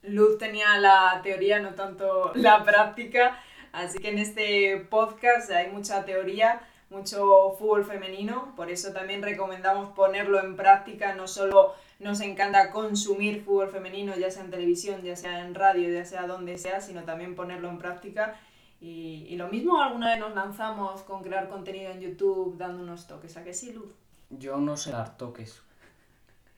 Luz 0.00 0.38
tenía 0.38 0.78
la 0.78 1.20
teoría, 1.22 1.60
no 1.60 1.74
tanto 1.74 2.32
la 2.36 2.64
práctica, 2.64 3.38
así 3.72 3.98
que 3.98 4.08
en 4.08 4.18
este 4.18 4.86
podcast 4.88 5.50
hay 5.50 5.70
mucha 5.70 6.06
teoría, 6.06 6.62
mucho 6.88 7.54
fútbol 7.58 7.84
femenino, 7.84 8.54
por 8.56 8.70
eso 8.70 8.94
también 8.94 9.20
recomendamos 9.20 9.90
ponerlo 9.90 10.42
en 10.42 10.56
práctica, 10.56 11.14
no 11.14 11.28
solo 11.28 11.74
nos 11.98 12.22
encanta 12.22 12.70
consumir 12.70 13.44
fútbol 13.44 13.68
femenino, 13.68 14.16
ya 14.16 14.30
sea 14.30 14.44
en 14.44 14.50
televisión, 14.50 15.02
ya 15.02 15.16
sea 15.16 15.40
en 15.40 15.54
radio, 15.54 15.92
ya 15.92 16.06
sea 16.06 16.26
donde 16.26 16.56
sea, 16.56 16.80
sino 16.80 17.02
también 17.02 17.34
ponerlo 17.34 17.68
en 17.68 17.76
práctica 17.76 18.40
y, 18.80 19.34
lo 19.36 19.48
mismo 19.48 19.80
alguna 19.82 20.10
vez 20.10 20.20
nos 20.20 20.34
lanzamos 20.34 21.02
con 21.02 21.22
crear 21.22 21.48
contenido 21.48 21.90
en 21.90 22.00
YouTube 22.00 22.56
dando 22.56 22.82
unos 22.82 23.06
toques, 23.06 23.36
¿a 23.36 23.44
que 23.44 23.54
sí, 23.54 23.72
Luz? 23.72 23.92
Yo 24.30 24.58
no 24.58 24.76
sé 24.76 24.92
dar 24.92 25.16
toques, 25.16 25.62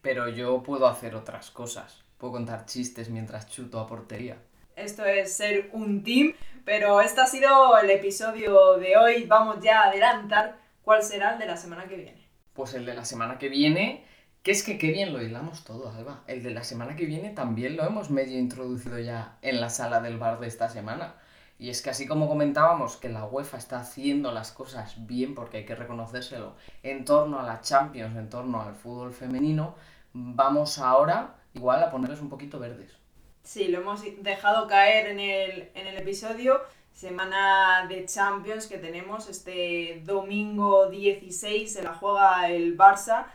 pero 0.03 0.29
yo 0.29 0.63
puedo 0.63 0.87
hacer 0.87 1.15
otras 1.15 1.51
cosas. 1.51 2.03
Puedo 2.19 2.35
contar 2.35 2.67
chistes 2.67 3.09
mientras 3.09 3.49
chuto 3.49 3.81
a 3.81 3.87
portería. 3.87 4.37
Esto 4.77 5.05
es 5.05 5.35
ser 5.35 5.71
un 5.73 6.03
team, 6.03 6.35
pero 6.65 7.01
este 7.01 7.21
ha 7.21 7.27
sido 7.27 7.79
el 7.79 7.89
episodio 7.91 8.77
de 8.77 8.97
hoy. 8.97 9.25
Vamos 9.25 9.63
ya 9.63 9.83
a 9.83 9.89
adelantar 9.89 10.59
cuál 10.83 11.03
será 11.03 11.35
el 11.35 11.39
de 11.39 11.47
la 11.47 11.57
semana 11.57 11.87
que 11.87 11.97
viene. 11.97 12.27
Pues 12.53 12.75
el 12.75 12.85
de 12.85 12.95
la 12.95 13.05
semana 13.05 13.39
que 13.39 13.49
viene, 13.49 14.05
que 14.43 14.51
es 14.51 14.63
que 14.63 14.77
qué 14.77 14.91
bien 14.91 15.13
lo 15.13 15.23
hilamos 15.23 15.65
todo, 15.65 15.91
Alba. 15.91 16.25
El 16.27 16.43
de 16.43 16.51
la 16.51 16.65
semana 16.65 16.97
que 16.97 17.07
viene 17.07 17.31
también 17.31 17.77
lo 17.77 17.85
hemos 17.85 18.11
medio 18.11 18.39
introducido 18.39 18.99
ya 18.99 19.39
en 19.43 19.61
la 19.61 19.71
sala 19.71 20.01
del 20.01 20.19
bar 20.19 20.41
de 20.41 20.49
esta 20.49 20.69
semana. 20.69 21.15
Y 21.61 21.69
es 21.69 21.83
que 21.83 21.91
así 21.91 22.07
como 22.07 22.27
comentábamos 22.27 22.97
que 22.97 23.11
la 23.11 23.27
UEFA 23.27 23.59
está 23.59 23.81
haciendo 23.81 24.33
las 24.33 24.51
cosas 24.51 24.95
bien, 25.07 25.35
porque 25.35 25.59
hay 25.59 25.67
que 25.67 25.75
reconocérselo, 25.75 26.55
en 26.83 27.05
torno 27.05 27.39
a 27.39 27.43
la 27.43 27.61
Champions, 27.61 28.17
en 28.17 28.31
torno 28.31 28.63
al 28.63 28.75
fútbol 28.75 29.13
femenino, 29.13 29.75
vamos 30.15 30.79
ahora 30.79 31.35
igual 31.53 31.83
a 31.83 31.91
ponerles 31.91 32.23
un 32.23 32.31
poquito 32.31 32.59
verdes. 32.59 32.97
Sí, 33.43 33.69
lo 33.69 33.81
hemos 33.81 34.03
dejado 34.23 34.67
caer 34.69 35.09
en 35.09 35.21
el, 35.21 35.71
en 35.75 35.87
el 35.87 35.99
episodio. 35.99 36.63
Semana 36.95 37.87
de 37.87 38.07
Champions 38.07 38.67
que 38.67 38.79
tenemos 38.79 39.29
este 39.29 40.01
domingo 40.07 40.89
16, 40.89 41.71
se 41.71 41.83
la 41.83 41.93
juega 41.93 42.49
el 42.49 42.75
Barça 42.79 43.27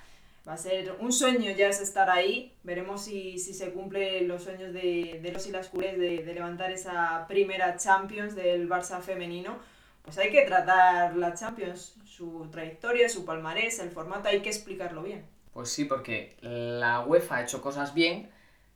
va 0.48 0.54
a 0.54 0.58
ser 0.58 0.96
un 1.00 1.12
sueño 1.12 1.52
ya 1.52 1.70
es 1.70 1.82
estar 1.82 2.10
ahí. 2.10 2.54
Veremos 2.64 3.04
si, 3.04 3.40
se 3.40 3.72
cumplen 3.72 4.28
los 4.28 4.44
sueños 4.44 4.74
de, 4.74 5.20
los 5.34 5.48
y 5.48 5.52
las 5.52 5.70
culés 5.70 5.98
de, 5.98 6.22
levantar 6.34 6.72
esa 6.72 7.26
primera 7.28 7.78
Champions 7.78 8.36
del 8.36 8.70
Barça 8.70 9.02
femenino. 9.02 9.58
Pues 10.04 10.18
hay 10.20 10.32
que 10.32 10.44
tratar 10.44 11.16
la 11.16 11.34
Champions, 11.34 11.96
su 12.06 12.48
trayectoria, 12.52 13.10
su 13.10 13.26
palmarés, 13.26 13.80
el 13.80 13.90
formato, 13.90 14.30
hay 14.30 14.42
que 14.42 14.50
explicarlo 14.50 15.02
bien. 15.02 15.26
Pues 15.52 15.70
sí, 15.70 15.86
porque 15.86 16.36
la 16.42 17.02
UEFA 17.02 17.38
ha 17.38 17.44
hecho 17.44 17.62
cosas 17.62 17.96
bien, 17.96 18.30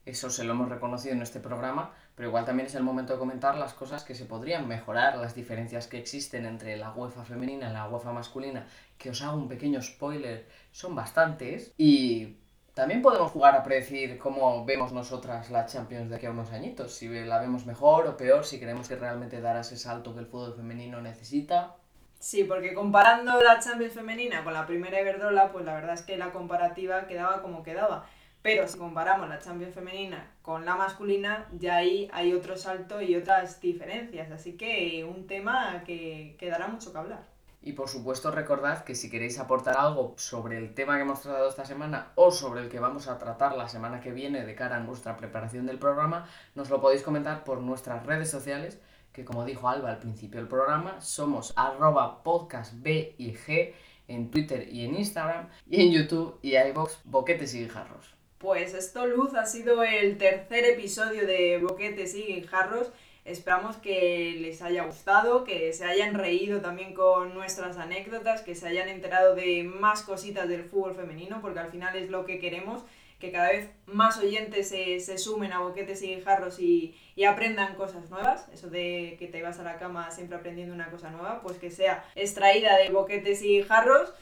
eso 0.05 0.31
se 0.31 0.43
lo 0.43 0.53
hemos 0.53 0.69
reconocido 0.69 1.13
en 1.13 1.21
este 1.21 1.39
programa, 1.39 1.93
pero 2.19 2.27
igual 2.27 2.43
también 2.43 2.67
es 2.67 2.75
el 2.75 2.83
momento 2.83 3.13
de 3.13 3.19
comentar 3.19 3.57
las 3.57 3.73
cosas 3.73 4.03
que 4.03 4.13
se 4.13 4.25
podrían 4.25 4.67
mejorar, 4.67 5.15
las 5.15 5.35
diferencias 5.35 5.87
que 5.87 5.97
existen 5.97 6.45
entre 6.45 6.75
la 6.75 6.91
UEFA 6.91 7.23
femenina 7.23 7.69
y 7.69 7.71
la 7.71 7.87
UEFA 7.87 8.11
masculina, 8.11 8.67
que 8.97 9.11
os 9.11 9.21
hago 9.21 9.37
un 9.37 9.47
pequeño 9.47 9.81
spoiler, 9.81 10.45
son 10.73 10.95
bastantes, 10.95 11.73
y 11.77 12.35
también 12.73 13.01
podemos 13.01 13.31
jugar 13.31 13.55
a 13.55 13.63
predecir 13.63 14.17
cómo 14.17 14.65
vemos 14.65 14.91
nosotras 14.91 15.49
la 15.49 15.65
Champions 15.65 16.09
de 16.09 16.17
aquí 16.17 16.25
a 16.25 16.31
unos 16.31 16.51
añitos, 16.51 16.93
si 16.93 17.07
la 17.07 17.39
vemos 17.39 17.65
mejor 17.65 18.05
o 18.07 18.17
peor, 18.17 18.43
si 18.43 18.59
creemos 18.59 18.89
que 18.89 18.97
realmente 18.97 19.39
dará 19.39 19.61
ese 19.61 19.77
salto 19.77 20.13
que 20.13 20.19
el 20.19 20.27
fútbol 20.27 20.55
femenino 20.57 20.99
necesita. 20.99 21.77
Sí, 22.19 22.43
porque 22.43 22.73
comparando 22.73 23.41
la 23.41 23.59
Champions 23.59 23.93
femenina 23.93 24.43
con 24.43 24.53
la 24.53 24.67
primera 24.67 24.99
Iberdrola, 24.99 25.53
pues 25.53 25.63
la 25.63 25.75
verdad 25.75 25.93
es 25.93 26.01
que 26.01 26.17
la 26.17 26.33
comparativa 26.33 27.07
quedaba 27.07 27.41
como 27.41 27.63
quedaba. 27.63 28.09
Pero 28.41 28.67
si 28.67 28.77
comparamos 28.77 29.27
la 29.27 29.39
Champions 29.39 29.75
femenina 29.75 30.31
con 30.41 30.63
la 30.63 30.75
masculina, 30.75 31.47
ya 31.59 31.75
ahí 31.75 32.09
hay 32.13 32.33
otro 32.33 32.57
salto 32.57 33.01
y 33.01 33.15
otras 33.15 33.59
diferencias. 33.59 34.31
Así 34.31 34.55
que 34.55 35.03
un 35.03 35.27
tema 35.27 35.83
que, 35.85 36.35
quedará 36.39 36.59
dará 36.59 36.71
mucho 36.73 36.93
que 36.93 36.97
hablar. 36.97 37.27
Y 37.61 37.73
por 37.73 37.89
supuesto 37.89 38.31
recordad 38.31 38.85
que 38.85 38.95
si 38.95 39.09
queréis 39.09 39.37
aportar 39.37 39.75
algo 39.77 40.13
sobre 40.17 40.57
el 40.57 40.73
tema 40.73 40.95
que 40.95 41.01
hemos 41.01 41.21
tratado 41.21 41.49
esta 41.49 41.65
semana 41.65 42.13
o 42.15 42.31
sobre 42.31 42.61
el 42.61 42.69
que 42.69 42.79
vamos 42.79 43.09
a 43.09 43.19
tratar 43.19 43.57
la 43.57 43.67
semana 43.67 43.99
que 43.99 44.13
viene 44.13 44.45
de 44.45 44.55
cara 44.55 44.77
a 44.77 44.79
nuestra 44.79 45.17
preparación 45.17 45.65
del 45.65 45.77
programa, 45.77 46.25
nos 46.55 46.69
lo 46.69 46.79
podéis 46.79 47.03
comentar 47.03 47.43
por 47.43 47.59
nuestras 47.59 48.05
redes 48.05 48.31
sociales, 48.31 48.79
que 49.11 49.25
como 49.25 49.43
dijo 49.43 49.67
Alba 49.67 49.89
al 49.89 49.99
principio 49.99 50.39
del 50.39 50.47
programa, 50.47 51.01
somos 51.01 51.51
arroba 51.57 52.23
podcastb 52.23 53.15
y 53.17 53.33
g 53.33 53.73
en 54.07 54.31
Twitter 54.31 54.69
y 54.71 54.85
en 54.85 54.95
Instagram, 54.95 55.49
y 55.69 55.81
en 55.81 55.91
YouTube 55.91 56.39
y 56.41 56.55
iVoox, 56.55 56.99
boquetes 57.03 57.53
y 57.53 57.63
guijarros. 57.63 58.18
Pues 58.39 58.73
esto, 58.73 59.05
Luz, 59.05 59.33
ha 59.33 59.45
sido 59.45 59.83
el 59.83 60.17
tercer 60.17 60.63
episodio 60.63 61.27
de 61.27 61.57
Boquetes 61.57 62.15
y 62.15 62.23
Guijarros. 62.23 62.89
Esperamos 63.25 63.75
que 63.75 64.37
les 64.39 64.61
haya 64.61 64.85
gustado, 64.85 65.43
que 65.43 65.73
se 65.73 65.83
hayan 65.83 66.13
reído 66.13 66.61
también 66.61 66.93
con 66.93 67.33
nuestras 67.33 67.75
anécdotas, 67.75 68.41
que 68.41 68.55
se 68.55 68.65
hayan 68.69 68.87
enterado 68.87 69.35
de 69.35 69.63
más 69.63 70.03
cositas 70.03 70.47
del 70.47 70.63
fútbol 70.63 70.95
femenino, 70.95 71.41
porque 71.41 71.59
al 71.59 71.69
final 71.69 71.97
es 71.97 72.09
lo 72.09 72.23
que 72.23 72.39
queremos, 72.39 72.81
que 73.19 73.33
cada 73.33 73.49
vez 73.49 73.71
más 73.87 74.17
oyentes 74.17 74.69
se, 74.69 75.17
sumen 75.17 75.51
a 75.51 75.59
boquetes 75.59 76.01
y 76.01 76.15
guijarros 76.15 76.61
y, 76.61 76.95
y, 77.17 77.25
aprendan 77.25 77.75
cosas 77.75 78.09
nuevas. 78.09 78.47
Eso 78.53 78.69
de 78.69 79.17
que 79.19 79.27
te 79.27 79.43
vas 79.43 79.59
a 79.59 79.63
la 79.63 79.77
cama 79.77 80.11
siempre 80.11 80.37
aprendiendo 80.37 80.73
una 80.73 80.89
cosa 80.89 81.11
nueva, 81.11 81.41
pues 81.41 81.57
que 81.57 81.71
sea 81.71 82.05
extraída 82.15 82.77
de 82.77 82.89
boquetes 82.89 83.41
y 83.41 83.57
guijarros. 83.57 84.13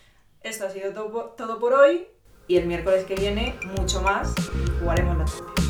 Esto 0.42 0.66
ha 0.66 0.72
sido 0.72 0.92
todo, 0.94 1.36
todo 1.38 1.60
por 1.60 1.74
hoy 1.74 2.08
y 2.48 2.58
el 2.58 2.68
miércoles 2.68 3.06
que 3.06 3.16
viene 3.16 3.56
mucho 3.78 4.02
más 4.02 4.34
jugaremos 4.80 5.18
la 5.18 5.26
Champions. 5.26 5.67